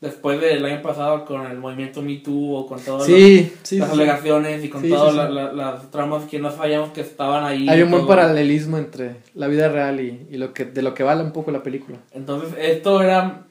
Después 0.00 0.38
del 0.40 0.62
año 0.66 0.82
pasado 0.82 1.24
con 1.24 1.46
el 1.46 1.56
movimiento 1.58 2.02
Me 2.02 2.16
Too 2.16 2.54
o 2.56 2.66
con 2.66 2.78
todas 2.80 3.06
Sí, 3.06 3.50
sí. 3.62 3.78
las 3.78 3.88
sí. 3.88 3.94
alegaciones 3.94 4.62
y 4.62 4.68
con 4.68 4.82
Sí, 4.82 4.90
todas 4.90 5.12
sí, 5.12 5.16
la- 5.16 5.28
sí. 5.28 5.32
la- 5.34 5.52
las 5.52 5.90
tramas 5.90 6.24
que 6.24 6.38
no 6.38 6.50
sabíamos 6.50 6.90
que 6.90 7.00
estaban 7.00 7.44
ahí. 7.44 7.66
Hay 7.68 7.80
un 7.82 7.90
buen 7.90 8.06
paralelismo 8.06 8.76
entre 8.76 9.16
la 9.34 9.46
vida 9.46 9.68
real 9.70 10.00
y, 10.00 10.26
y 10.30 10.36
lo 10.36 10.52
que, 10.52 10.66
de 10.66 10.82
lo 10.82 10.92
que 10.92 11.04
vale 11.04 11.22
un 11.22 11.32
poco 11.32 11.50
la 11.52 11.62
película. 11.62 11.96
Entonces, 12.12 12.52
esto 12.58 13.00
era. 13.00 13.44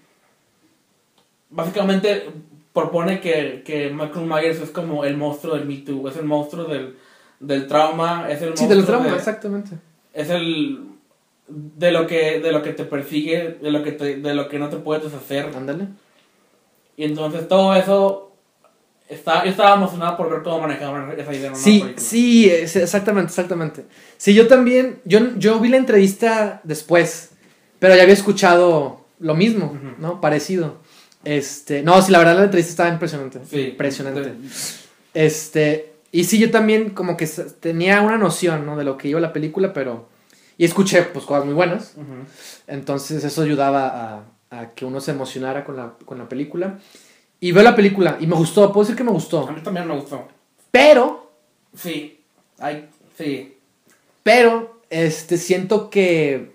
Básicamente 1.49 2.23
propone 2.73 3.19
que, 3.19 3.61
que 3.65 3.89
Michael 3.91 4.25
Myers 4.25 4.59
es 4.61 4.69
como 4.71 5.05
el 5.05 5.17
monstruo 5.17 5.55
del 5.55 5.65
Me 5.65 5.77
Too, 5.77 6.07
es 6.07 6.17
el 6.17 6.25
monstruo 6.25 6.65
del, 6.65 6.95
del 7.39 7.67
trauma, 7.67 8.27
es 8.29 8.41
el 8.41 8.57
Sí, 8.57 8.63
monstruo 8.63 8.69
del 8.77 8.85
trauma, 8.85 9.07
de- 9.09 9.15
exactamente. 9.15 9.71
es 10.13 10.29
el 10.29 10.79
de 11.47 11.91
lo 11.91 12.07
que 12.07 12.39
de 12.39 12.51
lo 12.51 12.63
que 12.63 12.71
te 12.73 12.85
persigue 12.85 13.57
de 13.61 13.69
lo 13.69 13.83
que 13.83 13.91
te, 13.91 14.15
de 14.15 14.33
lo 14.33 14.47
que 14.47 14.57
no 14.57 14.69
te 14.69 14.77
puedes 14.77 15.03
deshacer 15.03 15.49
Ándale. 15.55 15.87
Y 16.97 17.05
entonces 17.05 17.47
todo 17.47 17.75
eso 17.75 18.31
está 19.09 19.43
yo 19.43 19.51
estaba 19.51 19.75
emocionado 19.75 20.17
por 20.17 20.29
ver 20.29 20.43
cómo 20.43 20.61
manejaban 20.61 21.13
esa 21.19 21.33
idea 21.33 21.55
Sí, 21.55 21.93
sí, 21.97 22.49
exactamente, 22.49 23.29
exactamente. 23.29 23.85
Sí, 24.17 24.33
yo 24.33 24.47
también, 24.47 24.99
yo, 25.05 25.35
yo 25.37 25.59
vi 25.59 25.69
la 25.69 25.77
entrevista 25.77 26.61
después, 26.63 27.31
pero 27.79 27.95
ya 27.95 28.03
había 28.03 28.13
escuchado 28.13 29.05
lo 29.19 29.35
mismo, 29.35 29.65
Ujú. 29.65 29.95
¿no? 29.99 30.21
Parecido. 30.21 30.77
Este, 31.23 31.83
no, 31.83 32.01
sí, 32.01 32.11
la 32.11 32.19
verdad 32.19 32.35
la 32.35 32.43
entrevista 32.43 32.71
estaba 32.71 32.89
impresionante. 32.89 33.39
Sí. 33.49 33.61
Impresionante. 33.61 34.33
Este, 35.13 35.93
y 36.11 36.25
sí, 36.25 36.37
yo 36.37 36.51
también 36.51 36.89
como 36.91 37.17
que 37.17 37.25
tenía 37.59 38.01
una 38.01 38.17
noción, 38.17 38.65
¿no? 38.65 38.77
De 38.77 38.83
lo 38.83 38.97
que 38.97 39.07
iba 39.07 39.19
la 39.19 39.33
película, 39.33 39.73
pero... 39.73 40.09
Y 40.57 40.65
escuché, 40.65 41.01
pues, 41.01 41.25
cosas 41.25 41.45
muy 41.45 41.53
buenas. 41.53 41.93
Ujú. 41.95 42.25
Entonces 42.67 43.23
eso 43.23 43.41
ayudaba 43.41 43.87
a, 43.87 44.23
a 44.59 44.73
que 44.73 44.85
uno 44.85 45.01
se 45.01 45.11
emocionara 45.11 45.63
con 45.63 45.75
la, 45.75 45.93
con 46.05 46.17
la 46.17 46.29
película. 46.29 46.79
Y 47.39 47.51
veo 47.51 47.63
la 47.63 47.75
película 47.75 48.17
y 48.19 48.27
me 48.27 48.35
gustó, 48.35 48.71
puedo 48.71 48.85
decir 48.85 48.95
que 48.95 49.03
me 49.03 49.09
a 49.09 49.13
gustó. 49.13 49.45
mí 49.51 49.61
también 49.61 49.85
me 49.87 49.95
gustó 49.95 50.27
Pero, 50.71 51.31
sí 51.75 52.21
Ay, 52.59 52.87
sí 53.17 53.57
pero, 54.23 54.79
este, 54.89 55.37
siento 55.37 55.89
que 55.89 56.53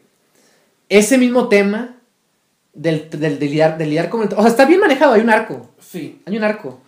ese 0.88 1.18
mismo 1.18 1.48
tema 1.48 1.96
del, 2.72 3.10
del, 3.10 3.38
de 3.38 3.46
lidiar, 3.46 3.76
de 3.76 3.84
lidiar 3.84 4.08
con 4.08 4.22
el... 4.22 4.28
O 4.34 4.40
sea, 4.40 4.48
está 4.50 4.64
bien 4.64 4.80
manejado, 4.80 5.12
hay 5.12 5.20
un 5.20 5.28
arco. 5.28 5.68
sí 5.78 6.22
Hay 6.24 6.36
un 6.38 6.44
arco. 6.44 6.80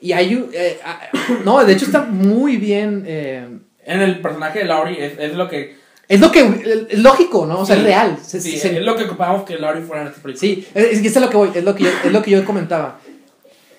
Y 0.00 0.12
hay 0.12 0.36
un... 0.36 0.50
eh, 0.52 0.78
ah, 0.84 1.00
no, 1.44 1.64
de 1.64 1.72
hecho 1.72 1.86
está 1.86 2.02
muy 2.04 2.56
bien... 2.56 3.02
eh, 3.06 3.48
en 3.84 4.00
el 4.00 4.20
personaje 4.20 4.60
de 4.60 4.64
Laurie 4.66 5.04
es, 5.04 5.18
es 5.18 5.34
lo 5.34 5.48
que 5.48 5.77
es 6.08 6.20
lo 6.20 6.32
que... 6.32 6.86
Es 6.90 6.98
lógico, 6.98 7.46
¿no? 7.46 7.60
O 7.60 7.66
sea, 7.66 7.76
Sí, 7.76 7.80
es 7.82 7.86
real. 7.86 8.18
Se- 8.24 8.40
sí, 8.40 8.58
se- 8.58 8.78
es 8.78 8.82
lo 8.84 8.96
que 8.96 9.04
ocupamos 9.04 9.44
que 9.44 9.58
Laurie 9.58 9.82
fuera 9.82 10.02
en 10.02 10.08
esta 10.08 10.22
película 10.22 10.40
Sí, 10.40 10.66
es, 10.74 10.84
es 11.00 11.04
es 11.16 11.20
lo 11.20 11.28
que 11.30 11.36
voy, 11.36 11.50
es 11.54 11.62
lo 11.64 11.74
que 11.74 11.84
yo, 11.84 11.90
es 12.04 12.12
lo 12.12 12.22
que 12.22 12.30
yo 12.30 12.44
comentaba. 12.44 13.00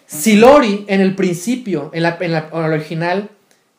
Si 0.06 0.36
Lori 0.36 0.86
en 0.88 1.02
el 1.02 1.16
principio, 1.16 1.92
en 1.94 2.04
la, 2.04 2.18
en 2.20 2.32
la, 2.32 2.50
en 2.54 2.62
la 2.62 2.68
original, 2.68 3.30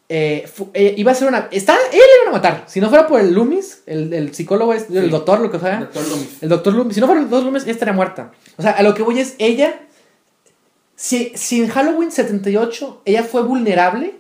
eh, 0.09 0.49
fu- 0.53 0.71
eh, 0.75 0.95
iba 0.97 1.13
a 1.13 1.15
ser 1.15 1.29
una. 1.29 1.49
Está, 1.53 1.75
él 1.93 1.99
le 1.99 2.23
iban 2.23 2.29
a 2.29 2.33
matar. 2.39 2.65
Si 2.67 2.81
no 2.81 2.89
fuera 2.89 3.07
por 3.07 3.21
el 3.21 3.33
Loomis, 3.33 3.83
el, 3.87 4.13
el 4.13 4.35
psicólogo, 4.35 4.73
este, 4.75 4.99
el 4.99 5.11
doctor, 5.11 5.41
lo 5.41 5.51
que 5.51 5.59
sea. 5.61 5.81
Doctor 5.81 6.07
Loomis 6.09 6.43
El 6.43 6.49
doctor 6.49 6.75
Loomis, 6.75 6.95
si 6.95 7.01
no 7.01 7.07
fuera 7.07 7.21
el 7.21 7.29
doctor 7.29 7.45
Loomis, 7.45 7.63
ella 7.65 7.73
estaría 7.73 7.95
muerta. 7.95 8.33
O 8.57 8.63
sea, 8.63 8.73
a 8.73 8.83
lo 8.83 8.95
que 8.95 9.03
voy 9.03 9.19
es, 9.21 9.35
ella, 9.39 9.81
si, 10.97 11.33
si 11.37 11.63
en 11.63 11.69
Halloween 11.69 12.11
78 12.11 13.03
ella 13.05 13.23
fue 13.25 13.43
vulnerable, 13.43 14.17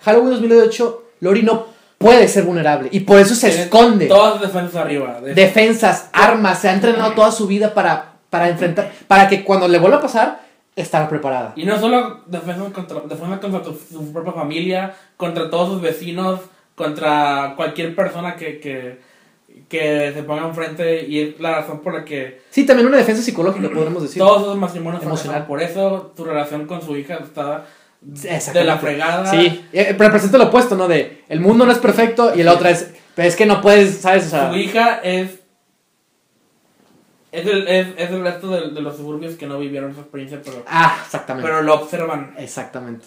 Halloween 0.00 0.30
2008, 0.30 1.02
Lori 1.20 1.42
no 1.42 1.66
puede 1.98 2.28
ser 2.28 2.44
vulnerable. 2.44 2.88
Y 2.92 3.00
por 3.00 3.18
eso 3.18 3.34
se 3.34 3.48
Tiene 3.48 3.64
esconde. 3.64 4.06
Todas 4.06 4.40
las 4.40 4.52
defensas 4.52 4.76
arriba. 4.82 5.20
de- 5.20 5.34
Defensas, 5.34 6.10
armas, 6.12 6.58
se 6.58 6.68
ha 6.68 6.74
entrenado 6.74 7.12
toda 7.12 7.30
su 7.32 7.46
vida 7.46 7.72
para, 7.74 8.12
para 8.30 8.48
enfrentar, 8.48 8.92
para 9.08 9.28
que 9.28 9.44
cuando 9.44 9.68
le 9.68 9.78
vuelva 9.78 9.98
a 9.98 10.02
pasar, 10.02 10.40
estar 10.76 11.08
preparada. 11.08 11.52
Y 11.56 11.64
no 11.64 11.78
solo 11.78 12.20
defensas 12.26 12.72
contra, 12.72 13.00
defensas 13.00 13.38
contra 13.38 13.62
tu- 13.62 13.78
su 13.90 14.12
propia 14.12 14.32
familia, 14.32 14.94
contra 15.16 15.48
todos 15.48 15.68
sus 15.70 15.80
vecinos, 15.80 16.40
contra 16.74 17.54
cualquier 17.56 17.94
persona 17.94 18.34
que, 18.36 18.58
que, 18.58 18.98
que 19.68 20.12
se 20.12 20.22
ponga 20.24 20.48
enfrente. 20.48 21.06
Y 21.06 21.20
es 21.20 21.40
la 21.40 21.60
razón 21.60 21.80
por 21.80 21.94
la 21.94 22.04
que 22.04 22.42
Sí, 22.50 22.66
también 22.66 22.88
una 22.88 22.96
defensa 22.98 23.22
psicológica, 23.22 23.70
podemos 23.72 24.02
decir. 24.02 24.18
todos 24.20 24.42
esos 24.42 24.56
matrimonios 24.58 25.02
Emocional. 25.04 25.46
Por 25.46 25.62
eso 25.62 26.12
tu 26.16 26.24
relación 26.24 26.66
con 26.66 26.82
su 26.82 26.96
hija 26.96 27.14
está. 27.22 27.64
De 28.04 28.64
la 28.64 28.78
fregada. 28.78 29.30
Sí, 29.30 29.66
eh, 29.72 29.94
representa 29.98 30.38
lo 30.38 30.44
opuesto, 30.44 30.76
¿no? 30.76 30.88
De 30.88 31.24
el 31.28 31.40
mundo 31.40 31.64
no 31.64 31.72
es 31.72 31.78
perfecto 31.78 32.32
y 32.34 32.42
el 32.42 32.48
otro 32.48 32.68
es, 32.68 32.92
pero 33.14 33.28
es 33.28 33.36
que 33.36 33.46
no 33.46 33.60
puedes, 33.60 33.98
¿sabes? 33.98 34.26
O 34.26 34.30
sea, 34.30 34.50
Su 34.50 34.56
hija 34.56 35.00
es. 35.02 35.40
Es 37.32 37.46
el, 37.46 37.66
es, 37.66 37.88
es 37.96 38.10
el 38.10 38.22
resto 38.22 38.48
de, 38.48 38.70
de 38.70 38.80
los 38.80 38.96
suburbios 38.96 39.34
que 39.34 39.46
no 39.46 39.58
vivieron 39.58 39.90
esa 39.90 40.02
experiencia, 40.02 40.40
pero, 40.44 40.62
ah, 40.68 40.98
exactamente. 41.04 41.48
pero 41.48 41.62
lo 41.62 41.74
observan. 41.74 42.34
Exactamente. 42.38 43.06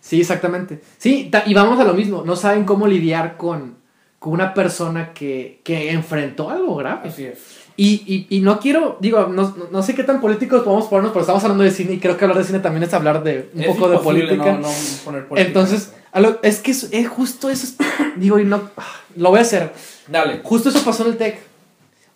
Sí, 0.00 0.20
exactamente. 0.20 0.80
Sí, 0.98 1.30
y 1.46 1.54
vamos 1.54 1.80
a 1.80 1.84
lo 1.84 1.94
mismo. 1.94 2.22
No 2.24 2.36
saben 2.36 2.64
cómo 2.64 2.86
lidiar 2.86 3.36
con, 3.36 3.78
con 4.20 4.34
una 4.34 4.54
persona 4.54 5.12
que, 5.12 5.60
que 5.64 5.90
enfrentó 5.90 6.48
algo 6.50 6.76
grave. 6.76 7.08
Así 7.08 7.24
es. 7.24 7.57
Y, 7.80 8.26
y, 8.28 8.36
y 8.36 8.40
no 8.40 8.58
quiero, 8.58 8.96
digo, 9.00 9.28
no, 9.28 9.54
no- 9.70 9.82
sé 9.84 9.94
qué 9.94 10.02
tan 10.02 10.20
políticos 10.20 10.64
podemos 10.64 10.86
ponernos, 10.88 11.12
pero 11.12 11.20
estamos 11.20 11.44
hablando 11.44 11.62
de 11.62 11.70
cine 11.70 11.92
y 11.92 11.98
creo 12.00 12.16
que 12.16 12.24
hablar 12.24 12.36
de 12.38 12.42
cine 12.44 12.58
también 12.58 12.82
es 12.82 12.92
hablar 12.92 13.22
de 13.22 13.50
un 13.54 13.60
Es 13.62 13.68
poco 13.68 13.88
de 13.88 13.98
política. 13.98 14.52
No, 14.54 14.62
no 14.62 14.68
poner 15.04 15.28
política. 15.28 15.46
Entonces, 15.46 15.92
a 16.10 16.18
lo- 16.18 16.40
es 16.42 16.58
que 16.58 16.72
es, 16.72 16.88
es 16.90 17.08
justo 17.08 17.48
eso. 17.48 17.66
es- 17.66 17.76
digo, 18.16 18.40
y 18.40 18.44
no, 18.44 18.68
ah, 18.76 18.84
lo 19.14 19.30
voy 19.30 19.38
a 19.38 19.42
hacer. 19.42 19.72
Dale. 20.08 20.40
Justo 20.42 20.70
eso 20.70 20.82
pasó 20.84 21.04
en 21.04 21.12
el 21.12 21.18
TEC. 21.18 21.38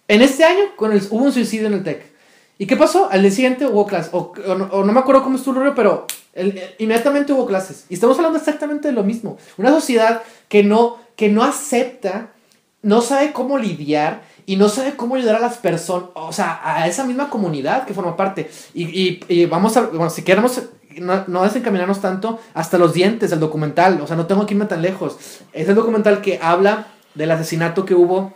En 0.09 0.20
este 0.20 0.42
año 0.42 0.64
con 0.75 0.92
el, 0.92 1.01
hubo 1.11 1.25
un 1.27 1.33
suicidio 1.33 1.68
en 1.68 1.75
el 1.75 1.85
TEC. 1.85 2.11
¿Y 2.59 2.66
qué 2.66 2.77
pasó? 2.77 3.09
Al 3.09 3.22
día 3.22 3.31
siguiente 3.31 3.64
hubo 3.64 3.87
clases. 3.87 4.12
O, 4.12 4.33
o 4.44 4.55
no, 4.57 4.64
o 4.72 4.85
no 4.85 4.92
me 4.92 4.98
acuerdo 4.98 5.22
cómo 5.22 5.37
estuvo 5.37 5.62
el 5.62 5.75
pero 5.75 6.09
el- 6.33 6.59
el- 6.59 6.75
inmediatamente 6.81 7.33
hubo 7.33 7.46
clases. 7.46 7.87
Y 7.88 7.94
estamos 7.94 8.16
hablando 8.16 8.37
exactamente 8.38 8.88
de 8.88 8.94
lo 8.94 9.05
mismo. 9.05 9.38
Una 9.59 9.70
sociedad 9.70 10.22
que 10.48 10.64
no, 10.64 10.98
que 11.14 11.29
no 11.29 11.44
acepta, 11.44 12.31
no 12.83 13.01
sabe 13.01 13.33
cómo 13.33 13.59
lidiar 13.59 14.22
y 14.46 14.57
no 14.57 14.68
sabe 14.68 14.94
cómo 14.96 15.14
ayudar 15.16 15.37
a 15.37 15.40
las 15.40 15.57
personas, 15.59 16.11
o 16.14 16.33
sea, 16.33 16.61
a 16.64 16.87
esa 16.88 17.05
misma 17.05 17.31
comunidad 17.31 17.85
que 17.87 17.94
forma 17.94 18.16
parte. 18.16 18.50
Y, 18.74 18.85
y- 18.85 19.20
y 19.28 19.46
vamos 19.46 19.76
a, 19.76 19.83
bueno, 19.83 20.11
si 20.11 20.22
queremos 20.22 20.61
no, 20.98 21.24
no 21.26 21.42
desencaminarnos 21.44 22.00
tanto 22.00 22.38
hasta 22.55 22.76
los 22.78 22.92
dientes 22.92 23.31
del 23.31 23.40
documental, 23.40 24.00
o 24.00 24.07
sea, 24.07 24.16
no 24.16 24.26
tengo 24.26 24.44
que 24.46 24.55
irme 24.55 24.66
tan 24.66 24.83
lejos. 24.83 25.16
Es 25.52 25.68
el 25.68 25.74
documental 25.74 26.20
que 26.20 26.38
habla 26.42 26.87
del 27.14 27.31
asesinato 27.31 27.85
que 27.85 27.94
hubo 27.94 28.35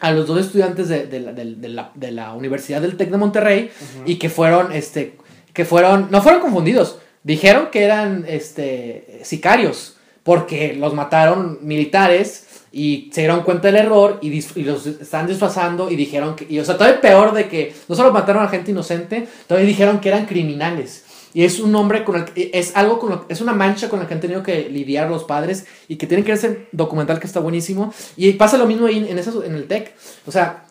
a 0.00 0.10
los 0.10 0.26
dos 0.26 0.40
estudiantes 0.40 0.88
de, 0.88 1.06
de 1.06 1.20
la, 1.20 1.32
de- 1.32 1.54
de 1.54 1.68
la- 1.68 1.90
de 1.94 2.10
la 2.10 2.32
Universidad 2.32 2.80
del 2.80 2.96
TEC 2.96 3.10
de 3.10 3.18
Monterrey 3.18 3.70
y 4.06 4.16
que 4.16 4.28
fueron, 4.30 4.72
este, 4.72 5.16
que 5.52 5.64
fueron, 5.64 6.08
no 6.10 6.22
fueron 6.22 6.40
confundidos, 6.40 6.98
dijeron 7.22 7.68
que 7.70 7.84
eran, 7.84 8.24
este, 8.26 9.20
sicarios, 9.22 9.96
porque 10.24 10.74
los 10.74 10.94
mataron 10.94 11.58
militares 11.62 12.46
y 12.72 13.10
se 13.12 13.20
dieron 13.20 13.42
cuenta 13.42 13.68
del 13.68 13.76
error 13.76 14.18
y, 14.22 14.42
los 14.62 14.86
están 14.86 15.26
disfrazando 15.26 15.90
y 15.90 15.96
dijeron 15.96 16.34
que, 16.34 16.46
y, 16.48 16.58
o 16.58 16.64
sea, 16.64 16.76
todavía 16.78 17.00
peor 17.00 17.32
de 17.34 17.46
que 17.48 17.74
no 17.88 17.94
solo 17.94 18.12
mataron 18.12 18.42
a 18.42 18.48
gente 18.48 18.70
inocente, 18.70 19.28
todavía 19.46 19.68
dijeron 19.68 20.00
que 20.00 20.08
eran 20.08 20.24
criminales. 20.26 21.04
Y 21.34 21.44
es 21.44 21.60
un 21.60 21.72
nombre 21.72 22.04
con 22.04 22.16
el 22.16 22.24
que- 22.26 22.50
es 22.52 22.76
algo 22.76 22.98
con 22.98 23.10
lo, 23.10 23.26
es 23.28 23.40
una 23.40 23.52
mancha 23.52 23.88
con 23.88 23.98
la 24.00 24.06
que 24.06 24.14
han 24.14 24.20
tenido 24.20 24.42
que 24.42 24.68
lidiar 24.68 25.08
los 25.10 25.24
padres 25.24 25.66
y 25.88 25.96
que 25.96 26.06
tienen 26.06 26.24
que 26.24 26.32
ver 26.32 26.38
ese 26.38 26.66
documental 26.72 27.18
que 27.20 27.26
está 27.26 27.40
buenísimo. 27.40 27.92
Y 28.16 28.32
pasa 28.32 28.58
lo 28.58 28.66
mismo 28.66 28.86
ahí 28.86 29.06
en, 29.08 29.18
eso, 29.18 29.42
en 29.44 29.54
el 29.54 29.66
TEC. 29.66 29.94
O 30.26 30.32
sea, 30.32 30.64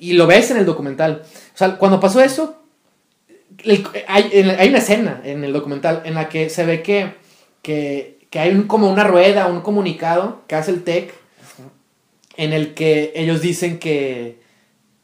y 0.00 0.14
lo 0.14 0.26
ves 0.26 0.50
en 0.50 0.56
el 0.56 0.66
documental. 0.66 1.22
O 1.54 1.56
sea, 1.58 1.76
cuando 1.76 2.00
pasó 2.00 2.20
eso, 2.20 2.56
hay, 4.06 4.28
en- 4.32 4.50
hay 4.58 4.68
una 4.68 4.78
escena 4.78 5.20
en 5.24 5.44
el 5.44 5.52
documental 5.52 6.02
en 6.04 6.14
la 6.14 6.28
que 6.28 6.48
se 6.50 6.64
ve 6.64 6.82
que, 6.82 7.14
que, 7.62 8.18
que 8.30 8.38
hay 8.38 8.60
como 8.62 8.90
una 8.90 9.04
rueda, 9.04 9.46
un 9.46 9.60
comunicado 9.60 10.42
que 10.46 10.54
hace 10.56 10.70
el 10.72 10.82
TEC 10.84 11.14
en 12.38 12.54
el 12.54 12.72
que 12.72 13.12
ellos 13.14 13.42
dicen 13.42 13.78
que 13.78 14.38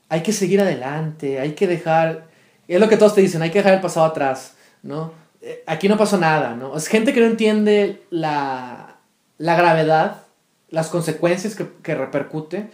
hay 0.09 0.23
que 0.23 0.33
seguir 0.33 0.61
adelante, 0.62 1.40
hay 1.40 1.53
que 1.53 1.66
dejar, 1.66 2.29
es 2.68 2.81
lo 2.81 2.88
que 2.88 2.97
todos 2.97 3.14
te 3.14 3.20
dicen, 3.20 3.42
hay 3.42 3.51
que 3.51 3.59
dejar 3.59 3.75
el 3.75 3.81
pasado 3.83 4.07
atrás, 4.07 4.55
¿no? 4.83 5.12
Eh, 5.42 5.62
Aquí 5.66 5.88
no 5.88 5.99
pasó 5.99 6.16
nada, 6.16 6.55
¿no? 6.57 6.77
Es 6.77 6.87
gente 6.88 7.12
que 7.12 7.20
no 7.20 7.27
entiende 7.27 8.03
la, 8.11 8.97
la 9.38 9.57
gravedad, 9.57 10.23
las 10.70 10.88
consecuencias 10.88 11.55
que, 11.55 11.66
que 11.83 11.94
repercute, 11.94 12.70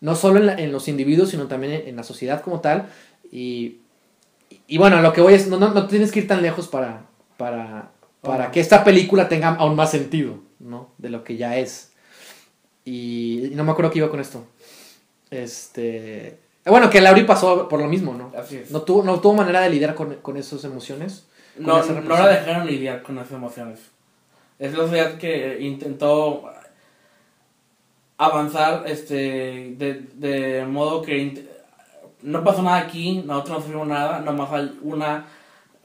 no 0.00 0.14
solo 0.14 0.38
en, 0.40 0.46
la- 0.46 0.54
en 0.54 0.70
los 0.72 0.86
individuos, 0.88 1.30
sino 1.30 1.46
también 1.46 1.72
en, 1.72 1.88
en 1.88 1.96
la 1.96 2.02
sociedad 2.02 2.42
como 2.42 2.60
tal. 2.60 2.86
Y, 3.30 3.78
y 4.66 4.76
bueno, 4.78 5.00
lo 5.00 5.12
que 5.12 5.20
voy 5.22 5.34
es, 5.34 5.48
no, 5.48 5.58
no, 5.58 5.70
no 5.72 5.86
tienes 5.86 6.12
que 6.12 6.20
ir 6.20 6.28
tan 6.28 6.42
lejos 6.42 6.68
para, 6.68 7.06
para, 7.38 7.90
para 8.20 8.50
que 8.50 8.60
esta 8.60 8.84
película 8.84 9.28
tenga 9.28 9.48
aún 9.54 9.74
más 9.76 9.90
sentido, 9.90 10.40
¿no? 10.60 10.90
De 10.98 11.08
lo 11.08 11.24
que 11.24 11.36
ya 11.36 11.56
es. 11.56 11.91
Y, 12.84 13.46
y 13.46 13.54
no 13.54 13.64
me 13.64 13.72
acuerdo 13.72 13.90
que 13.90 13.98
iba 13.98 14.10
con 14.10 14.20
esto. 14.20 14.44
Este... 15.30 16.38
Bueno, 16.64 16.90
que 16.90 17.00
Lauri 17.00 17.24
pasó 17.24 17.68
por 17.68 17.80
lo 17.80 17.88
mismo, 17.88 18.14
¿no? 18.14 18.32
Así 18.38 18.56
es. 18.58 18.70
No 18.70 18.82
tuvo, 18.82 19.02
no 19.02 19.18
tuvo 19.20 19.34
manera 19.34 19.60
de 19.62 19.70
lidiar 19.70 19.94
con, 19.94 20.14
con 20.16 20.36
esas 20.36 20.62
emociones. 20.64 21.26
con 21.56 21.64
No, 21.66 21.82
no 21.82 22.16
la 22.16 22.28
dejaron 22.28 22.66
lidiar 22.66 23.02
con 23.02 23.16
las 23.16 23.30
emociones. 23.32 23.80
Es 24.60 24.72
la 24.72 24.78
sociedad 24.84 25.16
que 25.18 25.58
intentó 25.60 26.44
avanzar 28.18 28.84
este 28.86 29.74
de, 29.76 30.06
de 30.14 30.64
modo 30.66 31.02
que 31.02 31.48
no 32.22 32.44
pasó 32.44 32.62
nada 32.62 32.78
aquí, 32.78 33.22
nosotros 33.26 33.56
no 33.58 33.62
sufrimos 33.62 33.88
nada, 33.88 34.20
nomás 34.20 34.52
hay 34.52 34.78
una 34.82 35.26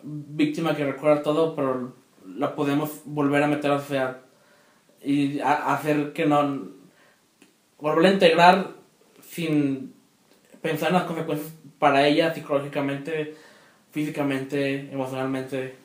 víctima 0.04 0.76
que 0.76 0.86
recuerda 0.86 1.24
todo, 1.24 1.56
pero 1.56 1.94
la 2.36 2.56
podemos 2.56 3.02
volver 3.06 3.42
a 3.42 3.48
meter 3.48 3.72
a 3.72 3.76
la 3.76 3.80
sociedad 3.80 4.18
y 5.04 5.40
a- 5.40 5.74
hacer 5.74 6.14
que 6.14 6.26
no 6.28 6.77
volver 7.80 8.06
a 8.06 8.14
integrar 8.14 8.72
sin 9.22 9.94
pensar 10.62 10.90
en 10.90 10.96
las 10.96 11.04
consecuencias 11.04 11.52
para 11.80 12.08
ella 12.08 12.34
psicológicamente, 12.34 13.36
físicamente, 13.92 14.90
emocionalmente. 14.92 15.76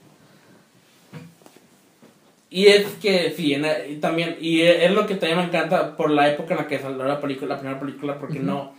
Y 2.51 2.67
es 2.67 2.87
que 3.01 3.31
sí, 3.31 3.55
en 3.55 3.63
la- 3.63 3.87
y 3.87 3.97
también, 3.97 4.37
y 4.41 4.61
es 4.61 4.91
lo 4.91 5.07
que 5.07 5.15
también 5.15 5.39
me 5.39 5.45
encanta 5.45 5.97
por 5.97 6.11
la 6.11 6.31
época 6.31 6.55
en 6.55 6.61
la 6.61 6.69
que 6.69 6.79
salió 6.79 7.03
la 7.05 7.21
película, 7.21 7.55
la 7.55 7.61
primera 7.61 7.81
película, 7.81 8.19
porque 8.19 8.41
no, 8.41 8.75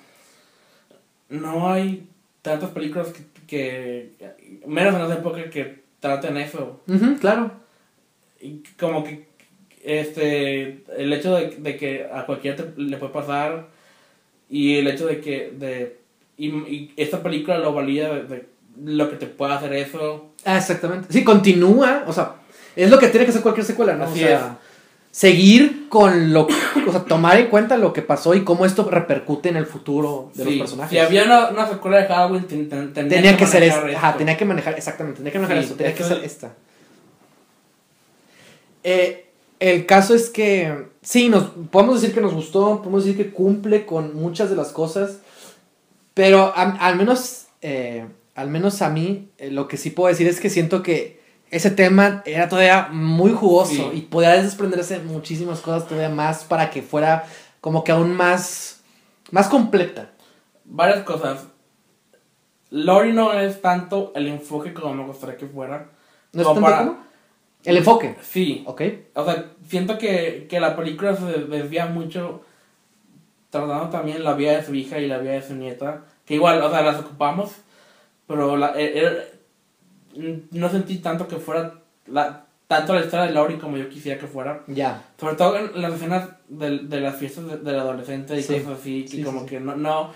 no 1.30 1.72
hay 1.72 2.08
tantas 2.44 2.70
películas 2.70 3.12
que, 3.12 3.24
que, 3.48 4.62
menos 4.68 4.94
en 4.94 5.02
esa 5.02 5.16
época 5.16 5.50
que 5.50 5.84
traten 6.00 6.38
eso. 6.38 6.82
Claro. 7.20 7.52
Y 8.40 8.62
como 8.80 9.04
que 9.04 9.26
este 9.84 10.84
el 10.98 11.12
hecho 11.14 11.36
de, 11.36 11.48
de 11.58 11.78
que 11.78 12.08
a 12.12 12.26
cualquiera 12.26 12.58
te- 12.58 12.82
le 12.82 12.98
puede 12.98 13.14
pasar 13.14 13.68
y 14.50 14.76
el 14.78 14.88
hecho 14.88 15.08
de 15.08 15.20
que 15.20 15.52
de 15.58 15.98
y, 16.38 16.48
y 16.48 16.94
esta 16.98 17.22
película 17.22 17.58
lo 17.60 17.74
valida 17.74 18.14
de, 18.14 18.24
de 18.24 18.46
lo 18.84 19.10
que 19.10 19.16
te 19.18 19.28
puede 19.28 19.54
hacer 19.54 19.74
eso 19.74 20.30
Ah, 20.46 20.58
exactamente. 20.58 21.08
Sí, 21.14 21.24
continúa. 21.24 22.04
O 22.06 22.12
sea, 22.12 22.34
es 22.76 22.90
lo 22.92 23.00
que 23.00 23.08
tiene 23.08 23.26
que 23.26 23.30
hacer 23.32 23.42
cualquier 23.44 23.66
secuela, 23.66 23.94
¿no? 23.96 24.04
Así 24.04 24.22
o 24.26 24.28
sea, 24.28 24.58
seguir 25.10 25.88
con 25.88 26.34
lo. 26.34 26.48
O 26.86 26.92
sea, 26.92 27.06
tomar 27.06 27.38
en 27.38 27.48
cuenta 27.48 27.78
lo 27.78 27.94
que 27.94 28.02
pasó 28.02 28.34
y 28.36 28.44
cómo 28.44 28.66
esto 28.66 28.90
repercute 28.90 29.48
en 29.48 29.56
el 29.56 29.66
futuro 29.66 30.32
de 30.34 30.44
los 30.44 30.54
personajes. 30.56 30.90
si 30.92 30.98
había 31.00 31.24
una, 31.24 31.48
una 31.50 31.70
secuela 31.70 32.00
de 32.02 32.08
Halloween 32.08 32.44
ten- 32.46 32.68
ten- 32.68 32.92
tenía, 32.94 33.10
tenía 33.18 33.38
que, 33.38 33.48
ser 33.48 33.64
esta. 33.64 33.86
Ajá, 33.88 34.18
tenía 34.18 34.36
que 34.36 34.44
manejar, 34.44 34.74
exactamente, 34.78 35.20
tenía 35.20 35.32
que 35.32 35.40
manejar 35.40 35.58
Sí, 35.60 35.64
esto, 35.64 35.76
tenía 35.78 35.96
que 35.96 36.04
ser 36.04 36.24
esta. 36.26 36.54
Eh, 38.84 39.26
el 39.72 39.86
caso 39.86 40.14
es 40.14 40.30
que, 40.30 40.88
sí, 41.02 41.30
nos, 41.30 41.52
podemos 41.72 42.02
decir 42.02 42.14
que 42.14 42.22
nos 42.22 42.34
gustó, 42.34 42.80
podemos 42.80 43.06
decir 43.06 43.18
que 43.18 43.32
cumple 43.32 43.86
con 43.86 44.16
muchas 44.16 44.50
de 44.50 44.56
las 44.56 44.72
cosas, 44.72 45.20
pero 46.14 46.54
a- 46.56 46.78
al 46.86 46.96
menos, 46.98 47.46
eh, 47.62 48.06
al 48.36 48.50
menos 48.50 48.82
a 48.82 48.90
mí, 48.90 49.30
eh, 49.38 49.52
lo 49.52 49.68
que 49.68 49.78
sí 49.78 49.90
puedo 49.90 50.10
decir 50.10 50.28
es 50.28 50.40
que 50.40 50.50
siento 50.50 50.84
que 50.84 51.22
ese 51.50 51.72
tema 51.72 52.24
era 52.26 52.50
todavía 52.50 52.90
muy 52.92 53.32
jugoso 53.32 53.92
Sí. 53.92 53.98
y 53.98 54.02
podía 54.02 54.32
desprenderse 54.42 55.00
muchísimas 55.00 55.60
cosas 55.60 55.88
todavía 55.88 56.10
más 56.10 56.44
para 56.44 56.70
que 56.70 56.82
fuera 56.82 57.26
como 57.62 57.84
que 57.84 57.92
aún 57.92 58.12
más, 58.14 58.82
más 59.32 59.48
completa. 59.48 60.10
varias 60.66 61.04
cosas 61.04 61.46
Lori 62.72 63.14
no 63.14 63.34
es 63.34 63.62
tanto 63.62 64.12
el 64.16 64.28
enfoque 64.28 64.74
como 64.74 64.94
me 64.96 65.06
gustaría 65.06 65.38
que 65.38 65.46
fuera 65.46 65.90
¿No 66.32 66.42
es 66.42 66.48
Como 66.48 66.62
tanto 66.62 66.70
para- 66.72 66.78
como? 66.88 67.13
El 67.66 67.78
enfoque, 67.78 68.16
sí 68.22 68.64
¿ok? 68.66 68.82
O 69.16 69.26
sea, 69.26 69.46
siento 69.68 69.98
que, 69.98 70.48
que 70.50 70.60
la 70.60 70.76
película 70.76 71.16
se 71.16 71.26
desvía 71.26 71.86
mucho 71.86 72.42
tratando 73.50 73.90
también 73.90 74.24
la 74.24 74.34
vida 74.34 74.54
de 74.58 74.64
su 74.66 74.74
hija 74.76 75.00
y 75.00 75.08
la 75.08 75.20
vida 75.20 75.34
de 75.34 75.42
su 75.42 75.54
nieta. 75.56 76.02
Que 76.26 76.36
igual, 76.36 76.62
o 76.62 76.70
sea, 76.70 76.82
las 76.82 77.00
ocupamos. 77.00 77.52
Pero 78.28 78.58
la, 78.58 78.74
e- 78.80 78.98
era- 78.98 79.24
no 80.52 80.70
sentí 80.70 80.98
tanto 81.00 81.28
que 81.28 81.38
fuera 81.38 81.74
la, 82.08 82.46
tanto 82.68 82.94
la 82.94 83.02
historia 83.02 83.26
de 83.28 83.34
Laurie 83.34 83.60
como 83.60 83.78
yo 83.78 83.90
quisiera 83.90 84.20
que 84.20 84.28
fuera. 84.28 84.64
Ya. 84.68 85.04
Sobre 85.20 85.36
todo 85.36 85.58
en 85.58 85.82
las 85.82 85.94
escenas 85.94 86.30
de, 86.48 86.80
de 86.80 87.00
las 87.02 87.16
fiestas 87.18 87.46
de- 87.48 87.58
del 87.58 87.80
adolescente 87.80 88.38
y 88.38 88.44
Sí. 88.44 88.60
cosas 88.60 88.80
así, 88.80 89.08
Sí, 89.08 89.24
como 89.24 89.42
sí, 89.42 89.46
que 89.48 89.60
no, 89.60 89.76
no... 89.76 90.12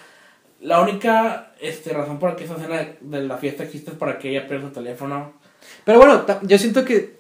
La 0.62 0.82
única 0.82 1.52
este, 1.62 1.94
razón 1.94 2.18
por 2.18 2.32
la 2.32 2.36
que 2.36 2.46
esa 2.46 2.56
escena 2.56 2.78
de, 2.78 2.98
de 3.02 3.22
la 3.28 3.38
fiesta 3.38 3.64
existe 3.64 3.92
es 3.92 3.98
para 3.98 4.18
que 4.18 4.30
ella 4.32 4.48
pierda 4.48 4.68
su 4.68 4.74
teléfono. 4.74 5.34
Pero 5.84 6.00
bueno, 6.00 6.26
yo 6.44 6.58
siento 6.58 6.84
que 6.84 7.17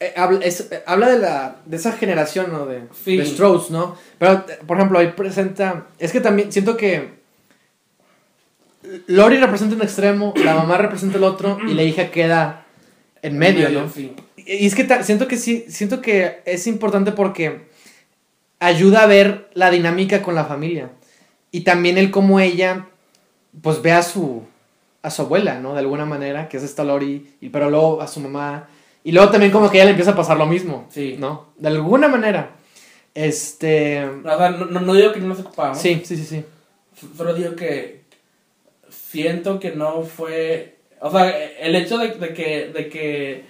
eh, 0.00 0.12
habla, 0.16 0.40
es- 0.44 0.68
eh, 0.72 0.82
habla 0.86 1.08
de 1.08 1.18
la 1.18 1.56
de 1.64 1.76
esa 1.76 1.92
generación, 1.92 2.52
¿no? 2.52 2.66
De, 2.66 2.82
Sí. 3.04 3.16
de 3.16 3.24
Strokes, 3.26 3.70
¿no? 3.70 3.96
Pero, 4.18 4.44
por 4.66 4.76
ejemplo, 4.76 4.98
ahí 4.98 5.08
presenta... 5.16 5.86
Es 5.98 6.12
que 6.12 6.20
también 6.20 6.50
siento 6.52 6.76
que 6.76 7.10
Lori 9.06 9.38
representa 9.38 9.74
un 9.76 9.82
extremo, 9.82 10.34
la 10.44 10.54
mamá 10.54 10.76
representa 10.76 11.16
el 11.16 11.24
otro 11.24 11.58
y 11.66 11.72
la 11.74 11.82
hija 11.82 12.10
queda 12.10 12.66
en 13.22 13.38
medio, 13.38 13.70
¿no? 13.70 13.88
Sí. 13.88 14.14
Y 14.36 14.66
es 14.66 14.74
que 14.74 14.86
siento 15.02 15.26
que 15.26 15.38
sí, 15.38 15.64
siento 15.68 16.02
que 16.02 16.42
es 16.44 16.66
importante 16.66 17.12
porque 17.12 17.62
ayuda 18.60 19.02
a 19.02 19.06
ver 19.06 19.48
la 19.54 19.70
dinámica 19.70 20.20
con 20.22 20.34
la 20.34 20.44
familia. 20.44 20.90
Y 21.50 21.62
también 21.62 21.96
el 21.96 22.10
cómo 22.10 22.40
ella, 22.40 22.88
pues 23.62 23.80
ve 23.80 23.92
a 23.92 24.02
su, 24.02 24.42
a 25.02 25.10
su 25.10 25.22
abuela, 25.22 25.60
¿no? 25.60 25.72
De 25.72 25.78
alguna 25.78 26.04
manera, 26.04 26.48
que 26.50 26.58
es 26.58 26.62
esta 26.62 26.84
Lori, 26.84 27.34
y, 27.40 27.48
pero 27.48 27.70
luego 27.70 28.02
a 28.02 28.06
su 28.08 28.20
mamá. 28.20 28.68
Y 29.04 29.12
luego 29.12 29.30
también 29.30 29.52
como 29.52 29.70
que 29.70 29.76
a 29.78 29.80
ella 29.82 29.84
le 29.86 29.90
empieza 29.90 30.12
a 30.12 30.16
pasar 30.16 30.36
lo 30.38 30.46
mismo, 30.46 30.86
Sí. 30.90 31.16
¿no? 31.18 31.50
De 31.58 31.68
alguna 31.68 32.08
manera. 32.08 32.50
Este... 33.14 34.04
O 34.04 34.22
sea, 34.22 34.50
no, 34.50 34.64
no, 34.66 34.80
no 34.80 34.94
digo 34.94 35.12
que 35.12 35.20
no 35.20 35.28
nos 35.28 35.40
ocupamos. 35.40 35.78
Sí, 35.78 36.02
sí, 36.04 36.16
sí, 36.16 36.24
sí. 36.24 36.44
Solo 37.16 37.34
digo 37.34 37.54
que 37.54 38.02
siento 38.88 39.60
que 39.60 39.72
no 39.72 40.02
fue. 40.02 40.76
O 41.00 41.10
sea, 41.10 41.28
el 41.60 41.74
hecho 41.76 41.98
de, 41.98 42.08
de 42.14 42.32
que, 42.32 42.70
de 42.74 42.88
que 42.88 43.44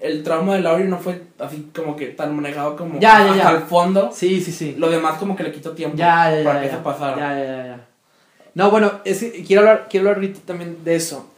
el 0.00 0.22
trauma 0.22 0.54
de 0.56 0.62
Laurie 0.62 0.86
no 0.88 0.98
fue 0.98 1.22
así 1.38 1.70
como 1.74 1.94
que 1.94 2.06
tan 2.06 2.34
manejado 2.34 2.74
como 2.76 2.94
Ya, 2.98 3.24
ya, 3.24 3.30
hasta 3.32 3.52
ya. 3.52 3.56
el 3.58 3.62
fondo. 3.64 4.10
Sí, 4.12 4.40
sí, 4.40 4.50
sí. 4.52 4.74
Lo 4.76 4.90
demás 4.90 5.18
como 5.18 5.36
que 5.36 5.44
le 5.44 5.52
quitó 5.52 5.70
tiempo 5.72 5.96
Ya, 5.96 6.34
ya, 6.36 6.42
para 6.44 6.54
ya, 6.56 6.60
que 6.62 6.66
ya. 6.68 6.72
eso 6.74 6.82
pasara. 6.82 7.16
Ya, 7.16 7.38
ya, 7.38 7.44
ya, 7.56 7.66
ya. 7.66 7.86
No, 8.54 8.70
bueno, 8.70 9.00
es 9.04 9.24
quiero 9.46 9.60
hablar, 9.60 9.86
quiero 9.88 10.08
hablar 10.08 10.16
ahorita 10.24 10.40
también 10.44 10.82
de 10.84 10.96
eso. 10.96 11.30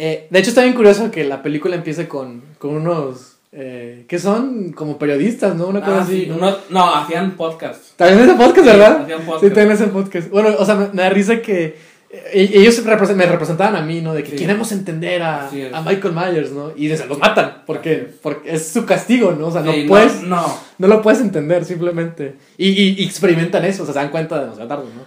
Eh, 0.00 0.28
de 0.30 0.38
hecho, 0.38 0.50
está 0.50 0.62
bien 0.62 0.74
curioso 0.74 1.10
que 1.10 1.24
la 1.24 1.42
película 1.42 1.74
empiece 1.74 2.06
con, 2.06 2.42
con 2.58 2.70
unos 2.76 3.34
eh, 3.50 4.04
que 4.08 4.18
son 4.18 4.72
como 4.72 4.96
periodistas, 4.98 5.56
¿no? 5.56 5.66
Una 5.66 5.80
cosa 5.80 5.98
Ah, 5.98 6.02
así. 6.02 6.24
sí, 6.26 6.30
uno- 6.30 6.56
no, 6.70 6.94
hacían 6.94 7.32
podcast. 7.36 7.96
También 7.96 8.20
ese 8.28 8.34
podcast, 8.38 8.58
Sí, 8.58 8.64
¿verdad? 8.66 9.00
hacían 9.02 9.20
Sí, 9.20 9.26
podcast. 9.26 9.54
también 9.54 9.72
ese 9.72 9.86
podcast. 9.88 10.30
Bueno, 10.30 10.50
o 10.58 10.64
sea, 10.64 10.74
me, 10.76 10.88
me 10.92 11.02
da 11.02 11.10
risa 11.10 11.40
que 11.42 11.76
eh, 12.10 12.50
ellos 12.54 12.82
me 12.84 13.26
representaban 13.26 13.74
a 13.76 13.82
mí, 13.82 14.00
¿no? 14.00 14.14
De 14.14 14.22
que 14.22 14.30
Sí. 14.30 14.36
queremos 14.36 14.70
entender 14.72 15.22
a, 15.22 15.48
a 15.48 15.82
Michael 15.82 16.14
Myers, 16.14 16.52
¿no? 16.52 16.72
Y 16.76 16.88
se 16.96 17.06
los 17.06 17.18
matan, 17.18 17.62
porque, 17.66 18.06
porque 18.22 18.54
es 18.54 18.68
su 18.68 18.86
castigo, 18.86 19.32
¿no? 19.32 19.48
O 19.48 19.50
sea, 19.50 19.62
no 19.62 19.72
Sí, 19.72 19.84
puedes, 19.88 20.22
No, 20.22 20.36
no. 20.36 20.58
no 20.78 20.86
lo 20.88 21.02
puedes 21.02 21.20
entender 21.20 21.64
simplemente. 21.64 22.34
Y, 22.56 22.68
y, 22.68 22.94
y 23.00 23.04
experimentan 23.04 23.64
eso, 23.64 23.82
o 23.82 23.86
sea, 23.86 23.94
se 23.94 24.00
dan 24.00 24.10
cuenta 24.10 24.38
demasiado 24.40 24.68
tarde, 24.68 24.84
¿no? 24.94 25.02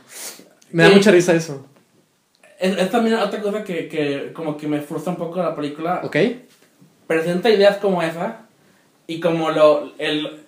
Me 0.71 0.83
da 0.83 0.89
Sí. 0.89 0.95
mucha 0.95 1.11
risa 1.11 1.33
eso. 1.33 1.65
Es, 2.61 2.77
es 2.77 2.89
también 2.91 3.15
otra 3.17 3.41
cosa 3.41 3.63
que, 3.63 3.87
que 3.87 4.31
como 4.33 4.55
que 4.55 4.67
me 4.67 4.79
frustra 4.81 5.11
un 5.11 5.17
poco 5.17 5.39
de 5.39 5.43
la 5.45 5.55
película. 5.55 6.01
¿Ok? 6.03 6.15
Presenta 7.07 7.49
ideas 7.49 7.77
como 7.77 8.01
esa 8.01 8.41
y 9.07 9.19
como 9.19 9.49
lo 9.51 9.91
el, 9.97 10.39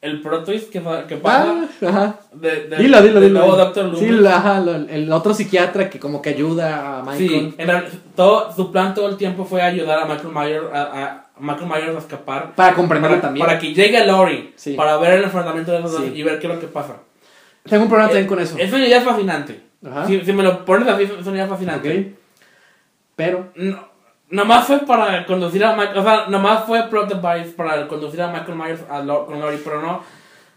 el 0.00 0.22
plot 0.22 0.44
twist 0.46 0.70
que, 0.70 0.80
que 1.08 1.16
pasa 1.16 1.68
Ah, 1.82 1.88
ajá. 1.88 2.20
de, 2.32 2.68
de- 2.68 2.76
Dilo, 2.78 3.02
dilo, 3.02 3.20
del 3.20 3.28
dilo. 3.30 3.40
nuevo 3.40 3.56
Dr. 3.56 3.84
Loomis. 3.86 3.98
Sí, 4.00 4.08
la- 4.10 4.36
ajá, 4.36 4.60
lo- 4.60 4.74
el 4.88 5.12
otro 5.12 5.34
psiquiatra 5.34 5.90
que 5.90 5.98
como 5.98 6.22
que 6.22 6.30
ayuda 6.30 7.00
a 7.00 7.02
Michael. 7.02 7.18
Sí, 7.28 7.54
en 7.58 7.66
real- 7.68 7.88
todo, 8.16 8.54
su 8.54 8.70
plan 8.72 8.94
todo 8.94 9.08
el 9.08 9.16
tiempo 9.16 9.44
fue 9.44 9.60
ayudar 9.60 9.98
a 9.98 10.04
Michael 10.06 10.32
Myers 10.32 10.64
a, 10.72 10.82
a- 10.82 11.26
Michael 11.38 11.66
Myers 11.68 11.96
a 11.96 11.98
escapar. 11.98 12.54
Para 12.54 12.74
comprenderlo 12.74 13.16
Para, 13.16 13.28
también. 13.28 13.46
para 13.46 13.58
que 13.58 13.74
llegue 13.74 14.06
Laurie. 14.06 14.52
Sí. 14.56 14.74
Para 14.74 14.96
ver 14.98 15.14
el 15.14 15.24
enfrentamiento 15.24 15.72
de 15.72 15.80
los 15.80 15.92
dos 15.92 16.02
Sí. 16.02 16.12
y 16.14 16.22
ver 16.22 16.38
qué 16.38 16.46
es 16.46 16.54
lo 16.54 16.60
que 16.60 16.66
pasa. 16.68 16.96
Tengo 17.68 17.82
un 17.82 17.88
problema 17.90 18.08
también 18.08 18.24
Eh, 18.26 18.28
con 18.28 18.38
eso. 18.40 18.56
Es 18.58 18.72
una 18.72 18.86
idea 18.86 19.00
fascinante. 19.02 19.60
Ajá. 19.84 20.06
Si, 20.06 20.20
si 20.20 20.32
me 20.32 20.42
lo 20.42 20.64
pones 20.64 20.88
así, 20.88 21.04
idea 21.04 21.46
fascinante. 21.46 21.98
Ok. 21.98 22.18
Pero. 23.16 23.48
No, 23.56 23.88
nomás 24.30 24.66
fue 24.66 24.80
para 24.80 25.24
conducir 25.26 25.64
a 25.64 25.74
Michael, 25.76 25.98
o 25.98 26.02
sea, 26.02 26.26
nomás 26.28 26.64
fue 26.64 26.82
plot 26.88 27.08
device 27.08 27.50
para 27.56 27.86
conducir 27.88 28.22
a 28.22 28.28
Michael 28.28 28.56
Myers 28.56 28.80
a 28.88 29.00
Lo- 29.02 29.26
con 29.26 29.40
Laurie, 29.40 29.60
pero 29.64 29.82
no, 29.82 30.02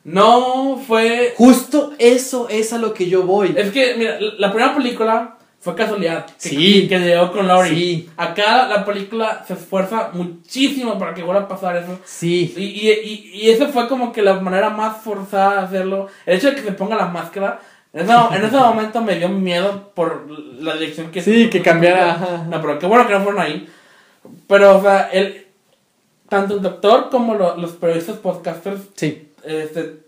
no 0.03 0.77
fue... 0.85 1.33
Justo 1.37 1.93
eso 1.97 2.47
es 2.49 2.71
a 2.73 2.77
lo 2.77 2.93
que 2.93 3.09
yo 3.09 3.23
voy. 3.23 3.53
Es 3.57 3.71
que, 3.71 3.95
mira, 3.97 4.17
la 4.37 4.51
primera 4.51 4.75
película 4.75 5.37
fue 5.59 5.75
casualidad. 5.75 6.25
Que, 6.25 6.49
Sí. 6.49 6.87
Que 6.87 6.99
llegó 6.99 7.31
con 7.31 7.47
Laurie. 7.47 7.73
Sí. 7.73 8.09
Acá 8.17 8.67
la 8.67 8.85
película 8.85 9.43
se 9.47 9.53
esfuerza 9.53 10.09
muchísimo 10.13 10.99
para 10.99 11.13
que 11.13 11.23
vuelva 11.23 11.43
a 11.43 11.47
pasar 11.47 11.75
eso. 11.77 11.99
Sí. 12.03 12.53
Y, 12.55 12.63
y, 12.63 12.91
y, 12.91 13.41
y 13.45 13.49
eso 13.49 13.67
fue 13.69 13.87
como 13.87 14.11
que 14.11 14.21
la 14.21 14.35
manera 14.39 14.69
más 14.69 14.97
forzada 15.01 15.53
de 15.61 15.65
hacerlo. 15.67 16.07
El 16.25 16.37
hecho 16.37 16.49
de 16.49 16.55
que 16.55 16.61
se 16.63 16.73
ponga 16.73 16.95
la 16.97 17.07
máscara, 17.07 17.59
en 17.93 18.01
ese, 18.01 18.13
en 18.35 18.45
ese 18.45 18.57
momento 18.57 19.01
me 19.01 19.15
dio 19.17 19.29
miedo 19.29 19.91
por 19.93 20.25
la 20.29 20.73
dirección 20.75 21.11
que 21.11 21.21
Sí, 21.21 21.49
que 21.49 21.61
cambiara, 21.61 22.11
ajá. 22.13 22.45
No, 22.49 22.59
pero 22.61 22.79
qué 22.79 22.85
bueno 22.87 23.05
que 23.07 23.13
no 23.13 23.21
fueron 23.21 23.41
ahí. 23.41 23.69
Pero, 24.47 24.77
o 24.77 24.81
sea, 24.81 25.09
el, 25.11 25.45
tanto 26.29 26.55
el 26.55 26.61
doctor 26.61 27.09
como 27.11 27.35
lo- 27.35 27.55
los 27.57 27.71
periodistas 27.73 28.17
podcasters 28.17 28.81
Sí. 28.95 29.29
este, 29.43 29.99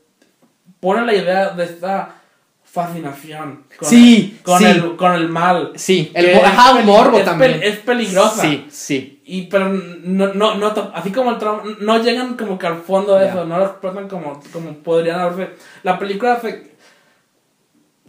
ponen 0.79 1.05
la 1.05 1.13
idea 1.13 1.49
de 1.49 1.63
esta 1.65 2.15
fascinación 2.63 3.63
con, 3.77 3.88
Sí, 3.89 4.36
el, 4.38 4.43
con, 4.43 4.59
sí. 4.59 4.65
el, 4.65 4.95
con 4.95 5.13
el 5.13 5.29
mal. 5.29 5.71
Sí. 5.75 6.11
El 6.13 6.25
es 6.25 6.43
ajá, 6.43 6.73
peli- 6.73 6.86
morbo 6.86 7.17
es 7.19 7.25
también. 7.25 7.59
es 7.63 7.77
peligrosa. 7.77 8.41
Sí, 8.41 8.65
sí. 8.69 9.21
Y 9.25 9.43
pero 9.43 9.69
no, 9.69 10.33
no, 10.33 10.55
no, 10.55 10.73
así 10.93 11.11
como 11.11 11.31
el 11.31 11.38
trauma, 11.38 11.63
no 11.79 11.97
llegan 12.03 12.36
como 12.36 12.59
que 12.59 12.67
al 12.67 12.81
fondo 12.81 13.15
de 13.15 13.25
Ya. 13.25 13.31
eso, 13.31 13.45
no 13.45 13.57
lo 13.59 13.65
explotan 13.65 14.07
como, 14.09 14.41
como 14.51 14.73
podrían 14.73 15.19
haberse. 15.19 15.53
La 15.83 15.97
película 15.97 16.39
se, 16.41 16.74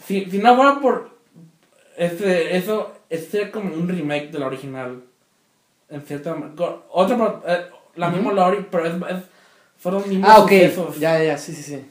si, 0.07 0.31
si 0.31 0.39
no 0.39 0.57
fuera 0.57 0.81
por 0.81 1.11
este, 1.97 2.57
eso, 2.57 2.93
este 3.11 3.51
como 3.51 3.75
un 3.75 3.89
remake 3.89 4.31
de 4.31 4.39
la 4.39 4.47
original. 4.47 5.03
En 5.89 6.03
cierta 6.03 6.35
ma- 6.35 6.53
con 6.57 6.83
Otra, 6.91 7.41
eh, 7.47 7.67
la 7.97 8.11
misma 8.11 8.33
Laurie, 8.33 8.67
pero 8.71 8.87
es, 8.87 8.95
es, 8.95 9.23
los 9.85 10.07
mismos 10.07 10.29
Ah, 10.31 10.41
ok. 10.41 10.49
sucesos. 10.51 10.99
Ya, 10.99 11.23
ya, 11.23 11.39
sí, 11.39 11.53
sí, 11.55 11.63
sí. 11.63 11.87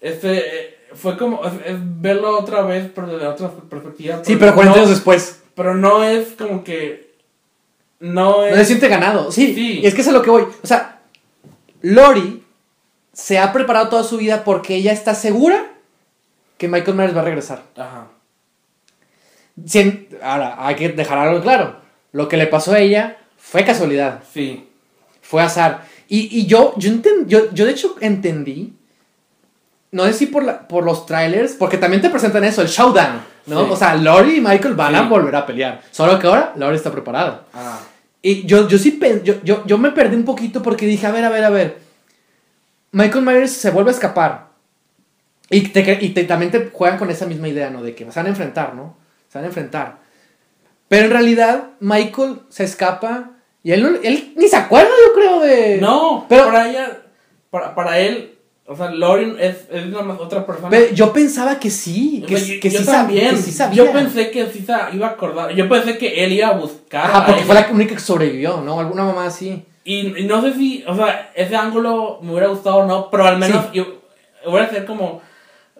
Este, 0.00 0.36
eh, 0.38 0.78
fue 0.94 1.16
como, 1.16 1.44
es, 1.44 1.52
es 1.64 1.76
verlo 2.00 2.38
otra 2.38 2.62
vez, 2.62 2.90
pero 2.94 3.06
desde 3.08 3.26
otra 3.26 3.50
perspectiva. 3.70 4.22
Sí, 4.22 4.36
pero 4.36 4.54
40 4.54 4.76
no- 4.76 4.82
años 4.82 4.90
después. 4.94 5.40
Pero 5.54 5.74
no 5.74 6.04
es 6.04 6.28
como 6.38 6.62
que, 6.62 7.14
no 8.00 8.44
es... 8.44 8.52
No 8.52 8.58
se 8.58 8.64
siente 8.66 8.88
ganado. 8.88 9.32
Sí. 9.32 9.54
Sí. 9.54 9.80
Y 9.82 9.86
es 9.86 9.94
que 9.94 10.02
es 10.02 10.08
a 10.08 10.12
lo 10.12 10.22
que 10.22 10.30
voy. 10.30 10.42
O 10.62 10.66
sea, 10.66 11.00
Lori 11.80 12.44
se 13.12 13.38
ha 13.38 13.52
preparado 13.52 13.88
toda 13.88 14.04
su 14.04 14.18
vida 14.18 14.44
porque 14.44 14.76
ella 14.76 14.92
está 14.92 15.14
segura 15.14 15.72
que 16.58 16.68
Michael 16.68 16.96
Myers 16.96 17.16
va 17.16 17.20
a 17.22 17.24
regresar. 17.24 17.62
Ajá. 17.76 18.08
Sin- 19.66 20.08
ahora, 20.22 20.54
hay 20.58 20.74
que 20.76 20.90
dejar 20.90 21.18
algo 21.18 21.40
claro. 21.42 21.76
Lo 22.12 22.28
que 22.28 22.36
le 22.36 22.46
pasó 22.46 22.72
a 22.72 22.78
ella 22.80 23.16
fue 23.36 23.64
casualidad. 23.64 24.22
Sí. 24.32 24.68
Fue 25.22 25.42
azar. 25.42 25.84
Y, 26.08 26.38
y 26.40 26.46
yo, 26.46 26.74
yo, 26.76 26.90
enten- 26.90 27.26
yo, 27.26 27.50
yo 27.52 27.64
de 27.66 27.72
hecho 27.72 27.96
entendí, 28.00 28.72
no 29.90 30.04
sé 30.04 30.12
si 30.12 30.26
por, 30.26 30.42
la, 30.44 30.66
por 30.68 30.84
los 30.84 31.06
trailers, 31.06 31.52
porque 31.52 31.78
también 31.78 32.02
te 32.02 32.10
presentan 32.10 32.44
eso, 32.44 32.62
el 32.62 32.68
showdown, 32.68 33.20
¿no? 33.46 33.64
Sí. 33.66 33.70
O 33.72 33.76
sea, 33.76 33.94
Lori 33.96 34.36
y 34.36 34.40
Michael 34.40 34.74
van 34.74 34.94
a 34.94 35.02
volver 35.02 35.34
a 35.36 35.44
pelear. 35.46 35.82
Solo 35.90 36.18
que 36.18 36.26
ahora 36.26 36.52
Lori 36.56 36.76
está 36.76 36.90
preparada. 36.90 37.44
Ah. 37.52 37.78
Y 38.22 38.44
yo, 38.46 38.68
yo 38.68 38.78
sí, 38.78 38.98
yo, 39.22 39.34
yo, 39.42 39.64
yo 39.66 39.78
me 39.78 39.90
perdí 39.92 40.16
un 40.16 40.24
poquito 40.24 40.62
porque 40.62 40.86
dije, 40.86 41.06
a 41.06 41.12
ver, 41.12 41.24
a 41.24 41.30
ver, 41.30 41.44
a 41.44 41.50
ver. 41.50 41.78
Michael 42.92 43.24
Myers 43.24 43.52
se 43.52 43.70
vuelve 43.70 43.90
a 43.90 43.94
escapar. 43.94 44.47
Y, 45.50 45.62
te, 45.68 45.98
y 46.00 46.10
te- 46.10 46.24
también 46.24 46.50
te 46.52 46.70
juegan 46.72 46.98
con 46.98 47.10
esa 47.10 47.26
misma 47.26 47.48
idea, 47.48 47.70
¿no? 47.70 47.82
De 47.82 47.94
que 47.94 48.04
se 48.10 48.18
van 48.18 48.26
a 48.26 48.30
enfrentar, 48.30 48.74
¿no? 48.74 48.96
Se 49.28 49.38
van 49.38 49.44
a 49.44 49.48
enfrentar. 49.48 49.98
Pero 50.88 51.06
en 51.06 51.10
realidad, 51.10 51.70
Michael 51.80 52.40
se 52.48 52.64
escapa 52.64 53.30
y 53.62 53.72
él, 53.72 53.82
no- 53.82 53.98
él 54.02 54.32
ni 54.36 54.48
se 54.48 54.56
acuerda, 54.56 54.90
yo 55.06 55.14
creo, 55.14 55.40
de... 55.40 55.78
No, 55.80 56.26
pero- 56.28 56.46
para 56.46 56.68
ella, 56.68 56.98
para, 57.50 57.74
para 57.74 57.98
él, 57.98 58.34
o 58.66 58.76
sea, 58.76 58.90
Lauren 58.90 59.36
es, 59.40 59.66
es 59.70 59.86
una 59.86 60.12
otra 60.14 60.44
persona. 60.44 60.68
Pero 60.68 60.92
yo 60.94 61.10
pensaba 61.14 61.58
que 61.58 61.70
sí, 61.70 62.22
que, 62.26 62.34
Yo- 62.34 62.38
sí- 62.38 62.60
que 62.60 62.68
yo 62.68 62.80
sí, 62.80 62.84
sab- 62.84 62.92
también. 62.92 63.30
que 63.30 63.36
sí 63.42 63.50
sabía. 63.52 63.76
Yo 63.84 63.90
pensé 63.92 64.30
que 64.30 64.46
sí 64.48 64.66
iba 64.92 65.06
a 65.06 65.10
acordar. 65.10 65.50
Yo 65.54 65.66
pensé 65.68 65.96
que 65.96 66.22
él 66.24 66.32
iba 66.34 66.48
a 66.48 66.52
buscar. 66.52 67.06
Ajá, 67.06 67.18
a 67.20 67.26
porque 67.26 67.40
ella. 67.40 67.46
fue 67.46 67.54
la 67.54 67.68
única 67.72 67.94
que 67.94 68.00
sobrevivió, 68.00 68.60
¿no? 68.60 68.78
Alguna 68.78 69.04
mamá 69.04 69.24
así. 69.26 69.64
Y, 69.84 70.18
y 70.20 70.24
no 70.26 70.42
sé 70.42 70.52
si, 70.52 70.84
o 70.86 70.94
sea, 70.94 71.30
ese 71.34 71.56
ángulo 71.56 72.18
me 72.20 72.32
hubiera 72.32 72.48
gustado 72.48 72.76
o 72.80 72.86
no, 72.86 73.08
pero 73.10 73.24
al 73.24 73.38
menos 73.38 73.64
Sí. 73.72 73.78
yo, 73.78 73.86
hubiera 74.44 74.68
ser 74.68 74.84
como. 74.84 75.22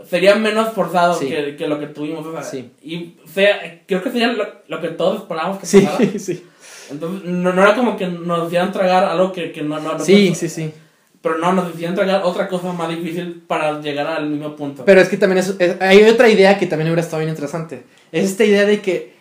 Sería 0.09 0.35
menos 0.37 0.73
forzado 0.75 1.15
Sí. 1.15 1.27
que, 1.29 1.57
que 1.57 1.67
lo 1.67 1.79
que 1.81 1.87
tuvimos. 1.87 2.25
O 2.27 2.33
sea, 2.33 2.43
Sí. 2.43 2.71
Y 2.83 3.17
sea, 3.27 3.83
creo 3.87 4.03
que 4.03 4.11
sería 4.11 4.29
lo, 4.29 4.47
lo 4.69 4.81
que 4.81 4.89
todos 4.89 5.23
esperábamos 5.23 5.59
que 5.59 5.67
Sí, 5.67 5.81
pasara. 5.81 6.09
sí. 6.19 6.45
Entonces, 6.91 7.29
no, 7.29 7.53
no 7.53 7.63
era 7.63 7.75
como 7.75 7.97
que 7.97 8.07
nos 8.07 8.47
hicieran 8.47 8.73
tragar 8.73 9.05
algo 9.05 9.33
que, 9.33 9.53
que 9.53 9.63
no, 9.63 9.79
no, 9.81 9.95
no 9.95 9.99
Sí, 10.05 10.29
pasó. 10.31 10.41
sí, 10.41 10.49
sí. 10.49 10.73
Pero 11.21 11.37
no, 11.39 11.53
nos 11.53 11.75
hicieron 11.75 11.95
tragar 11.97 12.23
otra 12.25 12.49
cosa 12.49 12.73
más 12.73 12.89
difícil 12.89 13.43
para 13.47 13.81
llegar 13.81 14.07
al 14.07 14.29
mismo 14.31 14.55
punto. 14.55 14.85
Pero 14.85 15.01
es 15.01 15.09
que 15.09 15.17
también 15.17 15.39
es, 15.39 15.55
es- 15.59 15.81
hay 15.81 16.03
otra 16.05 16.29
idea 16.29 16.57
que 16.59 16.67
también 16.67 16.89
hubiera 16.89 17.03
estado 17.03 17.19
bien 17.19 17.31
interesante. 17.31 17.83
Es 18.13 18.25
esta 18.31 18.45
idea 18.45 18.65
de 18.65 18.81
que 18.81 19.15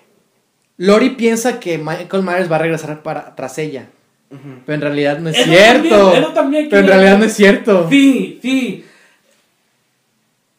Lori 0.78 1.11
piensa 1.11 1.59
que 1.59 1.78
Michael 1.80 2.23
Myers 2.23 2.51
va 2.51 2.57
a 2.57 2.59
regresar 2.59 3.01
para, 3.01 3.36
tras 3.36 3.57
ella. 3.57 3.88
Ujú. 4.30 4.59
Pero 4.65 4.75
en 4.75 4.82
realidad 4.82 5.17
no 5.19 5.30
es 5.30 5.38
Eso 5.38 5.49
cierto. 5.49 5.89
también- 5.97 6.23
eso 6.23 6.34
también 6.34 6.67
pero 6.69 6.82
en 6.82 6.88
realidad 6.88 7.17
no 7.17 7.25
es 7.25 7.34
cierto. 7.34 7.88
Sí, 7.89 8.39
sí. 8.41 8.86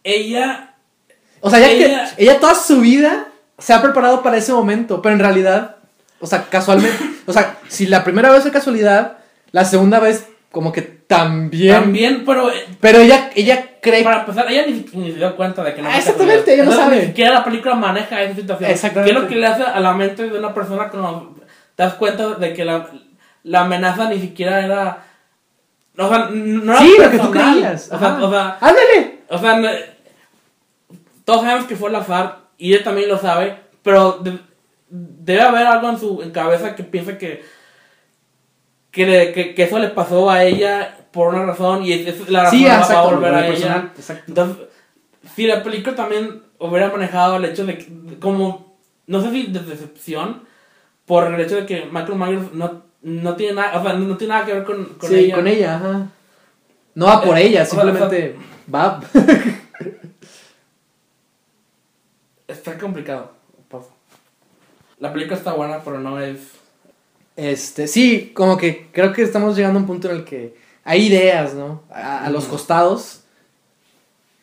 Ella. 0.05 0.75
O 1.41 1.51
sea, 1.51 1.59
ya 1.61 1.71
Ella- 1.71 2.11
que 2.17 2.23
ella 2.25 2.41
toda 2.41 2.55
su 2.55 2.81
vida 2.81 3.27
se 3.59 3.73
ha 3.73 3.83
preparado 3.83 4.23
para 4.23 4.37
ese 4.37 4.53
momento, 4.53 5.01
pero 5.03 5.15
en 5.15 5.21
realidad, 5.21 5.77
o 6.21 6.27
sea, 6.27 6.45
casualmente, 6.49 6.97
o 7.27 7.33
sea, 7.33 7.57
si 7.69 7.87
la 7.87 8.05
primera 8.05 8.31
vez 8.31 8.43
fue 8.43 8.51
casualidad, 8.53 9.19
la 9.53 9.65
segunda 9.65 9.99
vez 10.01 10.27
como 10.51 10.73
que 10.73 10.83
también. 10.83 11.75
También, 11.75 12.25
pero. 12.25 12.51
eh, 12.51 12.67
Pero 12.81 12.99
ella, 13.01 13.31
ella 13.35 13.65
cree 13.81 14.03
Para 14.05 14.21
empezar, 14.21 14.51
ella 14.51 14.65
ni, 14.67 14.85
ni 14.95 15.13
se 15.13 15.19
dio 15.19 15.37
cuenta 15.37 15.63
de 15.63 15.75
que 15.75 15.83
no 15.83 15.89
Ah, 15.89 15.97
exactamente, 15.99 16.53
ella 16.55 16.65
no 16.65 16.71
Entonces, 16.71 16.85
sabe. 16.85 17.01
Ni 17.03 17.07
siquiera 17.09 17.33
la 17.33 17.45
película 17.45 17.75
maneja 17.75 18.23
esa 18.23 18.35
situación. 18.35 18.71
Exactamente. 18.71 19.13
¿Qué 19.13 19.17
es 19.19 19.23
lo 19.23 19.29
que 19.29 19.37
le 19.37 19.47
hace 19.47 19.63
a 19.63 19.81
la 19.81 19.93
mente 19.95 20.29
de 20.29 20.39
una 20.39 20.53
persona 20.55 20.89
cuando 20.89 21.37
te 21.77 21.83
das 21.83 21.95
cuenta 21.95 22.35
de 22.35 22.53
que 22.53 22.65
la, 22.65 22.89
la 23.45 23.61
amenaza 23.61 24.09
ni 24.11 24.21
siquiera 24.21 24.65
era. 24.65 25.05
O 25.97 26.09
sea, 26.09 26.29
no 26.31 26.73
era 26.73 26.81
Sí, 26.83 26.95
lo 26.99 27.11
que 27.11 27.19
tú 27.19 27.31
personal. 27.31 27.53
creías. 27.53 27.91
O 27.93 27.99
sea, 27.99 28.19
o 28.23 28.31
sea, 28.31 28.59
¡Ándale! 28.61 29.18
O 29.31 29.39
sea, 29.39 29.57
no- 29.59 29.69
todos 31.25 31.43
sabemos 31.43 31.67
que 31.67 31.77
fue 31.77 31.91
al 31.91 31.97
azar 31.97 32.39
y 32.57 32.73
ella 32.75 32.85
también 32.85 33.09
lo 33.09 33.19
sabe, 33.19 33.57
pero 33.83 34.19
de- 34.19 34.39
debe 34.91 35.43
haber 35.43 35.67
algo 35.67 35.89
en 35.91 35.99
su 35.99 36.23
en 36.23 36.31
cabeza 36.31 36.75
que 36.75 36.83
piensa 36.85 37.19
que 37.19 37.43
que, 38.91 39.07
le- 39.07 39.33
que, 39.33 39.55
que 39.55 39.63
eso 39.65 39.79
le 39.79 39.89
pasó 39.89 40.31
a 40.31 40.45
ella 40.45 40.97
por 41.13 41.35
una 41.35 41.45
razón 41.45 41.85
y 41.85 41.93
es, 41.93 42.07
es 42.07 42.29
la 42.31 42.45
razón 42.45 42.59
Sí, 42.59 42.65
va- 42.65 42.81
a 42.81 43.03
volver 43.05 43.35
a 43.35 43.47
ella. 43.47 43.93
exacto. 43.97 44.25
Entonces, 44.29 44.67
si 45.35 45.47
la 45.47 45.63
película 45.63 45.95
también 45.95 46.43
hubiera 46.59 46.89
manejado 46.91 47.37
el 47.37 47.45
hecho 47.45 47.67
de 47.67 47.77
que, 47.79 47.87
como, 48.19 48.79
no 49.07 49.21
sé 49.23 49.31
si 49.31 49.47
de 49.49 49.61
decepción, 49.61 50.43
por 51.05 51.33
el 51.33 51.41
hecho 51.41 51.57
de 51.57 51.67
que 51.67 51.85
Michael 51.87 52.17
Myers 52.19 52.53
no, 52.55 52.83
no 53.03 53.37
tiene 53.37 53.55
nada, 53.55 53.79
o 53.79 53.83
sea, 53.83 53.93
no 53.93 54.17
tiene 54.17 54.35
nada 54.35 54.47
que 54.47 54.55
ver 54.55 54.65
con, 54.65 54.85
con 54.87 55.09
sí, 55.09 55.17
ella. 55.17 55.35
con 55.37 55.47
ella, 55.47 55.75
ajá. 55.77 56.07
No 56.95 57.07
va 57.07 57.21
por 57.23 57.39
Eh, 57.39 57.47
ella, 57.47 57.63
o 57.63 57.67
sea, 57.67 57.81
simplemente 57.83 58.37
va. 58.73 59.01
Está 62.49 62.79
complicado. 62.79 63.33
La 64.99 65.13
película 65.13 65.37
está 65.37 65.53
buena, 65.53 65.85
pero 65.85 66.01
no 66.01 66.21
es... 66.21 66.41
Este, 67.37 67.87
sí, 67.87 68.33
como 68.35 68.57
que 68.57 68.89
creo 68.91 69.13
que 69.13 69.23
estamos 69.23 69.55
llegando 69.55 69.79
a 69.79 69.83
un 69.83 69.87
punto 69.87 70.11
en 70.11 70.17
el 70.17 70.25
que 70.25 70.57
hay 70.83 71.07
ideas, 71.07 71.55
¿no? 71.55 71.85
A, 71.91 72.25
a 72.25 72.31
los 72.31 72.47
costados 72.47 73.21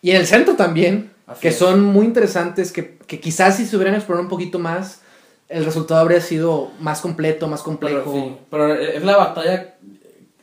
y 0.06 0.12
en 0.12 0.18
el 0.18 0.28
centro 0.28 0.56
también, 0.56 1.12
Así 1.26 1.42
que 1.42 1.48
es. 1.48 1.58
son 1.58 1.82
muy 1.82 2.06
interesantes, 2.06 2.72
que, 2.72 3.00
que 3.08 3.20
quizás 3.20 3.58
si 3.58 3.66
se 3.66 3.76
hubieran 3.76 3.96
explorado 3.96 4.22
un 4.22 4.30
poquito 4.30 4.60
más, 4.60 5.02
el 5.50 5.66
resultado 5.66 6.00
habría 6.00 6.22
sido 6.22 6.72
más 6.80 7.02
completo, 7.02 7.48
más 7.48 7.64
complejo. 7.64 8.04
Pero, 8.06 8.14
sí, 8.14 8.38
pero 8.52 8.74
es 8.76 9.04
la 9.04 9.18
batalla 9.18 9.76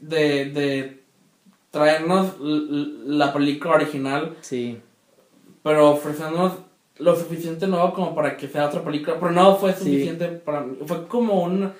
de, 0.01 0.47
de 0.47 1.02
traernos 1.73 2.35
la 2.39 3.33
película 3.33 3.75
original 3.75 4.37
Sí. 4.43 4.79
pero 5.65 5.91
ofrecernos 5.91 6.53
lo 6.99 7.17
suficiente 7.17 7.67
nuevo 7.67 7.93
como 7.95 8.15
para 8.15 8.37
que 8.37 8.47
sea 8.47 8.67
otra 8.67 8.83
película, 8.85 9.17
pero 9.19 9.33
no 9.33 9.57
fue 9.57 9.73
Sí. 9.73 9.85
suficiente 9.85 10.27
para 10.29 10.61
mí. 10.61 10.77
Fue 10.87 11.09
como 11.09 11.43
un 11.43 11.73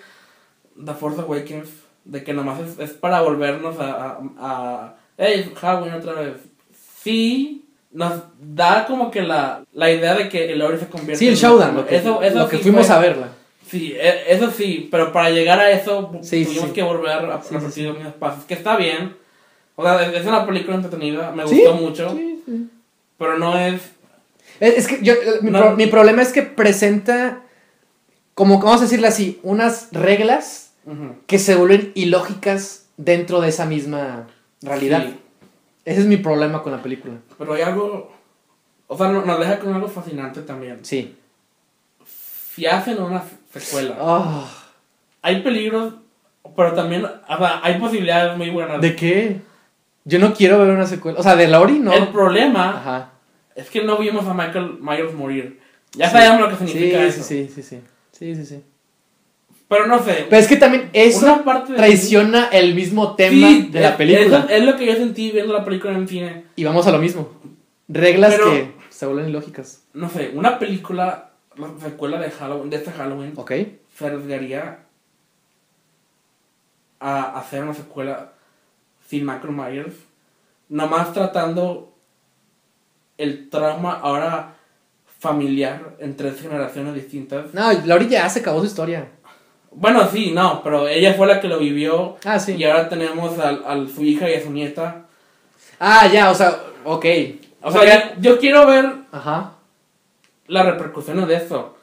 The 0.85 0.95
Force 0.95 1.21
Awakens, 1.21 1.69
de 2.05 2.25
que 2.25 2.33
nomás 2.33 2.59
es, 2.61 2.79
es 2.81 2.91
para 2.93 3.21
volvernos 3.21 3.79
a, 3.79 3.93
a, 3.93 4.19
a 4.41 4.95
hey, 5.19 5.53
Halloween 5.61 5.95
otra 5.95 6.15
vez. 6.15 6.37
Sí, 7.03 7.67
nos 7.93 8.15
da 8.41 8.87
como 8.87 9.11
que 9.11 9.21
la, 9.23 9.63
la 9.75 9.91
idea 9.93 10.15
de 10.15 10.29
que 10.29 10.51
el 10.53 10.63
Ori 10.63 10.79
se 10.79 10.87
convierte 10.89 11.17
Sí, 11.19 11.29
el 11.29 11.37
showdown, 11.37 11.77
lo 11.77 11.87
que, 11.87 11.97
eso, 11.97 12.23
eso 12.23 12.39
lo 12.39 12.49
que 12.49 12.57
sí 12.57 12.63
fuimos 12.65 12.87
fue- 12.87 12.97
a 12.97 12.99
verla. 12.99 13.29
Sí, 13.67 13.93
e- 13.95 14.33
eso 14.33 14.51
sí, 14.51 14.89
pero 14.91 15.13
para 15.13 15.31
llegar 15.31 15.61
a 15.61 15.71
eso 15.71 16.13
Sí, 16.23 16.45
tuvimos 16.47 16.69
sí. 16.69 16.73
que 16.73 16.83
volver 16.83 17.11
a, 17.11 17.17
a 17.17 17.21
repetir 17.39 17.71
sí. 17.71 17.83
los 17.85 17.97
mismos 17.97 18.15
pasos, 18.15 18.45
que 18.45 18.55
está 18.55 18.77
bien. 18.77 19.15
O 19.77 19.83
sea, 19.83 20.03
es 20.13 20.27
una 20.27 20.47
película 20.47 20.77
entretenida, 20.77 21.31
me 21.33 21.47
Sí, 21.49 21.57
gustó 21.57 21.75
mucho, 21.75 22.11
Sí, 22.11 22.43
sí. 22.47 22.69
pero 23.19 23.39
no 23.39 23.59
es 23.59 23.81
Es, 24.61 24.79
es 24.79 24.89
que 24.89 25.03
yo, 25.03 25.15
eh, 25.15 25.39
mi, 25.43 25.51
No. 25.51 25.59
pro- 25.61 25.77
mi 25.77 25.87
problema 25.87 26.23
es 26.23 26.33
que 26.33 26.43
presenta, 26.43 27.41
como 28.35 28.59
vamos 28.61 28.81
a 28.81 28.85
decirle 28.85 29.09
así, 29.09 29.41
unas 29.43 29.89
reglas 29.93 30.73
que 31.27 31.39
se 31.39 31.55
vuelven 31.55 31.93
ilógicas 31.95 32.87
dentro 32.97 33.41
de 33.41 33.49
esa 33.49 33.67
misma 33.67 34.27
realidad. 34.63 35.05
Sí, 35.07 35.19
Ese 35.85 36.01
es 36.01 36.07
mi 36.07 36.17
problema 36.17 36.63
con 36.63 36.73
la 36.73 36.83
película. 36.83 37.15
pero 37.39 37.55
hay 37.55 37.63
algo. 37.63 38.13
O 38.89 38.97
sea, 38.99 39.09
no- 39.09 39.25
nos 39.25 39.39
deja 39.41 39.59
con 39.59 39.73
algo 39.75 39.89
fascinante 39.89 40.43
también. 40.43 40.81
Sí. 40.85 41.17
Si 42.55 42.67
hacen 42.67 43.01
una 43.03 43.23
secuela, 43.55 43.97
Ah, 43.99 44.47
hay 45.23 45.43
peligros, 45.43 45.95
pero 46.55 46.75
también. 46.75 47.05
O 47.05 47.37
sea, 47.39 47.61
hay 47.63 47.79
posibilidades 47.81 48.37
muy 48.37 48.51
buenas. 48.51 48.81
¿De 48.81 48.95
qué? 48.95 49.41
Yo 50.05 50.19
no 50.19 50.35
quiero 50.35 50.59
ver 50.59 50.71
una 50.71 50.87
secuela. 50.87 51.19
O 51.19 51.23
sea, 51.23 51.37
de 51.37 51.49
Lori 51.49 51.79
no. 51.79 51.93
El 51.93 52.09
problema 52.09 52.77
Ajá. 52.79 53.11
es 53.55 53.71
que 53.71 53.83
no 53.85 53.99
vimos 53.99 54.27
a 54.27 54.35
Michael 54.35 54.79
Myers 54.81 55.15
morir. 55.15 55.61
Ya 55.95 56.07
Sí. 56.07 56.13
sabemos 56.17 56.41
lo 56.41 56.49
que 56.49 56.57
significa 56.67 56.99
sí, 56.99 57.05
eso. 57.07 57.23
Sí, 57.23 57.47
sí, 57.55 57.63
sí, 57.63 57.63
sí. 57.63 57.81
Sí, 58.13 58.35
sí, 58.37 58.47
sí. 58.47 58.63
Pero 59.69 59.87
no 59.87 60.03
sé. 60.03 60.27
Pero 60.29 60.37
es 60.41 60.49
que 60.49 60.57
también 60.57 60.91
eso 60.93 61.43
parte 61.45 61.75
traiciona 61.75 62.49
el 62.49 62.75
mismo 62.75 63.15
tema 63.15 63.49
Sí, 63.49 63.69
de 63.71 63.81
la 63.81 63.97
película. 63.97 64.39
eso 64.41 64.49
es 64.49 64.65
lo 64.65 64.77
que 64.77 64.87
yo 64.87 64.95
sentí 64.97 65.31
viendo 65.31 65.53
la 65.53 65.65
película 65.65 65.93
en 65.95 66.07
cine. 66.09 66.45
Y 66.57 66.65
vamos 66.65 66.87
a 66.87 66.93
lo 66.93 66.99
mismo. 66.99 67.29
Reglas 67.89 68.35
Pero- 68.35 68.51
que 68.51 68.73
se 68.91 69.07
vuelven 69.07 69.29
ilógicas. 69.31 69.83
No 69.95 70.09
sé, 70.11 70.31
una 70.35 70.59
película, 70.59 71.31
la 71.57 71.69
secuela 71.83 72.19
de 72.19 72.31
Halloween, 72.31 72.71
de 72.71 72.77
este 72.77 72.91
Halloween, 72.93 73.33
¿Ok? 73.37 73.53
se 73.97 74.07
arriesgaría 74.07 74.79
a 77.01 77.39
hacer 77.39 77.63
una 77.65 77.75
secuela 77.75 78.32
sin 79.13 79.27
Michael 79.27 79.53
Myers, 79.53 79.95
nomás 80.71 81.13
tratando 81.13 81.93
el 83.19 83.51
trauma 83.51 83.93
ahora 84.01 84.55
familiar 85.19 85.97
en 85.99 86.17
tres 86.17 86.41
generaciones 86.41 86.95
distintas. 86.95 87.53
No, 87.53 87.71
Lori 87.85 88.09
ya 88.09 88.27
se 88.31 88.41
acabó 88.41 88.61
su 88.61 88.67
historia. 88.67 89.07
Bueno, 89.71 90.09
sí, 90.11 90.31
no, 90.33 90.63
pero 90.63 90.89
ella 90.89 91.13
fue 91.13 91.27
la 91.27 91.43
que 91.43 91.49
lo 91.49 91.59
vivió 91.59 92.17
Ah, 92.25 92.39
sí. 92.39 92.55
y 92.55 92.65
ahora 92.65 92.89
tenemos 92.89 93.39
a, 93.39 93.51
a 93.51 93.87
su 93.87 94.03
hija 94.03 94.31
y 94.31 94.35
a 94.35 94.43
su 94.43 94.51
nieta. 94.51 95.05
Ah, 95.79 96.07
ya, 96.11 96.31
o 96.31 96.35
sea, 96.35 96.57
ok. 96.85 97.05
O 97.61 97.71
sea, 97.71 97.85
ya- 97.85 98.15
yo 98.19 98.39
quiero 98.39 98.67
ver 98.67 98.95
Ajá. 99.13 99.57
las 100.47 100.65
repercusiones 100.65 101.29
de 101.29 101.35
eso. 101.37 101.77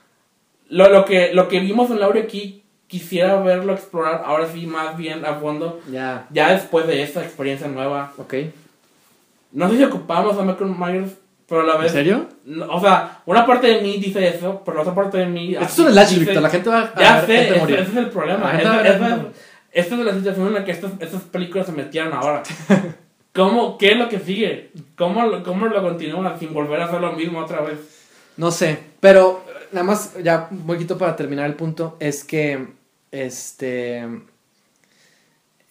Lo, 0.70 0.90
lo, 0.90 1.06
que, 1.06 1.32
lo 1.36 1.48
que 1.48 1.60
vimos 1.60 1.92
en 1.92 2.00
Laura 2.00 2.22
aquí, 2.22 2.64
quisiera 2.90 3.40
verlo 3.40 3.72
explorar 3.74 4.24
ahora 4.26 4.48
sí 4.52 4.66
más 4.68 4.98
bien 4.98 5.24
a 5.24 5.36
fondo, 5.36 5.80
Ya. 5.90 6.26
ya 6.32 6.52
después 6.52 6.86
de 6.88 7.02
esta 7.04 7.24
experiencia 7.24 7.68
nueva. 7.70 8.12
Ok. 8.18 8.34
No 9.54 9.70
sé 9.70 9.78
si 9.78 9.84
ocupamos 9.86 10.38
a 10.38 10.42
Michael 10.44 10.76
Myers, 10.78 11.12
pero 11.48 11.62
a 11.62 11.64
la 11.64 11.76
¿En 11.76 11.82
vez... 11.82 11.92
serio? 11.92 12.28
no, 12.46 12.68
o 12.68 12.82
sea, 12.82 13.22
una 13.26 13.46
parte 13.46 13.68
de 13.68 13.82
mí 13.82 13.98
dice 13.98 14.28
eso, 14.28 14.62
pero 14.66 14.76
la 14.78 14.82
otra 14.82 14.94
parte 14.96 15.18
de 15.20 15.26
mí... 15.28 15.56
Esto 15.56 15.88
es 15.88 15.96
un 15.96 15.96
dice- 15.96 16.20
Víctor. 16.20 16.42
La 16.44 16.50
gente 16.50 16.70
va 16.70 16.92
a 16.96 17.00
Ya 17.00 17.16
ver 17.22 17.26
sé, 17.26 17.50
ese, 17.50 17.60
morir. 17.60 17.80
ese 17.80 17.92
es 17.92 17.98
el 17.98 18.10
problema. 18.10 18.50
A 18.52 18.60
esta 19.72 19.96
es 19.96 20.02
la 20.02 20.14
situación 20.16 20.48
en 20.48 20.54
la 20.56 20.66
que 20.66 20.72
estas, 20.72 20.92
estas 21.00 21.22
películas 21.24 21.68
se 21.68 21.72
metieron 21.72 22.12
ahora. 22.14 22.42
¿Cómo, 23.34 23.78
¿Qué 23.78 23.92
es 23.92 23.98
lo 23.98 24.10
que 24.10 24.20
sigue? 24.20 24.72
¿Cómo, 24.98 25.44
¿Cómo 25.44 25.68
lo 25.68 25.82
continúan 25.82 26.38
sin 26.40 26.54
volver 26.54 26.82
a 26.82 26.86
hacer 26.86 27.00
lo 27.00 27.14
mismo 27.14 27.40
otra 27.40 27.62
vez? 27.62 27.78
No 28.38 28.50
sé, 28.52 28.80
pero 29.00 29.44
nada 29.72 29.86
más, 29.86 30.16
ya 30.24 30.48
un 30.50 30.66
poquito 30.66 30.98
para 30.98 31.16
terminar 31.16 31.46
el 31.46 31.54
punto, 31.54 31.96
es 32.00 32.24
que, 32.24 32.68
este, 33.12 34.00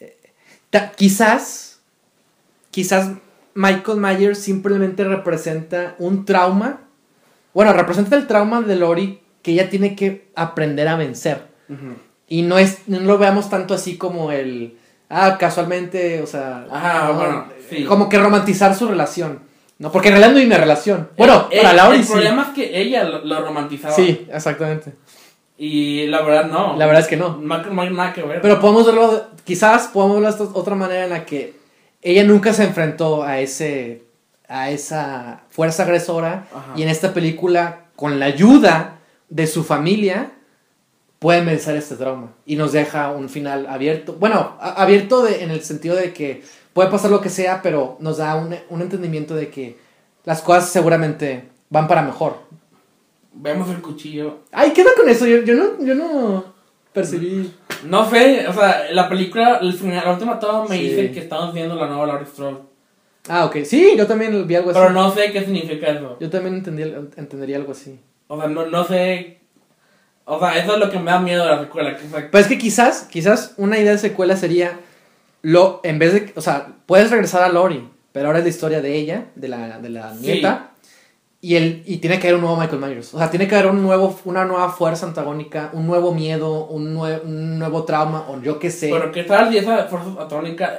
eh, 0.00 0.16
ta- 0.70 0.92
quizás, 0.92 1.80
quizás 2.70 3.10
Michael 3.54 3.98
Myers 3.98 4.38
simplemente 4.38 5.04
representa 5.04 5.94
un 5.98 6.24
trauma, 6.24 6.80
bueno, 7.54 7.72
representa 7.72 8.16
el 8.16 8.26
trauma 8.26 8.60
de 8.62 8.76
Lori 8.76 9.20
que 9.42 9.52
ella 9.52 9.70
tiene 9.70 9.96
que 9.96 10.28
aprender 10.34 10.88
a 10.88 10.96
vencer. 10.96 11.48
Y 12.28 12.42
no, 12.42 12.58
es, 12.58 12.80
no 12.88 13.00
lo 13.00 13.18
veamos 13.18 13.50
tanto 13.50 13.74
así 13.74 13.96
como 13.98 14.32
el, 14.32 14.78
ah, 15.10 15.36
casualmente, 15.38 16.22
o 16.22 16.26
sea, 16.26 16.66
Ajá, 16.70 17.08
no, 17.08 17.14
bueno, 17.14 17.46
sí. 17.68 17.84
como 17.84 18.08
que 18.08 18.18
romantizar 18.18 18.74
su 18.74 18.86
relación. 18.88 19.40
No, 19.78 19.92
porque 19.92 20.08
en 20.08 20.14
realidad 20.14 20.32
no 20.32 20.38
hay 20.40 20.46
una 20.46 20.58
relación. 20.58 21.08
Bueno, 21.16 21.48
El- 21.50 21.60
para 21.62 21.72
Lauri 21.74 21.98
el 21.98 22.04
sí. 22.04 22.12
problema 22.12 22.42
es 22.42 22.48
que 22.48 22.80
ella 22.80 23.04
lo, 23.04 23.24
lo 23.24 23.40
romantizaba. 23.42 23.94
Sí, 23.94 24.26
exactamente. 24.30 24.92
Y 25.58 26.06
la 26.06 26.22
verdad 26.22 26.46
no. 26.50 26.76
La 26.76 26.86
verdad 26.86 27.02
es 27.02 27.08
que 27.08 27.16
no. 27.16 27.36
Michael 27.36 27.72
Myers 27.72 27.92
nada 27.92 28.12
que 28.12 28.22
ver. 28.22 28.40
Pero 28.40 28.60
podemos 28.60 28.86
verlo, 28.86 29.26
quizás 29.44 29.88
podemos 29.88 30.20
verlo 30.22 30.46
de 30.46 30.50
otra 30.58 30.74
manera 30.76 31.04
en 31.04 31.10
la 31.10 31.24
que 31.26 31.54
ella 32.00 32.22
nunca 32.24 32.52
se 32.52 32.62
enfrentó 32.64 33.24
a 33.24 33.40
ese, 33.40 34.04
a 34.48 34.70
esa 34.70 35.42
fuerza 35.50 35.82
agresora 35.82 36.46
Ajá. 36.54 36.72
y 36.76 36.82
en 36.84 36.88
esta 36.88 37.12
película, 37.12 37.80
con 37.96 38.20
la 38.20 38.26
ayuda 38.26 38.98
de 39.28 39.48
su 39.48 39.64
familia, 39.64 40.30
pueden 41.18 41.44
vencer 41.46 41.74
este 41.76 41.96
trauma 41.96 42.28
y 42.46 42.54
nos 42.54 42.70
deja 42.72 43.10
un 43.10 43.28
final 43.28 43.66
abierto. 43.66 44.12
Bueno, 44.12 44.56
abierto 44.60 45.22
de- 45.24 45.42
en 45.42 45.50
el 45.50 45.62
sentido 45.64 45.96
de 45.96 46.12
que 46.12 46.44
puede 46.72 46.88
pasar 46.90 47.10
lo 47.10 47.20
que 47.20 47.30
sea, 47.30 47.60
pero 47.62 47.96
nos 47.98 48.18
da 48.18 48.36
un, 48.36 48.54
un 48.70 48.80
entendimiento 48.82 49.34
de 49.34 49.48
que 49.50 49.76
las 50.24 50.40
cosas 50.40 50.68
seguramente 50.68 51.48
van 51.70 51.88
para 51.88 52.02
mejor. 52.02 52.36
Vemos 53.40 53.68
el 53.70 53.80
cuchillo. 53.80 54.38
Ay, 54.52 54.72
¿qué 54.72 54.82
onda 54.82 54.92
con 54.96 55.08
eso? 55.08 55.26
Yo, 55.26 55.38
yo 55.42 55.54
no, 55.54 55.84
yo 55.84 55.94
no 55.94 56.44
percibí. 56.92 57.50
No 57.84 58.08
sé, 58.10 58.46
o 58.48 58.52
sea, 58.52 58.86
la 58.92 59.08
película, 59.08 59.58
el 59.62 59.72
final, 59.72 60.04
la 60.04 60.12
última 60.12 60.38
toma 60.38 60.64
me 60.68 60.76
Sí. 60.76 60.88
dice 60.88 61.10
que 61.12 61.20
estamos 61.20 61.54
viendo 61.54 61.74
la 61.76 61.86
nueva 61.86 62.06
Laurie 62.06 62.26
Strode. 62.26 62.58
Ah, 63.28 63.44
ok. 63.44 63.58
Sí, 63.64 63.94
yo 63.96 64.06
también 64.06 64.46
vi 64.46 64.54
algo 64.54 64.70
así. 64.70 64.78
Pero 64.80 64.90
no 64.92 65.10
sé 65.14 65.30
qué 65.32 65.40
significa 65.44 65.88
eso. 65.88 66.16
Yo 66.20 66.30
también 66.30 66.54
entendí, 66.56 66.82
entendería 66.82 67.56
algo 67.56 67.72
así. 67.72 67.98
O 68.26 68.38
sea, 68.38 68.48
no, 68.48 68.66
no 68.66 68.84
sé. 68.84 69.38
O 70.24 70.38
sea, 70.38 70.58
eso 70.58 70.74
es 70.74 70.78
lo 70.78 70.90
que 70.90 70.98
me 70.98 71.10
da 71.10 71.20
miedo 71.20 71.44
de 71.44 71.50
la 71.50 71.60
secuela. 71.60 71.96
Que, 71.96 72.04
Pero 72.04 72.38
es 72.38 72.46
que 72.46 72.58
quizás, 72.58 73.04
quizás 73.10 73.54
una 73.56 73.78
idea 73.78 73.92
de 73.92 73.98
secuela 73.98 74.36
sería 74.36 74.78
lo, 75.42 75.80
en 75.84 75.98
vez 75.98 76.12
de, 76.14 76.32
o 76.36 76.40
sea, 76.40 76.68
puedes 76.86 77.10
regresar 77.10 77.42
a 77.42 77.48
Lori, 77.48 77.88
pero 78.12 78.26
ahora 78.26 78.38
es 78.38 78.44
la 78.44 78.50
historia 78.50 78.80
de 78.82 78.94
ella, 78.96 79.26
de 79.36 79.48
la, 79.48 79.78
de 79.78 79.88
la 79.90 80.14
Sí. 80.14 80.42
Y 81.40 81.54
el, 81.56 81.82
y 81.86 81.98
tiene 81.98 82.18
que 82.18 82.26
haber 82.28 82.36
un 82.36 82.40
nuevo 82.42 82.56
Michael 82.60 82.80
Myers. 82.80 83.14
O 83.14 83.18
sea, 83.18 83.30
tiene 83.30 83.46
que 83.46 83.54
haber 83.56 83.70
un 83.70 83.82
nuevo, 83.82 84.18
una 84.24 84.44
nueva 84.44 84.70
fuerza 84.70 85.06
antagónica, 85.06 85.70
un 85.72 85.86
nuevo 85.86 86.12
miedo, 86.12 86.66
un, 86.66 86.94
nue- 86.96 87.20
un 87.22 87.58
nuevo 87.58 87.84
trauma, 87.84 88.26
o 88.28 88.40
yo 88.42 88.58
qué 88.58 88.70
sé. 88.70 88.90
Pero 88.92 89.12
qué 89.12 89.22
tal 89.24 89.50
si 89.50 89.58
esa 89.58 89.84
fuerza 89.86 90.10
atónica. 90.20 90.78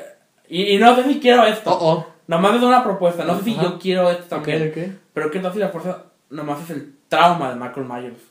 Y, 0.49 0.64
y 0.76 0.78
no 0.78 0.95
sé 0.95 1.03
si 1.05 1.20
quiero 1.20 1.45
esto. 1.45 1.72
Oh, 1.72 1.91
oh. 1.93 2.07
Nomás 2.28 2.55
es 2.57 2.62
una 2.64 2.84
propuesta. 2.84 3.24
No 3.24 3.38
sé 3.38 3.43
si 3.45 3.53
Ajá. 3.53 3.64
yo 3.64 3.80
quiero 3.80 4.10
esto 4.12 4.26
también. 4.28 4.99
Pero 5.14 5.32
qué 5.32 5.39
tal 5.39 5.53
si 5.53 5.60
la 5.60 5.70
fuerza 5.70 6.03
nomás 6.30 6.62
es 6.64 6.70
el 6.72 6.93
trauma 7.07 7.49
de 7.49 7.55
Michael 7.55 7.86
Myers. 7.88 8.22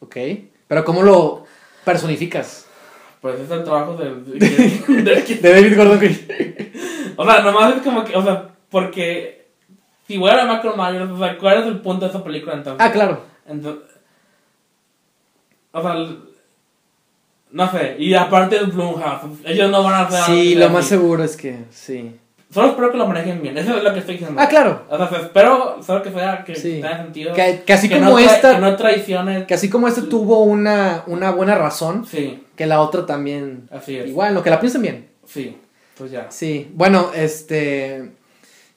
Ok. 0.00 0.16
Pero 0.68 0.84
¿cómo 0.84 1.02
lo 1.02 1.44
personificas? 1.84 2.66
Pues 3.20 3.38
es 3.40 3.50
el 3.50 3.64
trabajo 3.64 3.94
del. 3.96 4.24
del- 4.38 5.04
del 5.04 5.24
que- 5.24 5.36
De 5.36 5.52
David 5.52 5.76
Gordon 5.76 5.98
Green. 5.98 6.72
o 7.16 7.24
sea, 7.24 7.40
nomás 7.42 7.76
es 7.76 7.82
como 7.82 8.04
que. 8.04 8.16
O 8.16 8.22
sea, 8.22 8.50
porque. 8.70 9.41
Si 10.12 10.18
voy 10.18 10.28
a 10.30 10.42
a 10.42 10.44
Michael 10.44 10.74
Myers, 10.76 11.10
o 11.10 11.18
sea, 11.18 11.38
¿cuál 11.38 11.60
es 11.62 11.66
el 11.68 11.80
punto 11.80 12.04
de 12.04 12.10
esa 12.10 12.22
película 12.22 12.52
entonces? 12.52 12.86
Ah, 12.86 12.92
claro. 12.92 13.22
Entonces, 13.48 13.82
o 15.72 15.80
sea, 15.80 15.94
no 17.50 17.70
sé, 17.70 17.96
y 17.98 18.12
aparte 18.12 18.58
de 18.58 18.64
Blumhouse, 18.66 19.38
ellos 19.46 19.70
no 19.70 19.82
van 19.82 19.94
a 19.94 20.00
hacer 20.02 20.20
Sí, 20.36 20.54
lo 20.54 20.66
así. 20.66 20.74
más 20.74 20.84
seguro 20.86 21.24
es 21.24 21.34
que 21.34 21.60
sí. 21.70 22.14
Solo 22.50 22.68
espero 22.68 22.92
que 22.92 22.98
lo 22.98 23.06
manejen 23.06 23.40
bien, 23.40 23.56
eso 23.56 23.74
es 23.78 23.82
lo 23.82 23.90
que 23.94 24.00
estoy 24.00 24.16
diciendo. 24.16 24.38
Ah, 24.38 24.48
claro. 24.48 24.82
O 24.90 24.98
sea, 24.98 25.18
espero 25.20 25.82
solo 25.82 26.02
que 26.02 26.10
sea, 26.10 26.44
que 26.44 26.54
Sí. 26.56 26.72
tenga 26.82 26.98
sentido. 26.98 27.32
Que, 27.32 27.62
que 27.64 27.72
así 27.72 27.88
que 27.88 27.94
como 27.94 28.10
no 28.10 28.18
esta, 28.18 28.56
Que 28.56 28.60
no 28.60 28.76
traicione. 28.76 29.46
que 29.46 29.54
así 29.54 29.70
como 29.70 29.88
esta 29.88 30.02
tuvo 30.02 30.42
una, 30.42 31.04
una 31.06 31.30
buena 31.30 31.54
razón, 31.54 32.04
Sí, 32.04 32.44
que 32.54 32.66
la 32.66 32.82
otra 32.82 33.06
también. 33.06 33.66
así 33.72 33.96
es. 33.96 34.08
Igual, 34.08 34.34
lo 34.34 34.42
que 34.42 34.50
la 34.50 34.60
piensen 34.60 34.82
bien. 34.82 35.08
Sí, 35.26 35.56
pues 35.96 36.10
ya. 36.10 36.30
Sí, 36.30 36.70
bueno, 36.74 37.10
este. 37.14 38.12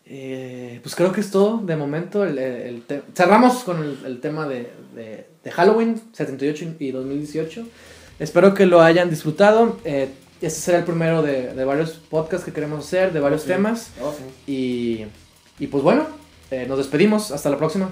Eh, 0.08 0.80
pues 0.84 0.96
creo 0.96 1.12
que 1.12 1.22
es 1.22 1.32
todo 1.32 1.58
de 1.58 1.76
momento. 1.76 2.24
El, 2.26 2.38
el 2.38 2.84
Cerramos 3.16 3.64
con 3.64 3.84
el, 3.84 3.98
el 4.06 4.20
tema 4.20 4.48
de, 4.48 4.70
de- 4.96 5.28
de 5.44 5.52
Halloween 5.52 6.02
78 6.14 6.76
y 6.80 6.92
2018. 6.92 7.68
Espero 8.20 8.54
que 8.54 8.66
lo 8.66 8.82
hayan 8.82 9.10
disfrutado. 9.10 9.78
Eh, 9.86 10.10
este 10.42 10.60
será 10.60 10.80
el 10.80 10.84
primero 10.86 11.22
de, 11.22 11.54
de 11.54 11.66
varios 11.66 11.92
podcasts 11.92 12.46
que 12.46 12.52
queremos 12.54 12.86
hacer, 12.86 13.14
de 13.14 13.20
varios 13.20 13.42
Sí. 13.44 13.48
temas. 13.50 13.92
Oh, 14.02 14.14
sí. 14.14 14.52
Y, 14.52 15.64
y 15.64 15.68
pues 15.68 15.84
bueno, 15.84 16.08
eh, 16.52 16.66
nos 16.68 16.78
despedimos. 16.78 17.32
Hasta 17.32 17.50
la 17.50 17.58
próxima. 17.58 17.90